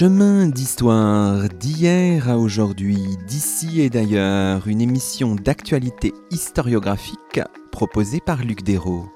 Chemin 0.00 0.46
d'histoire 0.46 1.48
d'hier 1.48 2.28
à 2.28 2.38
aujourd'hui, 2.38 3.16
d'ici 3.26 3.80
et 3.80 3.90
d'ailleurs, 3.90 4.68
une 4.68 4.80
émission 4.80 5.34
d'actualité 5.34 6.14
historiographique 6.30 7.40
proposée 7.72 8.20
par 8.20 8.44
Luc 8.44 8.62
Dérault. 8.62 9.10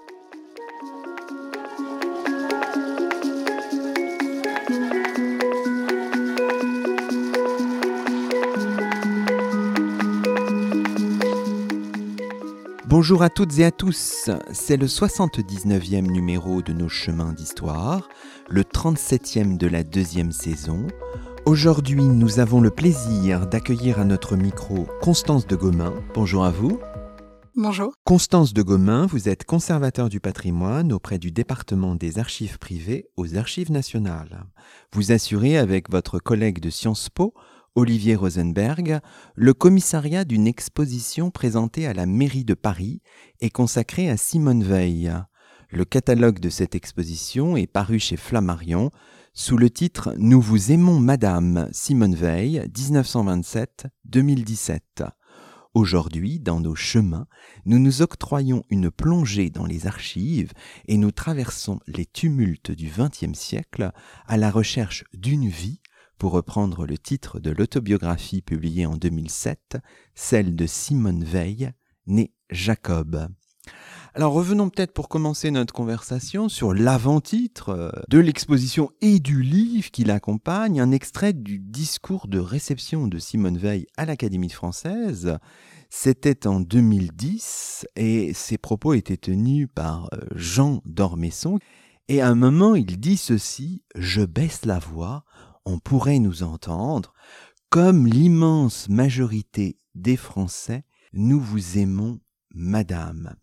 Bonjour 12.86 13.22
à 13.22 13.30
toutes 13.30 13.58
et 13.58 13.64
à 13.64 13.70
tous, 13.70 14.30
c'est 14.52 14.76
le 14.76 14.86
79e 14.86 16.10
numéro 16.10 16.60
de 16.60 16.72
nos 16.72 16.88
chemins 16.88 17.32
d'histoire, 17.32 18.08
le 18.52 18.64
37e 18.64 19.56
de 19.56 19.66
la 19.66 19.82
deuxième 19.82 20.30
saison. 20.30 20.86
Aujourd'hui, 21.46 22.04
nous 22.04 22.38
avons 22.38 22.60
le 22.60 22.68
plaisir 22.68 23.46
d'accueillir 23.46 23.98
à 23.98 24.04
notre 24.04 24.36
micro 24.36 24.86
Constance 25.00 25.46
de 25.46 25.56
Gomain. 25.56 25.94
Bonjour 26.12 26.44
à 26.44 26.50
vous. 26.50 26.78
Bonjour. 27.56 27.94
Constance 28.04 28.52
de 28.52 28.60
Gomain, 28.60 29.06
vous 29.06 29.30
êtes 29.30 29.46
conservateur 29.46 30.10
du 30.10 30.20
patrimoine 30.20 30.92
auprès 30.92 31.18
du 31.18 31.30
département 31.30 31.94
des 31.94 32.18
archives 32.18 32.58
privées 32.58 33.06
aux 33.16 33.38
archives 33.38 33.72
nationales. 33.72 34.44
Vous 34.92 35.12
assurez 35.12 35.56
avec 35.56 35.90
votre 35.90 36.18
collègue 36.18 36.60
de 36.60 36.68
Sciences 36.68 37.08
Po 37.08 37.32
Olivier 37.74 38.16
Rosenberg, 38.16 39.00
le 39.34 39.54
commissariat 39.54 40.26
d'une 40.26 40.46
exposition 40.46 41.30
présentée 41.30 41.86
à 41.86 41.94
la 41.94 42.04
mairie 42.04 42.44
de 42.44 42.52
Paris 42.52 43.00
est 43.40 43.48
consacré 43.48 44.10
à 44.10 44.18
Simone 44.18 44.62
Veil. 44.62 45.10
Le 45.74 45.86
catalogue 45.86 46.38
de 46.38 46.50
cette 46.50 46.74
exposition 46.74 47.56
est 47.56 47.66
paru 47.66 47.98
chez 47.98 48.18
Flammarion 48.18 48.90
sous 49.32 49.56
le 49.56 49.70
titre 49.70 50.14
Nous 50.18 50.38
vous 50.38 50.70
aimons 50.70 51.00
Madame 51.00 51.70
Simone 51.72 52.14
Veil 52.14 52.68
1927-2017. 52.76 54.80
Aujourd'hui, 55.72 56.40
dans 56.40 56.60
nos 56.60 56.74
chemins, 56.74 57.26
nous 57.64 57.78
nous 57.78 58.02
octroyons 58.02 58.64
une 58.68 58.90
plongée 58.90 59.48
dans 59.48 59.64
les 59.64 59.86
archives 59.86 60.52
et 60.88 60.98
nous 60.98 61.10
traversons 61.10 61.80
les 61.86 62.04
tumultes 62.04 62.70
du 62.70 62.92
XXe 62.94 63.32
siècle 63.32 63.92
à 64.26 64.36
la 64.36 64.50
recherche 64.50 65.04
d'une 65.14 65.48
vie 65.48 65.80
pour 66.18 66.32
reprendre 66.32 66.84
le 66.84 66.98
titre 66.98 67.40
de 67.40 67.50
l'autobiographie 67.50 68.42
publiée 68.42 68.84
en 68.84 68.98
2007, 68.98 69.78
celle 70.14 70.54
de 70.54 70.66
Simone 70.66 71.24
Veil, 71.24 71.72
née 72.06 72.34
Jacob. 72.50 73.26
Alors 74.14 74.34
revenons 74.34 74.68
peut-être 74.68 74.92
pour 74.92 75.08
commencer 75.08 75.50
notre 75.50 75.72
conversation 75.72 76.48
sur 76.48 76.74
l'avant-titre 76.74 77.70
euh, 77.70 77.90
de 78.08 78.18
l'exposition 78.18 78.90
et 79.00 79.20
du 79.20 79.42
livre 79.42 79.90
qui 79.90 80.04
l'accompagne, 80.04 80.80
un 80.80 80.90
extrait 80.90 81.32
du 81.32 81.58
discours 81.58 82.28
de 82.28 82.38
réception 82.38 83.06
de 83.06 83.18
Simone 83.18 83.56
Veil 83.56 83.86
à 83.96 84.04
l'Académie 84.04 84.50
française. 84.50 85.38
C'était 85.88 86.46
en 86.46 86.60
2010 86.60 87.86
et 87.96 88.34
ses 88.34 88.58
propos 88.58 88.92
étaient 88.92 89.16
tenus 89.16 89.68
par 89.74 90.10
euh, 90.12 90.18
Jean 90.34 90.82
d'Ormesson. 90.84 91.58
Et 92.08 92.20
à 92.20 92.28
un 92.28 92.34
moment, 92.34 92.74
il 92.74 93.00
dit 93.00 93.16
ceci, 93.16 93.82
je 93.94 94.22
baisse 94.22 94.66
la 94.66 94.78
voix 94.78 95.24
on 95.64 95.78
pourrait 95.78 96.18
nous 96.18 96.42
entendre, 96.42 97.14
comme 97.70 98.06
l'immense 98.06 98.88
majorité 98.88 99.78
des 99.94 100.16
Français, 100.16 100.84
nous 101.12 101.40
vous 101.40 101.78
aimons, 101.78 102.20
Madame. 102.54 103.34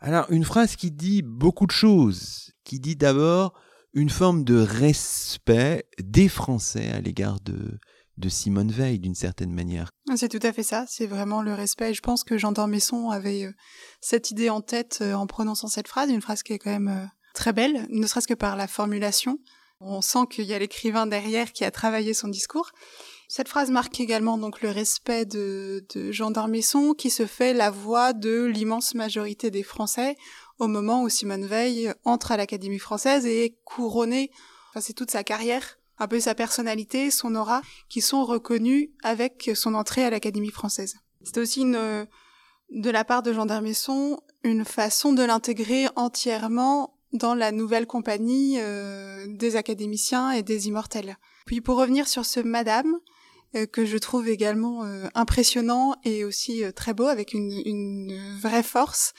Alors, 0.00 0.26
une 0.30 0.44
phrase 0.44 0.76
qui 0.76 0.90
dit 0.90 1.20
beaucoup 1.20 1.66
de 1.66 1.72
choses, 1.72 2.52
qui 2.64 2.80
dit 2.80 2.96
d'abord 2.96 3.52
une 3.92 4.08
forme 4.08 4.44
de 4.44 4.56
respect 4.56 5.84
des 6.02 6.28
Français 6.28 6.90
à 6.90 7.00
l'égard 7.00 7.38
de, 7.40 7.78
de 8.16 8.28
Simone 8.30 8.70
Veil, 8.70 8.98
d'une 8.98 9.14
certaine 9.14 9.52
manière. 9.52 9.90
Ah, 10.08 10.16
c'est 10.16 10.28
tout 10.28 10.46
à 10.46 10.52
fait 10.52 10.62
ça, 10.62 10.86
c'est 10.88 11.06
vraiment 11.06 11.42
le 11.42 11.52
respect. 11.52 11.92
Je 11.92 12.00
pense 12.00 12.24
que 12.24 12.38
Jean 12.38 12.52
d'Ormesson 12.52 13.10
avait 13.10 13.44
euh, 13.44 13.52
cette 14.00 14.30
idée 14.30 14.48
en 14.48 14.62
tête 14.62 15.00
euh, 15.02 15.12
en 15.14 15.26
prononçant 15.26 15.68
cette 15.68 15.88
phrase, 15.88 16.10
une 16.10 16.22
phrase 16.22 16.42
qui 16.42 16.54
est 16.54 16.58
quand 16.58 16.70
même 16.70 16.88
euh, 16.88 17.06
très 17.34 17.52
belle, 17.52 17.86
ne 17.90 18.06
serait-ce 18.06 18.28
que 18.28 18.34
par 18.34 18.56
la 18.56 18.68
formulation. 18.68 19.38
On 19.80 20.00
sent 20.00 20.26
qu'il 20.30 20.44
y 20.44 20.54
a 20.54 20.58
l'écrivain 20.58 21.06
derrière 21.06 21.52
qui 21.52 21.64
a 21.64 21.70
travaillé 21.70 22.14
son 22.14 22.28
discours. 22.28 22.70
Cette 23.32 23.46
phrase 23.46 23.70
marque 23.70 24.00
également 24.00 24.38
donc 24.38 24.60
le 24.60 24.70
respect 24.70 25.24
de, 25.24 25.84
Jean 26.10 26.32
d'Ormesson 26.32 26.94
qui 26.94 27.10
se 27.10 27.26
fait 27.26 27.54
la 27.54 27.70
voix 27.70 28.12
de 28.12 28.42
l'immense 28.42 28.96
majorité 28.96 29.52
des 29.52 29.62
Français 29.62 30.16
au 30.58 30.66
moment 30.66 31.04
où 31.04 31.08
Simone 31.08 31.46
Veil 31.46 31.94
entre 32.04 32.32
à 32.32 32.36
l'Académie 32.36 32.80
française 32.80 33.26
et 33.26 33.44
est 33.44 33.56
couronnée. 33.64 34.32
Enfin, 34.70 34.80
c'est 34.80 34.94
toute 34.94 35.12
sa 35.12 35.22
carrière, 35.22 35.78
un 36.00 36.08
peu 36.08 36.18
sa 36.18 36.34
personnalité, 36.34 37.12
son 37.12 37.36
aura, 37.36 37.62
qui 37.88 38.00
sont 38.00 38.24
reconnus 38.24 38.90
avec 39.04 39.52
son 39.54 39.74
entrée 39.74 40.02
à 40.02 40.10
l'Académie 40.10 40.50
française. 40.50 40.96
C'était 41.22 41.40
aussi 41.40 41.60
une, 41.60 42.08
de 42.70 42.90
la 42.90 43.04
part 43.04 43.22
de 43.22 43.32
Jean 43.32 43.46
une 44.42 44.64
façon 44.64 45.12
de 45.12 45.22
l'intégrer 45.22 45.86
entièrement 45.94 46.98
dans 47.12 47.36
la 47.36 47.52
nouvelle 47.52 47.86
compagnie 47.86 48.56
euh, 48.58 49.24
des 49.28 49.54
académiciens 49.54 50.32
et 50.32 50.42
des 50.42 50.66
immortels. 50.66 51.16
Puis 51.46 51.60
pour 51.60 51.76
revenir 51.76 52.08
sur 52.08 52.24
ce 52.24 52.40
Madame, 52.40 52.98
que 53.72 53.84
je 53.84 53.98
trouve 53.98 54.28
également 54.28 54.84
euh, 54.84 55.06
impressionnant 55.14 55.94
et 56.04 56.24
aussi 56.24 56.62
très 56.74 56.94
beau, 56.94 57.06
avec 57.06 57.34
une, 57.34 57.52
une 57.64 58.38
vraie 58.40 58.62
force, 58.62 59.12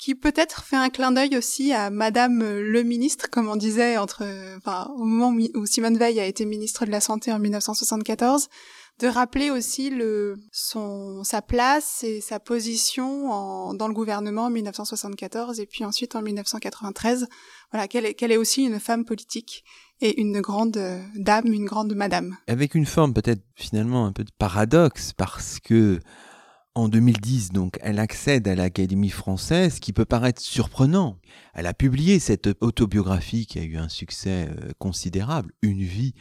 qui 0.00 0.14
peut-être 0.14 0.64
fait 0.64 0.76
un 0.76 0.90
clin 0.90 1.12
d'œil 1.12 1.36
aussi 1.36 1.72
à 1.72 1.88
Madame 1.90 2.40
le 2.42 2.82
ministre, 2.82 3.30
comme 3.30 3.48
on 3.48 3.56
disait 3.56 3.96
entre, 3.96 4.22
enfin, 4.58 4.90
au 4.96 5.04
moment 5.04 5.34
où 5.54 5.66
Simone 5.66 5.96
Veil 5.96 6.20
a 6.20 6.26
été 6.26 6.44
ministre 6.44 6.84
de 6.84 6.90
la 6.90 7.00
Santé 7.00 7.32
en 7.32 7.38
1974, 7.38 8.48
de 9.00 9.08
rappeler 9.08 9.50
aussi 9.50 9.90
le 9.90 10.36
son 10.52 11.24
sa 11.24 11.42
place 11.42 12.04
et 12.04 12.20
sa 12.20 12.38
position 12.38 13.30
en, 13.32 13.74
dans 13.74 13.88
le 13.88 13.94
gouvernement 13.94 14.44
en 14.44 14.50
1974 14.50 15.58
et 15.58 15.66
puis 15.66 15.84
ensuite 15.84 16.14
en 16.14 16.22
1993. 16.22 17.26
Voilà, 17.72 17.88
qu'elle 17.88 18.06
est, 18.06 18.14
qu'elle 18.14 18.30
est 18.30 18.36
aussi 18.36 18.64
une 18.64 18.78
femme 18.78 19.04
politique 19.04 19.64
et 20.00 20.20
une 20.20 20.40
grande 20.40 20.78
dame, 21.16 21.46
une 21.46 21.64
grande 21.64 21.94
madame. 21.94 22.36
Avec 22.46 22.74
une 22.74 22.86
forme 22.86 23.14
peut-être 23.14 23.42
finalement 23.54 24.06
un 24.06 24.12
peu 24.12 24.24
de 24.24 24.32
paradoxe 24.38 25.12
parce 25.12 25.60
que 25.60 26.00
en 26.76 26.88
2010, 26.88 27.52
donc, 27.52 27.78
elle 27.82 28.00
accède 28.00 28.48
à 28.48 28.56
l'Académie 28.56 29.10
française, 29.10 29.78
qui 29.78 29.92
peut 29.92 30.04
paraître 30.04 30.42
surprenant. 30.42 31.18
Elle 31.54 31.66
a 31.66 31.74
publié 31.74 32.18
cette 32.18 32.48
autobiographie 32.60 33.46
qui 33.46 33.60
a 33.60 33.62
eu 33.62 33.76
un 33.76 33.88
succès 33.88 34.48
euh, 34.48 34.72
considérable, 34.78 35.52
Une 35.62 35.82
vie, 35.82 36.14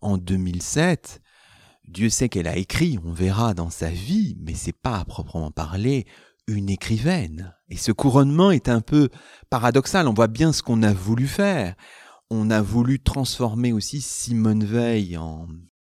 en 0.00 0.16
2007. 0.16 1.20
Dieu 1.86 2.08
sait 2.08 2.30
qu'elle 2.30 2.48
a 2.48 2.56
écrit, 2.56 2.98
on 3.04 3.12
verra 3.12 3.52
dans 3.52 3.68
sa 3.68 3.90
vie, 3.90 4.38
mais 4.40 4.54
c'est 4.54 4.72
pas 4.72 4.98
à 4.98 5.04
proprement 5.04 5.50
parler 5.50 6.06
une 6.46 6.70
écrivaine. 6.70 7.54
Et 7.68 7.76
ce 7.76 7.92
couronnement 7.92 8.50
est 8.50 8.70
un 8.70 8.80
peu 8.80 9.10
paradoxal. 9.50 10.08
On 10.08 10.14
voit 10.14 10.28
bien 10.28 10.54
ce 10.54 10.62
qu'on 10.62 10.82
a 10.82 10.92
voulu 10.92 11.26
faire. 11.26 11.74
On 12.30 12.50
a 12.50 12.60
voulu 12.60 13.00
transformer 13.00 13.72
aussi 13.72 14.00
Simone 14.00 14.64
Veil 14.64 15.16
en, 15.16 15.48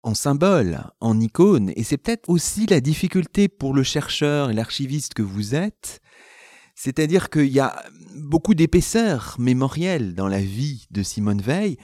en 0.03 0.13
symbole, 0.13 0.79
en 0.99 1.19
icône. 1.19 1.71
Et 1.75 1.83
c'est 1.83 1.97
peut-être 1.97 2.29
aussi 2.29 2.65
la 2.67 2.79
difficulté 2.79 3.47
pour 3.47 3.73
le 3.73 3.83
chercheur 3.83 4.49
et 4.49 4.53
l'archiviste 4.53 5.13
que 5.13 5.21
vous 5.21 5.55
êtes. 5.55 6.01
C'est-à-dire 6.75 7.29
qu'il 7.29 7.51
y 7.51 7.59
a 7.59 7.83
beaucoup 8.15 8.55
d'épaisseur 8.55 9.35
mémorielle 9.39 10.15
dans 10.15 10.27
la 10.27 10.41
vie 10.41 10.87
de 10.91 11.03
Simone 11.03 11.41
Veil 11.41 11.77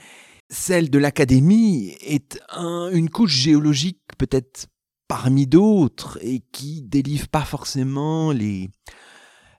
celle 0.50 0.90
de 0.90 0.98
l'académie 0.98 1.94
est 2.00 2.40
une 2.56 3.10
couche 3.10 3.34
géologique 3.34 4.00
peut-être 4.16 4.66
parmi 5.06 5.46
d'autres 5.46 6.18
et 6.22 6.42
qui 6.52 6.82
délivre 6.82 7.28
pas 7.28 7.44
forcément 7.44 8.32
les, 8.32 8.70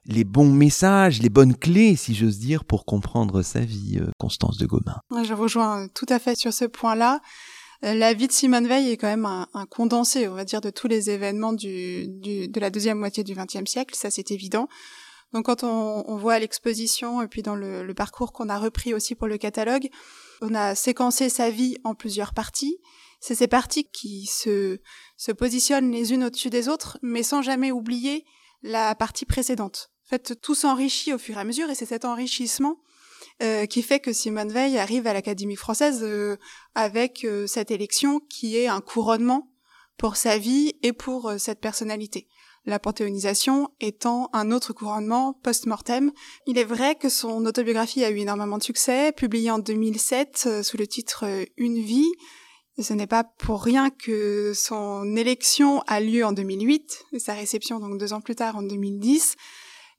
les 0.06 0.24
bons 0.24 0.52
messages, 0.52 1.20
les 1.20 1.28
bonnes 1.28 1.56
clés, 1.56 1.96
si 1.96 2.14
j'ose 2.14 2.38
dire, 2.38 2.64
pour 2.64 2.84
comprendre 2.84 3.42
sa 3.42 3.60
vie, 3.60 3.98
euh, 4.00 4.10
Constance 4.18 4.56
de 4.58 4.66
Gomain. 4.66 5.00
Je 5.24 5.34
rejoins 5.34 5.88
tout 5.88 6.06
à 6.08 6.18
fait 6.18 6.36
sur 6.36 6.52
ce 6.52 6.64
point-là. 6.64 7.20
Euh, 7.84 7.94
la 7.94 8.12
vie 8.12 8.26
de 8.26 8.32
Simone 8.32 8.66
Veil 8.66 8.90
est 8.90 8.96
quand 8.96 9.08
même 9.08 9.26
un, 9.26 9.66
condensé, 9.66 10.28
on 10.28 10.34
va 10.34 10.44
dire, 10.44 10.60
de 10.60 10.70
tous 10.70 10.88
les 10.88 11.10
événements 11.10 11.52
du, 11.52 12.08
de 12.08 12.60
la 12.60 12.70
deuxième 12.70 12.98
moitié 12.98 13.24
du 13.24 13.34
XXe 13.34 13.70
siècle, 13.70 13.94
ça 13.94 14.10
c'est 14.10 14.30
évident. 14.30 14.68
Donc 15.32 15.46
quand 15.46 15.62
on, 15.62 16.16
voit 16.16 16.40
l'exposition 16.40 17.22
et 17.22 17.28
puis 17.28 17.42
dans 17.42 17.54
le 17.54 17.94
parcours 17.94 18.32
qu'on 18.32 18.48
a 18.48 18.58
repris 18.58 18.94
aussi 18.94 19.14
pour 19.14 19.28
le 19.28 19.38
catalogue, 19.38 19.88
on 20.42 20.54
a 20.54 20.74
séquencé 20.74 21.28
sa 21.28 21.50
vie 21.50 21.76
en 21.84 21.94
plusieurs 21.94 22.34
parties. 22.34 22.78
C'est 23.20 23.36
ces 23.36 23.46
parties 23.46 23.84
qui 23.84 24.26
se 24.26 24.80
positionnent 25.38 25.92
les 25.92 26.12
unes 26.12 26.24
au-dessus 26.24 26.50
des 26.50 26.68
autres, 26.68 26.98
mais 27.02 27.22
sans 27.22 27.42
jamais 27.42 27.70
oublier 27.70 28.24
la 28.62 28.94
partie 28.94 29.24
précédente. 29.24 29.90
En 30.06 30.08
fait, 30.10 30.40
tout 30.40 30.54
s'enrichit 30.54 31.12
au 31.12 31.18
fur 31.18 31.36
et 31.36 31.40
à 31.40 31.44
mesure, 31.44 31.70
et 31.70 31.74
c'est 31.74 31.86
cet 31.86 32.04
enrichissement 32.04 32.76
euh, 33.42 33.66
qui 33.66 33.82
fait 33.82 34.00
que 34.00 34.12
Simone 34.12 34.52
Veil 34.52 34.78
arrive 34.78 35.06
à 35.06 35.12
l'Académie 35.12 35.56
française 35.56 36.00
euh, 36.02 36.36
avec 36.74 37.24
euh, 37.24 37.46
cette 37.46 37.70
élection 37.70 38.20
qui 38.20 38.56
est 38.56 38.66
un 38.66 38.80
couronnement 38.80 39.52
pour 39.96 40.16
sa 40.16 40.38
vie 40.38 40.74
et 40.82 40.92
pour 40.92 41.32
cette 41.38 41.60
personnalité 41.60 42.26
la 42.66 42.78
panthéonisation 42.78 43.68
étant 43.80 44.28
un 44.32 44.50
autre 44.50 44.72
couronnement 44.72 45.34
post-mortem. 45.42 46.12
Il 46.46 46.58
est 46.58 46.64
vrai 46.64 46.94
que 46.94 47.08
son 47.08 47.44
autobiographie 47.46 48.04
a 48.04 48.10
eu 48.10 48.18
énormément 48.18 48.58
de 48.58 48.62
succès, 48.62 49.12
publiée 49.12 49.50
en 49.50 49.58
2007 49.58 50.44
euh, 50.46 50.62
sous 50.62 50.76
le 50.76 50.86
titre 50.86 51.24
euh, 51.26 51.44
Une 51.56 51.80
vie. 51.80 52.10
Ce 52.78 52.92
n'est 52.94 53.06
pas 53.06 53.24
pour 53.24 53.62
rien 53.62 53.90
que 53.90 54.52
son 54.54 55.16
élection 55.16 55.80
a 55.86 56.00
lieu 56.00 56.24
en 56.24 56.32
2008, 56.32 57.06
et 57.12 57.18
sa 57.18 57.34
réception 57.34 57.80
donc 57.80 57.98
deux 57.98 58.12
ans 58.12 58.20
plus 58.20 58.36
tard 58.36 58.56
en 58.56 58.62
2010, 58.62 59.36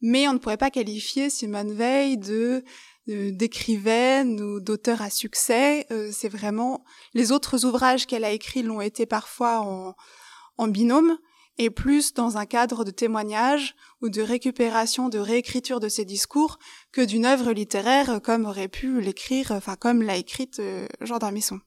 mais 0.02 0.28
on 0.28 0.34
ne 0.34 0.38
pourrait 0.40 0.58
pas 0.58 0.72
qualifier 0.72 1.30
Simone 1.30 1.74
Veil 1.74 2.18
de 2.18 2.64
d'écrivaine 3.08 4.40
ou 4.40 4.60
d'auteur 4.60 5.02
à 5.02 5.10
succès. 5.10 5.86
Euh, 5.92 6.12
c'est 6.14 6.30
vraiment 6.30 6.86
les 7.14 7.32
autres 7.32 7.66
ouvrages 7.66 8.06
qu'elle 8.06 8.24
a 8.24 8.32
écrits 8.32 8.62
l'ont 8.62 8.80
été 8.80 9.06
parfois 9.06 9.62
en, 9.62 9.96
en 10.58 10.68
binôme 10.68 11.18
et 11.58 11.70
plus 11.70 12.14
dans 12.14 12.38
un 12.38 12.46
cadre 12.46 12.84
de 12.84 12.92
témoignage 12.92 13.76
ou 14.02 14.10
de 14.10 14.22
récupération, 14.22 15.10
de 15.10 15.20
réécriture 15.20 15.80
de 15.80 15.90
ses 15.90 16.06
discours 16.06 16.58
que 16.92 17.02
d'une 17.02 17.26
œuvre 17.26 17.52
littéraire 17.52 18.20
comme 18.24 18.46
aurait 18.46 18.68
pu 18.68 19.02
l'écrire, 19.02 19.52
enfin 19.52 19.76
comme 19.76 20.02
l'a 20.02 20.18
écrite 20.18 20.60
euh, 20.60 20.88
Jean 21.02 21.20
d'Armesson. 21.20 21.60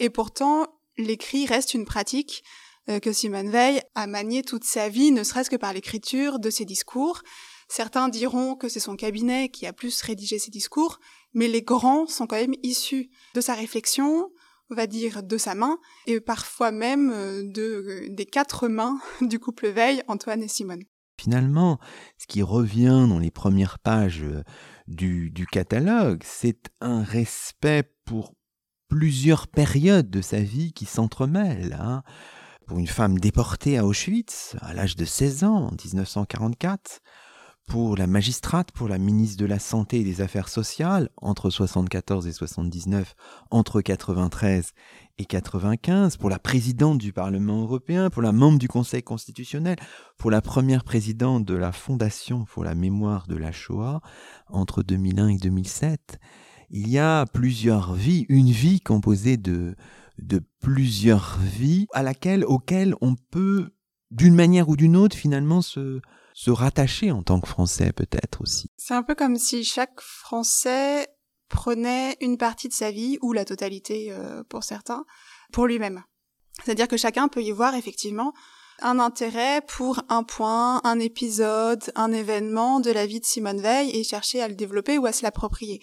Et 0.00 0.10
pourtant, 0.10 0.66
l'écrit 0.98 1.46
reste 1.46 1.74
une 1.74 1.84
pratique 1.84 2.42
euh, 2.88 3.00
que 3.00 3.12
Simone 3.12 3.50
Veil 3.50 3.82
a 3.94 4.06
maniée 4.06 4.42
toute 4.42 4.64
sa 4.64 4.88
vie, 4.88 5.10
ne 5.10 5.24
serait-ce 5.24 5.50
que 5.50 5.56
par 5.56 5.72
l'écriture 5.72 6.38
de 6.38 6.50
ses 6.50 6.64
discours. 6.64 7.22
Certains 7.68 8.08
diront 8.08 8.54
que 8.54 8.68
c'est 8.68 8.80
son 8.80 8.96
cabinet 8.96 9.48
qui 9.48 9.66
a 9.66 9.72
plus 9.72 10.00
rédigé 10.02 10.38
ses 10.38 10.52
discours, 10.52 11.00
mais 11.34 11.48
les 11.48 11.62
grands 11.62 12.06
sont 12.06 12.26
quand 12.26 12.36
même 12.36 12.54
issus 12.62 13.10
de 13.34 13.40
sa 13.40 13.54
réflexion, 13.54 14.30
on 14.70 14.74
va 14.74 14.86
dire 14.86 15.22
de 15.22 15.38
sa 15.38 15.54
main, 15.54 15.78
et 16.06 16.20
parfois 16.20 16.70
même 16.70 17.10
euh, 17.10 17.42
de, 17.42 17.62
euh, 17.62 18.06
des 18.10 18.26
quatre 18.26 18.68
mains 18.68 18.98
du 19.20 19.38
couple 19.38 19.68
Veil, 19.68 20.02
Antoine 20.08 20.42
et 20.42 20.48
Simone. 20.48 20.82
Finalement, 21.18 21.78
ce 22.18 22.26
qui 22.26 22.42
revient 22.42 23.06
dans 23.08 23.18
les 23.18 23.30
premières 23.30 23.78
pages 23.78 24.22
euh, 24.22 24.42
du, 24.86 25.30
du 25.30 25.46
catalogue, 25.46 26.22
c'est 26.24 26.70
un 26.80 27.02
respect 27.02 27.90
pour 28.04 28.34
plusieurs 28.88 29.48
périodes 29.48 30.10
de 30.10 30.20
sa 30.20 30.40
vie 30.40 30.72
qui 30.72 30.84
s'entremêlent. 30.84 31.76
Hein. 31.80 32.02
Pour 32.66 32.78
une 32.78 32.86
femme 32.86 33.18
déportée 33.18 33.78
à 33.78 33.86
Auschwitz 33.86 34.56
à 34.60 34.74
l'âge 34.74 34.96
de 34.96 35.04
16 35.04 35.44
ans 35.44 35.68
en 35.68 35.70
1944, 35.72 37.00
pour 37.66 37.96
la 37.96 38.06
magistrate, 38.06 38.70
pour 38.70 38.88
la 38.88 38.98
ministre 38.98 39.38
de 39.38 39.46
la 39.46 39.58
Santé 39.58 40.00
et 40.00 40.04
des 40.04 40.20
Affaires 40.20 40.48
sociales, 40.48 41.10
entre 41.16 41.50
74 41.50 42.28
et 42.28 42.32
79, 42.32 43.16
entre 43.50 43.80
93 43.80 44.72
et 45.18 45.24
95, 45.24 46.16
pour 46.16 46.30
la 46.30 46.38
présidente 46.38 46.98
du 46.98 47.12
Parlement 47.12 47.62
européen, 47.62 48.08
pour 48.08 48.22
la 48.22 48.30
membre 48.30 48.58
du 48.58 48.68
Conseil 48.68 49.02
constitutionnel, 49.02 49.76
pour 50.16 50.30
la 50.30 50.40
première 50.40 50.84
présidente 50.84 51.44
de 51.44 51.54
la 51.54 51.72
Fondation 51.72 52.44
pour 52.44 52.62
la 52.62 52.76
mémoire 52.76 53.26
de 53.26 53.36
la 53.36 53.50
Shoah, 53.50 54.00
entre 54.48 54.84
2001 54.84 55.28
et 55.28 55.38
2007. 55.38 56.20
Il 56.70 56.88
y 56.88 56.98
a 56.98 57.26
plusieurs 57.26 57.94
vies, 57.94 58.26
une 58.28 58.50
vie 58.50 58.80
composée 58.80 59.36
de, 59.36 59.74
de 60.18 60.40
plusieurs 60.60 61.38
vies 61.40 61.88
à 61.92 62.04
laquelle, 62.04 62.44
auxquelles 62.44 62.94
on 63.00 63.16
peut, 63.30 63.72
d'une 64.12 64.34
manière 64.36 64.68
ou 64.68 64.76
d'une 64.76 64.96
autre, 64.96 65.16
finalement 65.16 65.62
se, 65.62 66.00
se 66.36 66.50
rattacher 66.50 67.10
en 67.10 67.22
tant 67.22 67.40
que 67.40 67.48
Français 67.48 67.94
peut-être 67.94 68.42
aussi. 68.42 68.70
C'est 68.76 68.92
un 68.92 69.02
peu 69.02 69.14
comme 69.14 69.36
si 69.36 69.64
chaque 69.64 69.98
Français 70.02 71.08
prenait 71.48 72.18
une 72.20 72.36
partie 72.36 72.68
de 72.68 72.74
sa 72.74 72.90
vie, 72.90 73.18
ou 73.22 73.32
la 73.32 73.46
totalité 73.46 74.12
euh, 74.12 74.44
pour 74.44 74.62
certains, 74.62 75.06
pour 75.50 75.66
lui-même. 75.66 76.04
C'est-à-dire 76.62 76.88
que 76.88 76.98
chacun 76.98 77.28
peut 77.28 77.42
y 77.42 77.52
voir 77.52 77.74
effectivement 77.74 78.34
un 78.82 78.98
intérêt 78.98 79.62
pour 79.66 80.02
un 80.10 80.24
point, 80.24 80.82
un 80.84 80.98
épisode, 80.98 81.90
un 81.94 82.12
événement 82.12 82.80
de 82.80 82.90
la 82.90 83.06
vie 83.06 83.20
de 83.20 83.24
Simone 83.24 83.62
Veil 83.62 83.96
et 83.96 84.04
chercher 84.04 84.42
à 84.42 84.48
le 84.48 84.54
développer 84.54 84.98
ou 84.98 85.06
à 85.06 85.12
se 85.12 85.22
l'approprier. 85.22 85.80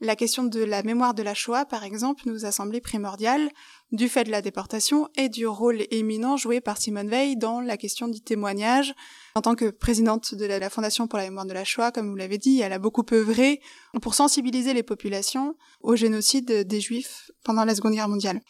La 0.00 0.14
question 0.14 0.44
de 0.44 0.62
la 0.62 0.84
mémoire 0.84 1.12
de 1.12 1.24
la 1.24 1.34
Shoah, 1.34 1.64
par 1.64 1.82
exemple, 1.82 2.22
nous 2.26 2.44
a 2.44 2.52
semblé 2.52 2.80
primordiale 2.80 3.50
du 3.90 4.08
fait 4.08 4.22
de 4.22 4.30
la 4.30 4.42
déportation 4.42 5.08
et 5.16 5.28
du 5.28 5.44
rôle 5.46 5.82
éminent 5.90 6.36
joué 6.36 6.60
par 6.60 6.78
Simone 6.78 7.08
Veil 7.08 7.36
dans 7.36 7.60
la 7.60 7.76
question 7.76 8.06
du 8.06 8.20
témoignage. 8.20 8.94
En 9.34 9.42
tant 9.42 9.56
que 9.56 9.70
présidente 9.70 10.36
de 10.36 10.44
la 10.44 10.70
Fondation 10.70 11.08
pour 11.08 11.18
la 11.18 11.24
mémoire 11.24 11.46
de 11.46 11.52
la 11.52 11.64
Shoah, 11.64 11.90
comme 11.90 12.10
vous 12.10 12.14
l'avez 12.16 12.38
dit, 12.38 12.60
elle 12.60 12.72
a 12.72 12.78
beaucoup 12.78 13.04
œuvré 13.12 13.60
pour 14.00 14.14
sensibiliser 14.14 14.72
les 14.72 14.84
populations 14.84 15.56
au 15.80 15.96
génocide 15.96 16.66
des 16.66 16.80
Juifs 16.80 17.32
pendant 17.42 17.64
la 17.64 17.74
Seconde 17.74 17.94
Guerre 17.94 18.08
mondiale. 18.08 18.40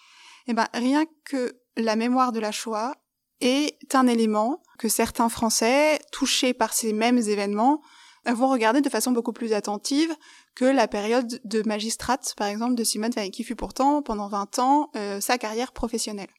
Eh 0.49 0.53
ben, 0.53 0.67
rien 0.75 1.07
que 1.25 1.59
la 1.79 1.97
mémoire 1.97 2.33
de 2.33 2.41
la 2.41 2.53
Shoah 2.53 2.95
est 3.41 3.95
un 3.95 4.07
élément 4.07 4.63
que 4.79 4.89
certains 4.89 5.31
Français, 5.31 5.99
touchés 6.13 6.53
par 6.53 6.75
ces 6.75 6.93
mêmes 6.93 7.19
événements, 7.19 7.81
vont 8.27 8.49
regarder 8.49 8.81
de 8.81 8.89
façon 8.89 9.13
beaucoup 9.13 9.33
plus 9.33 9.53
attentive 9.53 10.15
que 10.59 10.65
la 10.65 10.89
période 10.89 11.41
de 11.45 11.63
magistrate, 11.63 12.35
par 12.37 12.49
exemple, 12.49 12.75
de 12.75 12.83
Simone 12.83 13.13
Veil, 13.13 13.31
qui 13.31 13.45
fut 13.45 13.55
pourtant, 13.55 14.03
pendant 14.03 14.27
20 14.27 14.59
ans, 14.59 14.91
euh, 14.97 15.21
sa 15.21 15.39
carrière 15.39 15.71
professionnelle. 15.71 16.31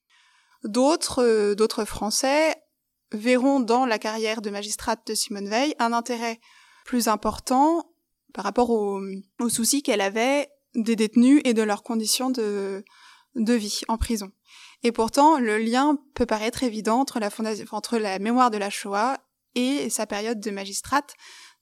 D'autres, 0.66 1.24
euh, 1.24 1.56
d'autres 1.56 1.86
Français 1.86 2.54
verront 3.14 3.62
dans 3.62 3.86
la 3.86 3.98
carrière 3.98 4.42
de 4.42 4.50
magistrate 4.50 5.08
de 5.08 5.14
Simone 5.14 5.48
Veil 5.48 5.74
un 5.80 5.94
intérêt 5.94 6.42
plus 6.84 7.08
important 7.08 7.94
par 8.34 8.44
rapport 8.44 8.72
aux 8.72 9.00
au 9.40 9.48
soucis 9.48 9.84
qu'elle 9.84 10.02
avait 10.02 10.50
des 10.76 10.98
détenus 10.98 11.42
et 11.46 11.54
de 11.54 11.64
leurs 11.64 11.82
conditions 11.82 12.30
de, 12.30 12.84
de 13.36 13.54
vie 13.54 13.84
en 13.88 13.98
prison. 13.98 14.34
Et 14.84 14.92
pourtant, 14.92 15.40
le 15.40 15.58
lien 15.60 15.98
peut 16.14 16.26
paraître 16.26 16.64
évident 16.64 17.00
entre 17.00 17.22
la, 17.22 17.30
entre 17.72 17.98
la 17.98 18.20
mémoire 18.20 18.52
de 18.52 18.58
la 18.58 18.70
Shoah 18.70 19.18
et 19.56 19.90
sa 19.90 20.06
période 20.06 20.42
de 20.42 20.52
magistrate, 20.52 21.14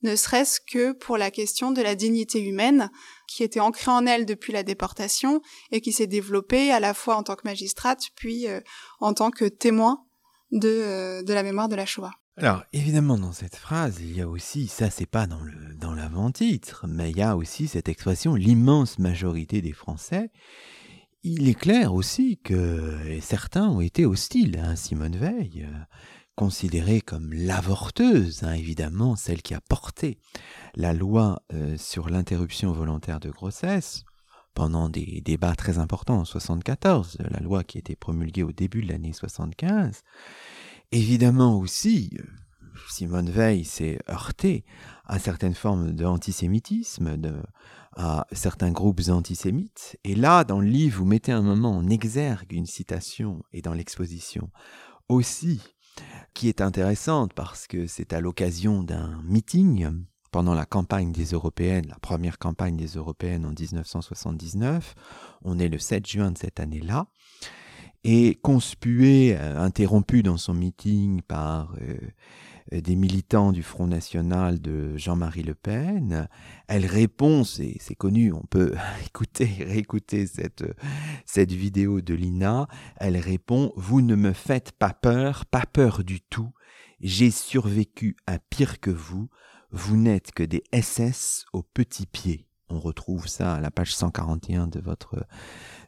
ne 0.03 0.15
serait-ce 0.15 0.59
que 0.59 0.91
pour 0.91 1.17
la 1.17 1.31
question 1.31 1.71
de 1.71 1.81
la 1.81 1.95
dignité 1.95 2.41
humaine, 2.41 2.89
qui 3.27 3.43
était 3.43 3.59
ancrée 3.59 3.91
en 3.91 4.05
elle 4.05 4.25
depuis 4.25 4.53
la 4.53 4.63
déportation 4.63 5.41
et 5.71 5.81
qui 5.81 5.91
s'est 5.91 6.07
développée 6.07 6.71
à 6.71 6.79
la 6.79 6.93
fois 6.93 7.15
en 7.15 7.23
tant 7.23 7.35
que 7.35 7.45
magistrate, 7.45 8.03
puis 8.15 8.47
euh, 8.47 8.61
en 8.99 9.13
tant 9.13 9.31
que 9.31 9.45
témoin 9.45 10.05
de, 10.51 10.69
euh, 10.69 11.23
de 11.23 11.33
la 11.33 11.43
mémoire 11.43 11.67
de 11.67 11.75
la 11.75 11.85
Shoah. 11.85 12.13
Alors, 12.39 12.63
évidemment, 12.71 13.17
dans 13.17 13.31
cette 13.31 13.55
phrase, 13.55 13.97
il 13.99 14.15
y 14.15 14.21
a 14.21 14.29
aussi, 14.29 14.67
ça 14.67 14.91
c'est 14.91 15.07
pas 15.07 15.25
dans 15.25 15.41
le 15.41 15.73
dans 15.73 15.95
l'avant-titre, 15.95 16.85
mais 16.87 17.09
il 17.09 17.17
y 17.17 17.23
a 17.23 17.35
aussi 17.35 17.67
cette 17.67 17.89
expression, 17.89 18.35
l'immense 18.35 18.99
majorité 18.99 19.63
des 19.63 19.73
Français. 19.73 20.29
Il 21.23 21.49
est 21.49 21.55
clair 21.55 21.95
aussi 21.95 22.37
que 22.43 22.95
certains 23.21 23.67
ont 23.67 23.81
été 23.81 24.05
hostiles 24.05 24.59
à 24.59 24.75
Simone 24.75 25.17
Veil. 25.17 25.67
Euh, 26.37 26.47
considérée 26.47 27.01
comme 27.01 27.33
l'avorteuse, 27.33 28.43
hein, 28.43 28.53
évidemment, 28.53 29.15
celle 29.15 29.41
qui 29.41 29.53
a 29.53 29.61
porté 29.61 30.17
la 30.75 30.93
loi 30.93 31.41
euh, 31.53 31.77
sur 31.77 32.09
l'interruption 32.09 32.71
volontaire 32.71 33.19
de 33.19 33.29
grossesse 33.29 34.03
pendant 34.53 34.89
des 34.89 35.21
débats 35.23 35.55
très 35.55 35.77
importants 35.77 36.19
en 36.19 36.25
74, 36.25 37.17
la 37.19 37.39
loi 37.41 37.63
qui 37.63 37.77
a 37.77 37.79
été 37.79 37.95
promulguée 37.95 38.43
au 38.43 38.51
début 38.51 38.81
de 38.81 38.91
l'année 38.91 39.13
75. 39.13 40.03
Évidemment 40.91 41.59
aussi, 41.59 42.11
euh, 42.19 42.23
Simone 42.89 43.29
Veil 43.29 43.65
s'est 43.65 43.99
heurtée 44.09 44.63
à 45.05 45.19
certaines 45.19 45.55
formes 45.55 45.91
d'antisémitisme, 45.91 47.17
de, 47.17 47.35
à 47.95 48.25
certains 48.31 48.71
groupes 48.71 49.01
antisémites. 49.09 49.97
Et 50.03 50.15
là, 50.15 50.43
dans 50.43 50.59
le 50.59 50.67
livre, 50.67 50.99
vous 50.99 51.05
mettez 51.05 51.31
un 51.31 51.41
moment 51.41 51.75
en 51.75 51.89
exergue 51.89 52.53
une 52.53 52.65
citation, 52.65 53.43
et 53.53 53.61
dans 53.61 53.73
l'exposition 53.73 54.49
aussi, 55.09 55.61
qui 56.33 56.49
est 56.49 56.61
intéressante 56.61 57.33
parce 57.33 57.67
que 57.67 57.87
c'est 57.87 58.13
à 58.13 58.21
l'occasion 58.21 58.83
d'un 58.83 59.21
meeting 59.23 59.89
pendant 60.31 60.53
la 60.53 60.65
campagne 60.65 61.11
des 61.11 61.31
européennes, 61.31 61.87
la 61.89 61.99
première 61.99 62.37
campagne 62.37 62.77
des 62.77 62.95
européennes 62.95 63.45
en 63.45 63.53
1979. 63.57 64.95
On 65.43 65.57
est 65.57 65.69
le 65.69 65.79
7 65.79 66.05
juin 66.05 66.31
de 66.31 66.37
cette 66.37 66.59
année-là. 66.59 67.07
Et 68.03 68.35
conspué, 68.35 69.35
euh, 69.35 69.59
interrompu 69.59 70.23
dans 70.23 70.37
son 70.37 70.53
meeting 70.53 71.21
par 71.23 71.73
euh, 71.81 71.97
des 72.71 72.95
militants 72.95 73.51
du 73.51 73.63
Front 73.63 73.87
National 73.87 74.59
de 74.59 74.97
Jean-Marie 74.97 75.43
Le 75.43 75.55
Pen. 75.55 76.27
Elle 76.67 76.85
répond, 76.85 77.43
c'est 77.43 77.95
connu, 77.97 78.33
on 78.33 78.43
peut 78.43 78.73
écouter, 79.05 79.45
réécouter 79.59 80.27
cette, 80.27 80.63
cette 81.25 81.51
vidéo 81.51 82.01
de 82.01 82.13
Lina. 82.13 82.67
Elle 82.97 83.17
répond, 83.17 83.73
vous 83.75 84.01
ne 84.01 84.15
me 84.15 84.33
faites 84.33 84.71
pas 84.71 84.93
peur, 84.93 85.45
pas 85.45 85.65
peur 85.71 86.03
du 86.03 86.21
tout. 86.21 86.51
J'ai 86.99 87.31
survécu 87.31 88.15
à 88.25 88.39
pire 88.39 88.79
que 88.79 88.91
vous. 88.91 89.29
Vous 89.71 89.97
n'êtes 89.97 90.31
que 90.31 90.43
des 90.43 90.63
SS 90.73 91.45
aux 91.53 91.63
petits 91.63 92.07
pieds. 92.07 92.47
On 92.69 92.79
retrouve 92.79 93.27
ça 93.27 93.55
à 93.55 93.61
la 93.61 93.71
page 93.71 93.95
141 93.95 94.67
de 94.67 94.79
votre, 94.79 95.25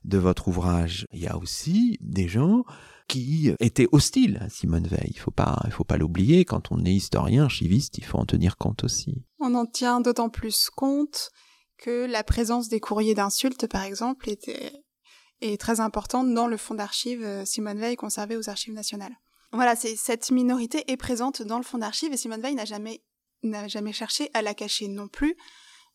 de 0.05 0.17
votre 0.17 0.47
ouvrage. 0.47 1.07
Il 1.11 1.19
y 1.19 1.27
a 1.27 1.37
aussi 1.37 1.97
des 2.01 2.27
gens 2.27 2.63
qui 3.09 3.51
était 3.59 3.87
hostile 3.91 4.39
à 4.41 4.47
Simone 4.49 4.87
Veil. 4.87 5.11
Il 5.11 5.19
faut 5.19 5.31
pas, 5.31 5.59
il 5.65 5.71
faut 5.71 5.83
pas 5.83 5.97
l'oublier. 5.97 6.45
Quand 6.45 6.71
on 6.71 6.85
est 6.85 6.93
historien, 6.93 7.43
archiviste, 7.43 7.97
il 7.97 8.05
faut 8.05 8.19
en 8.19 8.25
tenir 8.25 8.55
compte 8.55 8.85
aussi. 8.85 9.25
On 9.39 9.55
en 9.55 9.65
tient 9.65 9.99
d'autant 9.99 10.29
plus 10.29 10.69
compte 10.69 11.31
que 11.77 12.05
la 12.05 12.23
présence 12.23 12.69
des 12.69 12.79
courriers 12.79 13.15
d'insultes, 13.15 13.67
par 13.67 13.83
exemple, 13.83 14.29
était 14.29 14.71
est 15.41 15.59
très 15.59 15.79
importante 15.79 16.33
dans 16.33 16.47
le 16.47 16.57
fonds 16.57 16.75
d'archives 16.75 17.23
euh, 17.23 17.45
Simone 17.45 17.79
Veil 17.79 17.95
conservé 17.95 18.35
aux 18.35 18.49
archives 18.49 18.73
nationales. 18.73 19.15
Voilà, 19.51 19.75
cette 19.75 20.31
minorité 20.31 20.83
est 20.91 20.97
présente 20.97 21.41
dans 21.41 21.57
le 21.57 21.63
fonds 21.63 21.77
d'archives 21.79 22.13
et 22.13 22.17
Simone 22.17 22.41
Veil 22.41 22.55
n'a 22.55 22.65
jamais 22.65 23.01
n'a 23.41 23.69
jamais 23.69 23.93
cherché 23.93 24.29
à 24.33 24.41
la 24.41 24.53
cacher 24.53 24.89
non 24.89 25.07
plus. 25.07 25.35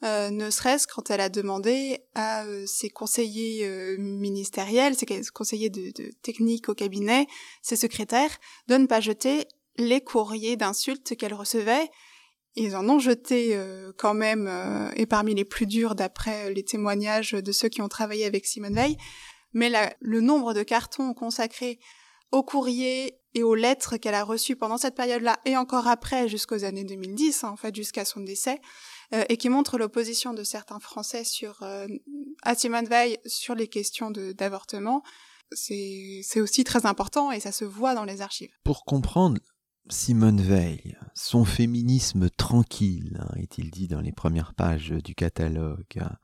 Euh, 0.04 0.28
ne 0.30 0.50
serait-ce 0.50 0.87
quand 0.87 1.08
elle 1.11 1.20
a 1.20 1.30
demandé 1.30 2.00
à 2.14 2.44
euh, 2.44 2.64
ses 2.66 2.90
conseillers 2.90 3.66
euh, 3.66 3.96
ministériels, 3.99 4.96
ses 4.96 5.06
conseillers 5.32 5.70
de, 5.70 5.92
de, 5.92 6.11
technique 6.23 6.68
au 6.68 6.75
cabinet, 6.75 7.26
ses 7.62 7.76
secrétaires, 7.76 8.37
de 8.68 8.76
ne 8.76 8.87
pas 8.87 9.00
jeter 9.00 9.46
les 9.76 10.02
courriers 10.02 10.56
d'insultes 10.56 11.16
qu'elle 11.16 11.32
recevait. 11.32 11.90
Ils 12.54 12.76
en 12.76 12.88
ont 12.88 13.00
jeté 13.00 13.58
quand 13.99 14.14
même, 14.14 14.49
et 14.94 15.06
parmi 15.06 15.34
les 15.34 15.44
plus 15.44 15.66
durs 15.66 15.96
d'après 15.96 16.52
les 16.52 16.62
témoignages 16.62 17.32
de 17.32 17.50
ceux 17.50 17.68
qui 17.68 17.82
ont 17.82 17.88
travaillé 17.88 18.26
avec 18.26 18.46
Simone 18.46 18.76
Veil. 18.76 18.96
Mais 19.54 19.73
le 19.99 20.20
nombre 20.20 20.54
de 20.54 20.62
cartons 20.62 21.14
consacrés 21.14 21.80
aux 22.30 22.44
courriers 22.44 23.18
et 23.34 23.42
aux 23.42 23.56
lettres 23.56 23.96
qu'elle 23.96 24.14
a 24.14 24.23
reçues 24.23 24.54
pendant 24.56 24.78
cette 24.78 24.94
période-là 24.94 25.38
et 25.44 25.56
encore 25.56 25.88
après 25.88 26.28
jusqu'aux 26.28 26.64
années 26.64 26.84
2010, 26.84 27.42
hein, 27.42 27.50
en 27.50 27.56
fait 27.56 27.75
jusqu'à 27.75 28.04
son 28.04 28.20
décès, 28.20 28.52
euh, 28.52 28.58
et 29.28 29.37
qui 29.37 29.49
montre 29.49 29.78
l'opposition 29.78 30.35
de 30.35 30.42
certains 30.42 30.80
Français 30.80 31.25
sur 31.25 31.62
euh, 31.62 31.87
Veil 32.88 33.18
sur 33.26 33.54
les 33.54 33.68
questions 33.68 34.11
d'avortement. 34.11 35.02
C'est 35.52 36.40
aussi 36.40 36.64
très 36.64 36.87
important 36.87 37.30
et 37.30 37.40
ça 37.40 37.52
se 37.52 37.64
voit 37.64 37.94
dans 37.94 38.04
les 38.04 38.23
archives. 38.23 38.52
Pour 38.64 38.85
comprendre 38.85 39.40
Simone 39.90 40.40
Veil, 40.40 40.97
son 41.14 41.44
féminisme 41.44 42.30
tranquille, 42.30 43.21
hein, 43.21 43.35
est-il 43.37 43.71
dit 43.71 43.87
dans 43.87 44.00
les 44.00 44.12
premières 44.12 44.54
pages 44.54 44.90
du 44.90 45.14
catalogue, 45.14 45.85
hein, 46.00 46.16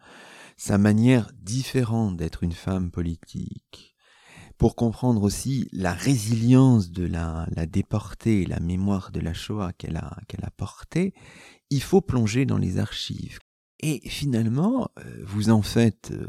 sa 0.56 0.78
manière 0.78 1.30
différente 1.34 2.16
d'être 2.16 2.42
une 2.42 2.52
femme 2.52 2.90
politique, 2.90 3.89
pour 4.60 4.76
comprendre 4.76 5.22
aussi 5.22 5.66
la 5.72 5.94
résilience 5.94 6.90
de 6.90 7.06
la, 7.06 7.46
déportée, 7.66 8.44
la 8.44 8.60
mémoire 8.60 9.10
de 9.10 9.18
la 9.18 9.32
Shoah 9.32 9.72
qu'elle 9.72 9.96
a, 9.96 10.18
qu'elle 10.28 10.44
a 10.44 10.50
portée, 10.50 11.14
il 11.70 11.80
faut 11.82 12.02
plonger 12.02 12.44
dans 12.44 12.58
les 12.58 12.76
archives. 12.76 13.38
Et 13.80 14.06
finalement, 14.06 14.90
euh, 14.98 15.24
vous 15.24 15.48
en 15.48 15.62
faites 15.62 16.10
euh, 16.10 16.28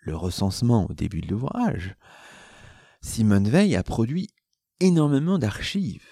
le 0.00 0.14
recensement 0.14 0.86
au 0.90 0.92
début 0.92 1.22
de 1.22 1.28
l'ouvrage. 1.28 1.96
Simone 3.00 3.48
Veil 3.48 3.74
a 3.74 3.82
produit 3.82 4.28
énormément 4.80 5.38
d'archives. 5.38 6.04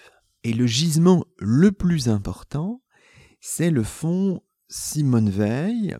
Et 0.43 0.53
le 0.53 0.65
gisement 0.65 1.25
le 1.37 1.71
plus 1.71 2.09
important, 2.09 2.81
c'est 3.39 3.69
le 3.69 3.83
fonds 3.83 4.41
Simone 4.67 5.29
Veil. 5.29 5.95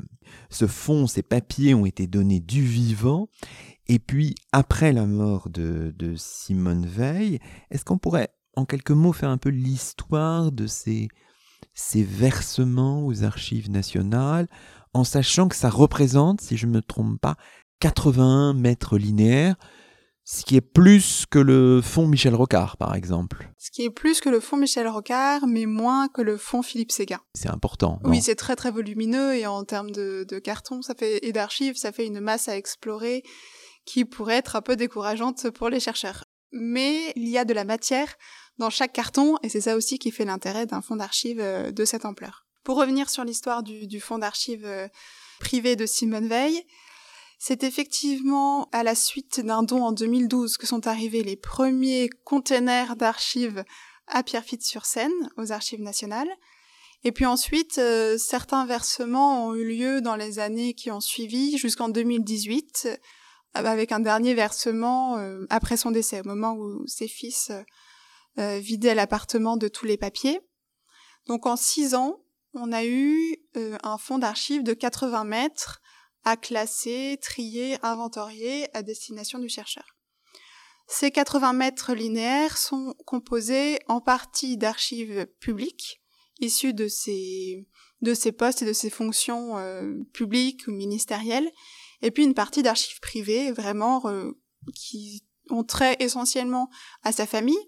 Ce 0.49 0.65
fonds, 0.65 1.05
ces 1.05 1.21
papiers 1.21 1.75
ont 1.75 1.85
été 1.85 2.07
donnés 2.07 2.39
du 2.39 2.63
vivant. 2.63 3.29
Et 3.91 3.99
puis, 3.99 4.35
après 4.53 4.93
la 4.93 5.05
mort 5.05 5.49
de, 5.49 5.93
de 5.97 6.15
Simone 6.15 6.85
Veil, 6.85 7.39
est-ce 7.71 7.83
qu'on 7.83 7.97
pourrait, 7.97 8.29
en 8.55 8.63
quelques 8.63 8.91
mots, 8.91 9.11
faire 9.11 9.27
un 9.27 9.37
peu 9.37 9.49
l'histoire 9.49 10.53
de 10.53 10.65
ces 10.65 11.09
ces 11.73 12.01
versements 12.01 13.05
aux 13.05 13.23
archives 13.25 13.69
nationales, 13.69 14.47
en 14.93 15.03
sachant 15.03 15.49
que 15.49 15.57
ça 15.57 15.69
représente, 15.69 16.39
si 16.39 16.55
je 16.55 16.67
ne 16.67 16.71
me 16.71 16.81
trompe 16.81 17.19
pas, 17.19 17.35
81 17.81 18.53
mètres 18.53 18.97
linéaires, 18.97 19.57
ce 20.23 20.45
qui 20.45 20.55
est 20.55 20.61
plus 20.61 21.25
que 21.29 21.39
le 21.39 21.81
fonds 21.81 22.07
Michel 22.07 22.33
Rocard, 22.33 22.77
par 22.77 22.95
exemple. 22.95 23.51
Ce 23.57 23.71
qui 23.71 23.83
est 23.83 23.89
plus 23.89 24.21
que 24.21 24.29
le 24.29 24.39
fonds 24.39 24.55
Michel 24.55 24.87
Rocard, 24.87 25.47
mais 25.47 25.65
moins 25.65 26.07
que 26.07 26.21
le 26.21 26.37
fonds 26.37 26.61
Philippe 26.61 26.93
Séguin. 26.93 27.19
C'est 27.33 27.49
important. 27.49 27.99
Oui, 28.05 28.21
c'est 28.21 28.35
très 28.35 28.55
très 28.55 28.71
volumineux 28.71 29.35
et 29.35 29.47
en 29.47 29.65
termes 29.65 29.91
de, 29.91 30.25
de 30.29 30.39
carton 30.39 30.81
ça 30.81 30.95
fait, 30.95 31.25
et 31.25 31.33
d'archives, 31.33 31.75
ça 31.75 31.91
fait 31.91 32.07
une 32.07 32.21
masse 32.21 32.47
à 32.47 32.55
explorer 32.55 33.23
qui 33.91 34.05
pourrait 34.05 34.37
être 34.37 34.55
un 34.55 34.61
peu 34.61 34.77
décourageante 34.77 35.49
pour 35.49 35.67
les 35.67 35.81
chercheurs. 35.81 36.23
Mais 36.53 37.11
il 37.17 37.27
y 37.27 37.37
a 37.37 37.43
de 37.43 37.53
la 37.53 37.65
matière 37.65 38.15
dans 38.57 38.69
chaque 38.69 38.93
carton, 38.93 39.35
et 39.43 39.49
c'est 39.49 39.59
ça 39.59 39.75
aussi 39.75 39.99
qui 39.99 40.11
fait 40.11 40.23
l'intérêt 40.23 40.65
d'un 40.65 40.81
fonds 40.81 40.95
d'archives 40.95 41.41
euh, 41.41 41.71
de 41.71 41.83
cette 41.83 42.05
ampleur. 42.05 42.45
Pour 42.63 42.77
revenir 42.77 43.09
sur 43.09 43.25
l'histoire 43.25 43.63
du, 43.63 43.99
fonds 43.99 44.19
d'archives 44.19 44.65
euh, 44.65 44.87
privé 45.41 45.75
de 45.75 45.85
Simone 45.85 46.29
Veil, 46.29 46.63
c'est 47.37 47.65
effectivement 47.65 48.69
à 48.71 48.83
la 48.83 48.95
suite 48.95 49.41
d'un 49.41 49.61
don 49.61 49.83
en 49.83 49.91
2012 49.91 50.55
que 50.55 50.67
sont 50.67 50.87
arrivés 50.87 51.23
les 51.23 51.35
premiers 51.35 52.09
containers 52.23 52.95
d'archives 52.95 53.65
à 54.07 54.23
Pierrefitte-sur-Seine, 54.23 55.11
aux 55.35 55.51
archives 55.51 55.81
nationales. 55.81 56.31
Et 57.03 57.11
puis 57.11 57.25
ensuite, 57.25 57.77
euh, 57.77 58.17
certains 58.17 58.65
versements 58.65 59.47
ont 59.47 59.55
eu 59.55 59.65
lieu 59.65 59.99
dans 59.99 60.15
les 60.15 60.39
années 60.39 60.75
qui 60.75 60.91
ont 60.91 61.01
suivi, 61.01 61.57
jusqu'en 61.57 61.89
2018, 61.89 62.87
avec 63.53 63.91
un 63.91 63.99
dernier 63.99 64.33
versement 64.33 65.17
après 65.49 65.77
son 65.77 65.91
décès, 65.91 66.21
au 66.21 66.23
moment 66.23 66.53
où 66.53 66.85
ses 66.87 67.07
fils 67.07 67.51
euh, 68.39 68.59
vider 68.59 68.93
l'appartement 68.93 69.57
de 69.57 69.67
tous 69.67 69.85
les 69.85 69.97
papiers. 69.97 70.39
Donc 71.27 71.45
en 71.45 71.57
six 71.57 71.95
ans, 71.95 72.23
on 72.53 72.71
a 72.71 72.85
eu 72.85 73.35
euh, 73.57 73.77
un 73.83 73.97
fonds 73.97 74.19
d'archives 74.19 74.63
de 74.63 74.73
80 74.73 75.25
mètres 75.25 75.81
à 76.23 76.37
classer, 76.37 77.19
trier, 77.21 77.77
inventorier 77.83 78.73
à 78.73 78.83
destination 78.83 79.37
du 79.37 79.49
chercheur. 79.49 79.83
Ces 80.87 81.11
80 81.11 81.51
mètres 81.51 81.93
linéaires 81.93 82.57
sont 82.57 82.95
composés 83.05 83.79
en 83.89 83.99
partie 83.99 84.55
d'archives 84.55 85.27
publiques, 85.41 86.01
issues 86.39 86.73
de 86.73 86.87
ces, 86.87 87.67
de 88.01 88.13
ces 88.13 88.31
postes 88.31 88.61
et 88.61 88.65
de 88.65 88.73
ces 88.73 88.89
fonctions 88.89 89.57
euh, 89.57 89.93
publiques 90.13 90.67
ou 90.69 90.71
ministérielles, 90.71 91.51
et 92.01 92.11
puis 92.11 92.23
une 92.23 92.33
partie 92.33 92.63
d'archives 92.63 92.99
privées, 92.99 93.51
vraiment, 93.51 94.03
qui 94.75 95.23
ont 95.49 95.63
trait 95.63 95.97
essentiellement 95.99 96.69
à 97.03 97.11
sa 97.11 97.25
famille, 97.25 97.59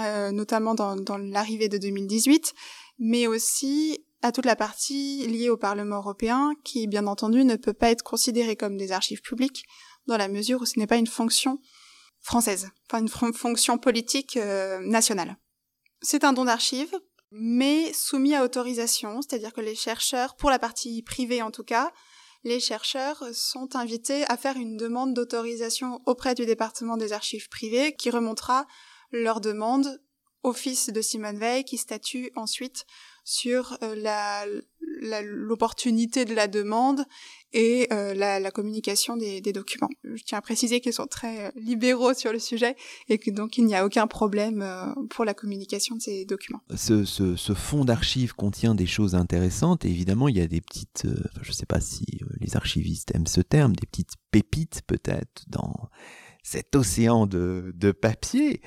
euh, 0.00 0.30
notamment 0.30 0.74
dans, 0.74 0.96
dans 0.96 1.18
l'arrivée 1.18 1.68
de 1.68 1.78
2018, 1.78 2.54
mais 2.98 3.26
aussi 3.26 4.04
à 4.22 4.32
toute 4.32 4.46
la 4.46 4.56
partie 4.56 5.26
liée 5.26 5.50
au 5.50 5.56
Parlement 5.56 5.96
européen, 5.96 6.52
qui 6.64 6.86
bien 6.86 7.06
entendu 7.06 7.44
ne 7.44 7.56
peut 7.56 7.74
pas 7.74 7.90
être 7.90 8.02
considérée 8.02 8.56
comme 8.56 8.76
des 8.76 8.92
archives 8.92 9.20
publiques, 9.20 9.64
dans 10.06 10.16
la 10.16 10.28
mesure 10.28 10.62
où 10.62 10.66
ce 10.66 10.78
n'est 10.78 10.86
pas 10.86 10.96
une 10.96 11.06
fonction 11.06 11.60
française, 12.20 12.70
enfin 12.88 13.00
une 13.02 13.34
fonction 13.34 13.76
politique 13.76 14.38
euh, 14.38 14.80
nationale. 14.80 15.36
C'est 16.00 16.24
un 16.24 16.32
don 16.32 16.46
d'archives, 16.46 16.94
mais 17.30 17.92
soumis 17.92 18.34
à 18.34 18.44
autorisation, 18.44 19.20
c'est-à-dire 19.20 19.52
que 19.52 19.60
les 19.60 19.74
chercheurs, 19.74 20.36
pour 20.36 20.50
la 20.50 20.58
partie 20.58 21.02
privée 21.02 21.42
en 21.42 21.50
tout 21.50 21.64
cas, 21.64 21.92
les 22.44 22.60
chercheurs 22.60 23.24
sont 23.32 23.74
invités 23.74 24.24
à 24.30 24.36
faire 24.36 24.56
une 24.56 24.76
demande 24.76 25.14
d'autorisation 25.14 26.00
auprès 26.06 26.34
du 26.34 26.46
département 26.46 26.96
des 26.96 27.12
archives 27.12 27.48
privées 27.48 27.96
qui 27.96 28.10
remontera 28.10 28.66
leur 29.10 29.40
demande 29.40 30.00
au 30.42 30.52
fils 30.52 30.90
de 30.90 31.00
Simone 31.00 31.38
Veil 31.38 31.64
qui 31.64 31.78
statue 31.78 32.30
ensuite 32.36 32.84
sur 33.24 33.78
euh, 33.82 34.44
l'opportunité 35.22 36.26
de 36.26 36.34
la 36.34 36.46
demande 36.46 37.04
et 37.52 37.88
euh, 37.92 38.14
la, 38.14 38.50
communication 38.50 39.16
des, 39.16 39.40
documents. 39.40 39.88
Je 40.02 40.22
tiens 40.22 40.38
à 40.38 40.42
préciser 40.42 40.80
qu'ils 40.80 40.92
sont 40.92 41.06
très 41.06 41.46
euh, 41.46 41.50
libéraux 41.56 42.12
sur 42.12 42.32
le 42.32 42.38
sujet 42.38 42.76
et 43.08 43.18
que 43.18 43.30
donc 43.30 43.56
il 43.56 43.64
n'y 43.64 43.74
a 43.74 43.86
aucun 43.86 44.06
problème 44.06 44.64
pour 45.10 45.24
la 45.24 45.34
communication 45.34 45.96
de 45.96 46.02
ces 46.02 46.24
documents. 46.26 46.60
Ce, 46.76 47.04
ce, 47.04 47.36
ce 47.36 47.54
fonds 47.54 47.84
d'archives 47.84 48.34
contient 48.34 48.74
des 48.74 48.86
choses 48.86 49.14
intéressantes 49.14 49.84
évidemment 49.84 50.28
il 50.28 50.36
y 50.36 50.40
a 50.40 50.46
des 50.46 50.60
petites, 50.60 51.06
je 51.40 51.48
ne 51.48 51.54
sais 51.54 51.66
pas 51.66 51.80
si 51.80 52.04
les 52.40 52.56
archivistes 52.56 53.14
aiment 53.14 53.26
ce 53.26 53.40
terme, 53.40 53.74
des 53.74 53.86
petites 53.86 54.14
pépites 54.30 54.82
peut-être 54.86 55.44
dans 55.48 55.88
cet 56.42 56.76
océan 56.76 57.26
de, 57.26 57.72
de 57.74 57.90
papier 57.90 58.60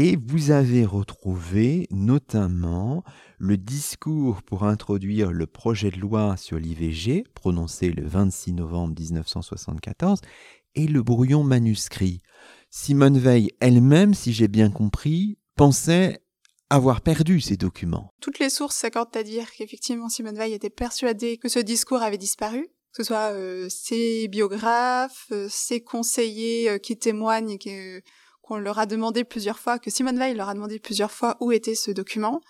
et 0.00 0.16
vous 0.28 0.52
avez 0.52 0.84
retrouvé 0.84 1.88
notamment 1.90 3.02
le 3.38 3.56
discours 3.56 4.44
pour 4.44 4.62
introduire 4.62 5.32
le 5.32 5.48
projet 5.48 5.90
de 5.90 5.98
loi 5.98 6.36
sur 6.36 6.56
l'IVG, 6.56 7.24
prononcé 7.34 7.90
le 7.90 8.06
26 8.06 8.52
novembre 8.52 8.94
1974, 8.96 10.20
et 10.76 10.86
le 10.86 11.02
brouillon 11.02 11.42
manuscrit. 11.42 12.22
Simone 12.70 13.18
Veil 13.18 13.50
elle-même, 13.58 14.14
si 14.14 14.32
j'ai 14.32 14.46
bien 14.46 14.70
compris, 14.70 15.36
pensait 15.56 16.22
avoir 16.70 17.00
perdu 17.00 17.40
ces 17.40 17.56
documents. 17.56 18.12
Toutes 18.20 18.38
les 18.38 18.50
sources 18.50 18.76
s'accordent 18.76 19.16
à 19.16 19.24
dire 19.24 19.50
qu'effectivement 19.50 20.08
Simone 20.08 20.36
Veil 20.36 20.52
était 20.52 20.70
persuadée 20.70 21.38
que 21.38 21.48
ce 21.48 21.58
discours 21.58 22.02
avait 22.02 22.18
disparu, 22.18 22.68
que 22.92 23.02
ce 23.02 23.08
soit 23.08 23.32
euh, 23.32 23.66
ses 23.68 24.28
biographes, 24.28 25.26
euh, 25.32 25.48
ses 25.50 25.80
conseillers 25.80 26.70
euh, 26.70 26.78
qui 26.78 26.96
témoignent 26.96 27.58
que 27.58 28.00
qu'on 28.48 28.56
leur 28.56 28.78
a 28.78 28.86
demandé 28.86 29.24
plusieurs 29.24 29.58
fois, 29.58 29.78
que 29.78 29.90
Simone 29.90 30.18
Veil 30.18 30.34
leur 30.34 30.48
a 30.48 30.54
demandé 30.54 30.78
plusieurs 30.78 31.12
fois 31.12 31.36
où 31.40 31.52
était 31.52 31.74
ce 31.74 31.90
document. 31.90 32.40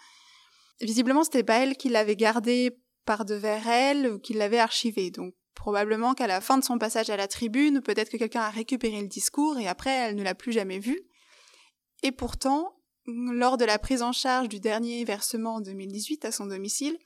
Visiblement, 0.81 1.25
c'était 1.25 1.43
pas 1.43 1.59
elle 1.59 1.77
qui 1.77 1.89
l'avait 1.89 2.15
gardé 2.15 2.79
par 3.05 3.25
devers 3.25 3.67
elle 3.67 4.13
ou 4.13 4.19
qui 4.21 4.33
l'avait 4.33 4.61
archivé. 4.61 5.11
Donc, 5.11 5.35
probablement 5.57 6.15
qu'à 6.15 6.29
la 6.29 6.41
fin 6.41 6.57
de 6.57 6.63
son 6.63 6.79
passage 6.79 7.11
à 7.11 7.17
la 7.17 7.27
tribune, 7.27 7.81
peut-être 7.81 8.11
que 8.11 8.17
quelqu'un 8.17 8.43
a 8.43 8.51
récupéré 8.51 9.01
le 9.01 9.09
discours 9.09 9.59
et 9.59 9.67
après, 9.67 9.91
elle 9.91 10.15
ne 10.15 10.23
l'a 10.23 10.37
plus 10.37 10.53
jamais 10.53 10.79
vu. 10.79 11.01
Et 12.05 12.13
pourtant, 12.13 12.77
lors 13.07 13.57
de 13.57 13.65
la 13.65 13.81
prise 13.81 14.03
en 14.03 14.13
charge 14.13 14.49
du 14.49 14.61
dernier 14.61 15.05
versement 15.05 15.57
en 15.57 15.61
2018 15.61 16.25
à 16.25 16.31
son 16.31 16.47
domicile, 16.47 16.97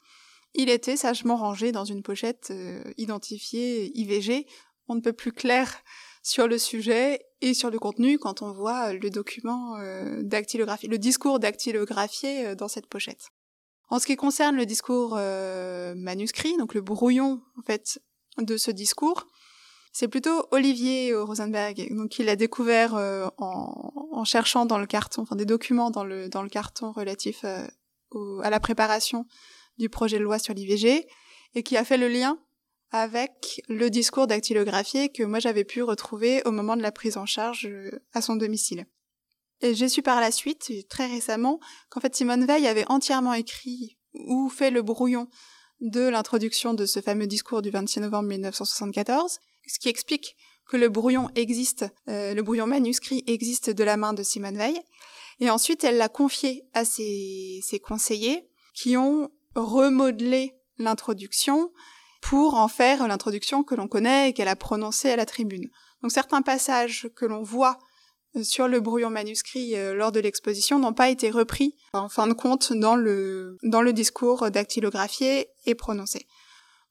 il 0.52 0.68
était 0.68 0.98
sagement 0.98 1.36
rangé 1.36 1.72
dans 1.72 1.86
une 1.86 2.02
pochette 2.02 2.48
euh, 2.50 2.84
identifiée 2.98 3.90
IVG. 3.98 4.46
On 4.86 4.96
ne 4.96 5.00
peut 5.00 5.14
plus 5.14 5.32
clair 5.32 5.80
sur 6.22 6.46
le 6.46 6.58
sujet 6.58 7.22
et 7.42 7.54
sur 7.54 7.70
le 7.70 7.78
contenu 7.78 8.18
quand 8.18 8.40
on 8.40 8.52
voit 8.52 8.92
le 8.92 9.10
document 9.10 9.76
euh, 9.76 10.22
dactylographie, 10.22 10.88
le 10.88 10.98
discours 10.98 11.38
dactylographié 11.38 12.46
euh, 12.46 12.54
dans 12.54 12.68
cette 12.68 12.86
pochette. 12.86 13.28
En 13.90 13.98
ce 13.98 14.06
qui 14.06 14.16
concerne 14.16 14.56
le 14.56 14.64
discours 14.64 15.16
euh, 15.18 15.94
manuscrit, 15.94 16.56
donc 16.56 16.72
le 16.72 16.80
brouillon 16.80 17.42
en 17.58 17.62
fait 17.62 18.00
de 18.38 18.56
ce 18.56 18.70
discours, 18.70 19.26
c'est 19.92 20.08
plutôt 20.08 20.46
Olivier 20.50 21.14
Rosenberg, 21.14 21.94
donc 21.94 22.18
il 22.18 22.30
a 22.30 22.36
découvert 22.36 22.94
euh, 22.94 23.28
en, 23.36 24.24
cherchant 24.24 24.64
dans 24.64 24.78
le 24.78 24.86
carton, 24.86 25.22
enfin 25.22 25.36
des 25.36 25.44
documents 25.44 25.90
dans 25.90 26.04
le 26.04 26.30
dans 26.30 26.42
le 26.42 26.48
carton 26.48 26.92
relatif 26.92 27.44
euh, 27.44 28.40
à 28.42 28.48
la 28.48 28.58
préparation 28.58 29.26
du 29.76 29.90
projet 29.90 30.18
de 30.18 30.24
loi 30.24 30.38
sur 30.38 30.54
l'IVG, 30.54 31.06
et 31.54 31.62
qui 31.62 31.76
a 31.76 31.84
fait 31.84 31.98
le 31.98 32.08
lien 32.08 32.38
avec 32.92 33.62
le 33.68 33.90
discours 33.90 34.26
dactylographié 34.26 35.08
que 35.08 35.22
moi 35.22 35.40
j'avais 35.40 35.64
pu 35.64 35.82
retrouver 35.82 36.42
au 36.44 36.52
moment 36.52 36.76
de 36.76 36.82
la 36.82 36.92
prise 36.92 37.16
en 37.16 37.26
charge 37.26 37.66
euh, 37.66 37.90
à 38.12 38.20
son 38.20 38.36
domicile. 38.36 38.86
Et 39.62 39.74
j'ai 39.74 39.88
su 39.88 40.02
par 40.02 40.20
la 40.20 40.30
suite, 40.30 40.70
très 40.88 41.06
récemment, 41.06 41.58
qu'en 41.88 42.00
fait 42.00 42.14
Simone 42.14 42.44
Veil 42.44 42.66
avait 42.66 42.84
entièrement 42.88 43.32
écrit 43.32 43.96
ou 44.12 44.48
fait 44.48 44.70
le 44.70 44.82
brouillon 44.82 45.28
de 45.80 46.00
l'introduction 46.00 46.74
de 46.74 46.84
ce 46.84 47.00
fameux 47.00 47.26
discours 47.26 47.62
du 47.62 47.70
26 47.70 48.00
novembre 48.00 48.28
1974, 48.28 49.38
ce 49.66 49.78
qui 49.78 49.88
explique 49.88 50.36
que 50.68 50.76
le 50.76 50.88
brouillon 50.88 51.30
existe, 51.34 51.86
euh, 52.08 52.34
le 52.34 52.42
brouillon 52.42 52.66
manuscrit 52.66 53.24
existe 53.26 53.70
de 53.70 53.84
la 53.84 53.96
main 53.96 54.12
de 54.12 54.22
Simone 54.22 54.56
Veil. 54.56 54.78
Et 55.40 55.50
ensuite, 55.50 55.82
elle 55.82 55.96
l'a 55.96 56.08
confié 56.08 56.64
à 56.72 56.84
ses, 56.84 57.60
ses 57.62 57.80
conseillers 57.80 58.48
qui 58.74 58.96
ont 58.96 59.30
remodelé 59.54 60.54
l'introduction 60.78 61.72
pour 62.22 62.54
en 62.54 62.68
faire 62.68 63.06
l'introduction 63.06 63.64
que 63.64 63.74
l'on 63.74 63.88
connaît 63.88 64.30
et 64.30 64.32
qu'elle 64.32 64.48
a 64.48 64.56
prononcée 64.56 65.10
à 65.10 65.16
la 65.16 65.26
tribune. 65.26 65.68
Donc 66.02 66.12
certains 66.12 66.40
passages 66.40 67.10
que 67.16 67.26
l'on 67.26 67.42
voit 67.42 67.78
euh, 68.36 68.44
sur 68.44 68.68
le 68.68 68.80
brouillon 68.80 69.10
manuscrit 69.10 69.76
euh, 69.76 69.92
lors 69.92 70.12
de 70.12 70.20
l'exposition 70.20 70.78
n'ont 70.78 70.94
pas 70.94 71.10
été 71.10 71.30
repris 71.30 71.76
en 71.92 72.08
fin 72.08 72.28
de 72.28 72.32
compte 72.32 72.72
dans 72.72 72.94
le, 72.94 73.58
dans 73.64 73.82
le 73.82 73.92
discours 73.92 74.50
dactylographié 74.50 75.48
et 75.66 75.74
prononcé. 75.74 76.26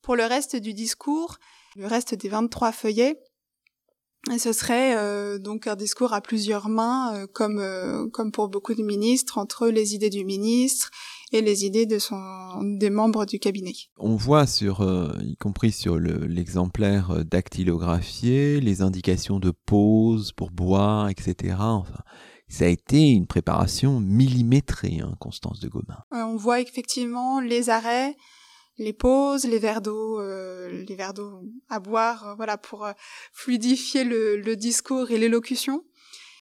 Pour 0.02 0.18
le 0.18 0.26
reste 0.26 0.58
du 0.58 0.74
discours, 0.74 1.38
le 1.78 1.88
reste 1.88 2.14
des 2.14 2.28
23 2.28 2.74
feuillets, 2.74 3.18
ce 4.38 4.52
serait 4.52 4.96
euh, 4.98 5.40
donc 5.40 5.66
un 5.66 5.76
discours 5.76 6.14
à 6.14 6.22
plusieurs 6.22 6.68
mains, 6.68 7.26
comme, 7.34 8.10
comme 8.12 8.32
pour 8.32 8.50
beaucoup 8.50 8.76
de 8.76 8.84
ministres, 8.84 9.38
entre 9.38 9.68
les 9.68 9.96
idées 9.96 10.10
du 10.10 10.26
ministre 10.26 10.92
et 11.32 11.42
les 11.42 11.66
idées 11.66 11.86
de 11.86 11.98
son, 11.98 12.20
des 12.62 12.90
membres 12.90 13.26
du 13.26 13.40
cabinet. 13.40 13.74
On 13.98 14.16
voit 14.16 14.46
sur, 14.46 14.82
euh, 14.82 15.12
y 15.22 15.36
compris 15.38 15.72
sur 15.72 15.98
l'exemplaire 15.98 17.12
euh, 17.12 17.24
dactylographié, 17.24 18.60
les 18.60 18.82
indications 18.82 19.40
de 19.40 19.52
pause 19.52 20.34
pour 20.34 20.52
boire, 20.52 21.10
etc. 21.10 21.56
Enfin, 21.60 22.04
ça 22.50 22.66
a 22.66 22.68
été 22.68 23.10
une 23.10 23.28
préparation 23.28 24.00
millimétrée, 24.00 25.00
hein, 25.02 25.16
Constance 25.20 25.60
de 25.60 25.70
Gobain. 25.70 26.00
on 26.12 26.36
voit 26.36 26.60
effectivement 26.60 27.40
les 27.40 27.70
arrêts, 27.70 28.18
les 28.78 28.94
pauses, 28.94 29.46
les 29.46 29.60
verres 29.60 29.82
d'eau, 29.82 30.20
euh, 30.20 30.84
les 30.88 30.96
verres 30.96 31.14
d'eau 31.14 31.44
à 31.70 31.80
boire, 31.80 32.34
voilà, 32.36 32.58
pour 32.58 32.88
fluidifier 33.32 34.04
le, 34.04 34.36
le 34.38 34.56
discours 34.58 35.12
et 35.12 35.18
l'élocution. 35.18 35.84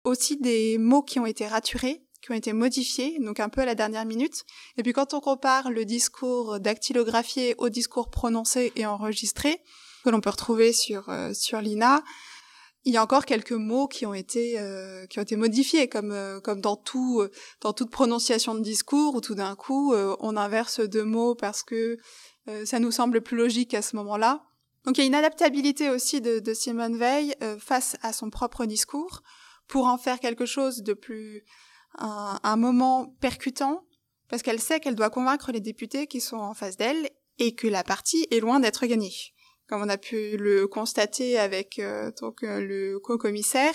Aussi 0.02 0.38
des 0.38 0.78
mots 0.78 1.02
qui 1.02 1.20
ont 1.20 1.26
été 1.26 1.46
raturés, 1.46 2.02
qui 2.22 2.32
ont 2.32 2.34
été 2.34 2.52
modifiés, 2.52 3.18
donc 3.20 3.40
un 3.40 3.48
peu 3.48 3.62
à 3.62 3.64
la 3.64 3.74
dernière 3.74 4.04
minute. 4.04 4.44
Et 4.76 4.82
puis 4.82 4.92
quand 4.92 5.14
on 5.14 5.20
compare 5.20 5.70
le 5.70 5.84
discours 5.84 6.60
dactylographié 6.60 7.54
au 7.58 7.68
discours 7.68 8.10
prononcé 8.10 8.72
et 8.76 8.86
enregistré, 8.86 9.62
que 10.04 10.10
l'on 10.10 10.20
peut 10.20 10.30
retrouver 10.30 10.72
sur 10.72 11.08
euh, 11.08 11.32
sur 11.34 11.60
l'INA, 11.60 12.02
il 12.84 12.94
y 12.94 12.96
a 12.96 13.02
encore 13.02 13.26
quelques 13.26 13.52
mots 13.52 13.88
qui 13.88 14.06
ont 14.06 14.14
été 14.14 14.58
euh, 14.58 15.06
qui 15.06 15.18
ont 15.18 15.22
été 15.22 15.36
modifiés, 15.36 15.88
comme 15.88 16.12
euh, 16.12 16.40
comme 16.40 16.60
dans 16.60 16.76
tout 16.76 17.26
dans 17.60 17.72
toute 17.72 17.90
prononciation 17.90 18.54
de 18.54 18.60
discours 18.60 19.14
où 19.14 19.20
tout 19.20 19.34
d'un 19.34 19.54
coup 19.54 19.94
on 19.94 20.36
inverse 20.36 20.80
deux 20.80 21.04
mots 21.04 21.34
parce 21.34 21.62
que 21.62 21.98
ça 22.64 22.80
nous 22.80 22.90
semble 22.90 23.20
plus 23.20 23.36
logique 23.36 23.74
à 23.74 23.82
ce 23.82 23.96
moment-là. 23.96 24.42
Donc 24.84 24.96
il 24.96 25.02
y 25.02 25.04
a 25.04 25.06
une 25.06 25.14
adaptabilité 25.14 25.90
aussi 25.90 26.20
de, 26.20 26.38
de 26.38 26.54
Simone 26.54 26.96
Veil 26.96 27.34
face 27.58 27.96
à 28.02 28.12
son 28.12 28.30
propre 28.30 28.64
discours 28.64 29.22
pour 29.68 29.86
en 29.86 29.98
faire 29.98 30.18
quelque 30.18 30.46
chose 30.46 30.82
de 30.82 30.94
plus 30.94 31.44
un, 31.98 32.56
moment 32.56 33.14
percutant 33.20 33.84
parce 34.28 34.42
qu'elle 34.42 34.60
sait 34.60 34.80
qu'elle 34.80 34.94
doit 34.94 35.10
convaincre 35.10 35.52
les 35.52 35.60
députés 35.60 36.06
qui 36.06 36.20
sont 36.20 36.36
en 36.36 36.54
face 36.54 36.76
d'elle 36.76 37.10
et 37.38 37.54
que 37.54 37.66
la 37.66 37.82
partie 37.82 38.26
est 38.30 38.40
loin 38.40 38.60
d'être 38.60 38.86
gagnée. 38.86 39.12
Comme 39.68 39.82
on 39.82 39.88
a 39.88 39.98
pu 39.98 40.36
le 40.36 40.66
constater 40.66 41.38
avec 41.38 41.78
euh, 41.78 42.10
donc 42.20 42.42
euh, 42.42 42.60
le 42.60 42.98
co-commissaire, 43.00 43.74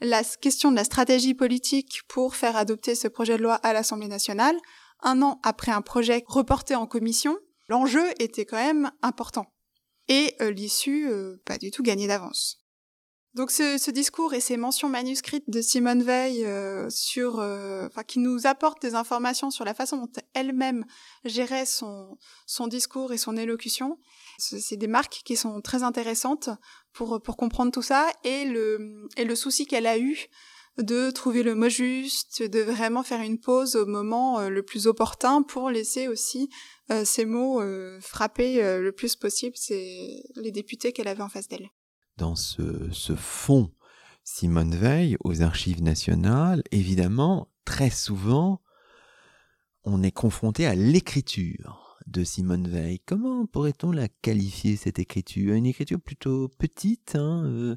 la 0.00 0.22
question 0.24 0.70
de 0.70 0.76
la 0.76 0.84
stratégie 0.84 1.34
politique 1.34 2.00
pour 2.08 2.36
faire 2.36 2.56
adopter 2.56 2.94
ce 2.94 3.08
projet 3.08 3.36
de 3.36 3.42
loi 3.42 3.54
à 3.54 3.72
l'Assemblée 3.72 4.08
nationale, 4.08 4.56
un 5.02 5.22
an 5.22 5.40
après 5.42 5.72
un 5.72 5.82
projet 5.82 6.24
reporté 6.26 6.74
en 6.74 6.86
commission, 6.86 7.38
l'enjeu 7.68 8.04
était 8.18 8.44
quand 8.44 8.56
même 8.56 8.90
important. 9.02 9.46
Et 10.08 10.34
euh, 10.40 10.50
l'issue, 10.50 11.08
pas 11.44 11.58
du 11.58 11.70
tout 11.70 11.82
gagnée 11.82 12.08
d'avance. 12.08 12.61
Donc 13.34 13.50
ce, 13.50 13.78
ce, 13.78 13.90
discours 13.90 14.34
et 14.34 14.40
ces 14.40 14.58
mentions 14.58 14.90
manuscrites 14.90 15.48
de 15.48 15.62
Simone 15.62 16.02
Veil 16.02 16.44
euh, 16.44 16.90
sur, 16.90 17.40
euh, 17.40 17.88
qui 18.06 18.18
nous 18.18 18.46
apportent 18.46 18.82
des 18.82 18.94
informations 18.94 19.50
sur 19.50 19.64
la 19.64 19.72
façon 19.72 19.96
dont 19.96 20.12
elle-même 20.34 20.84
gérait 21.24 21.64
son, 21.64 22.18
son 22.46 22.66
discours 22.66 23.10
et 23.14 23.16
son 23.16 23.38
élocution, 23.38 23.98
c'est 24.36 24.76
des 24.76 24.86
marques 24.86 25.22
qui 25.24 25.36
sont 25.36 25.62
très 25.62 25.82
intéressantes 25.82 26.50
pour, 26.92 27.22
pour 27.22 27.38
comprendre 27.38 27.72
tout 27.72 27.80
ça 27.80 28.06
et 28.22 28.44
le, 28.44 29.08
et 29.16 29.24
le 29.24 29.34
souci 29.34 29.66
qu'elle 29.66 29.86
a 29.86 29.98
eu 29.98 30.26
de 30.76 31.10
trouver 31.10 31.42
le 31.42 31.54
mot 31.54 31.70
juste, 31.70 32.42
de 32.42 32.60
vraiment 32.60 33.02
faire 33.02 33.20
une 33.20 33.40
pause 33.40 33.76
au 33.76 33.86
moment 33.86 34.40
euh, 34.40 34.50
le 34.50 34.62
plus 34.62 34.86
opportun 34.86 35.42
pour 35.42 35.70
laisser 35.70 36.06
aussi 36.06 36.50
ces 37.04 37.24
mots 37.24 37.62
frapper 38.02 38.60
le 38.78 38.92
plus 38.92 39.16
possible 39.16 39.56
les 39.70 40.50
députés 40.50 40.92
qu'elle 40.92 41.08
avait 41.08 41.22
en 41.22 41.30
face 41.30 41.48
d'elle 41.48 41.70
dans 42.16 42.36
ce, 42.36 43.16
fond 43.16 43.70
Simone 44.24 44.74
Veil 44.74 45.16
aux 45.24 45.42
archives 45.42 45.82
nationales, 45.82 46.62
évidemment, 46.70 47.48
très 47.64 47.90
souvent, 47.90 48.62
on 49.84 50.02
est 50.02 50.12
confronté 50.12 50.66
à 50.66 50.74
l'écriture 50.74 51.98
de 52.06 52.24
Simone 52.24 52.68
Veil. 52.68 53.00
Comment 53.00 53.46
pourrait-on 53.46 53.90
la 53.90 54.08
qualifier, 54.08 54.76
cette 54.76 54.98
écriture? 54.98 55.54
Une 55.54 55.66
écriture 55.66 56.00
plutôt 56.00 56.48
petite, 56.58 57.16
hein, 57.16 57.44
euh, 57.44 57.76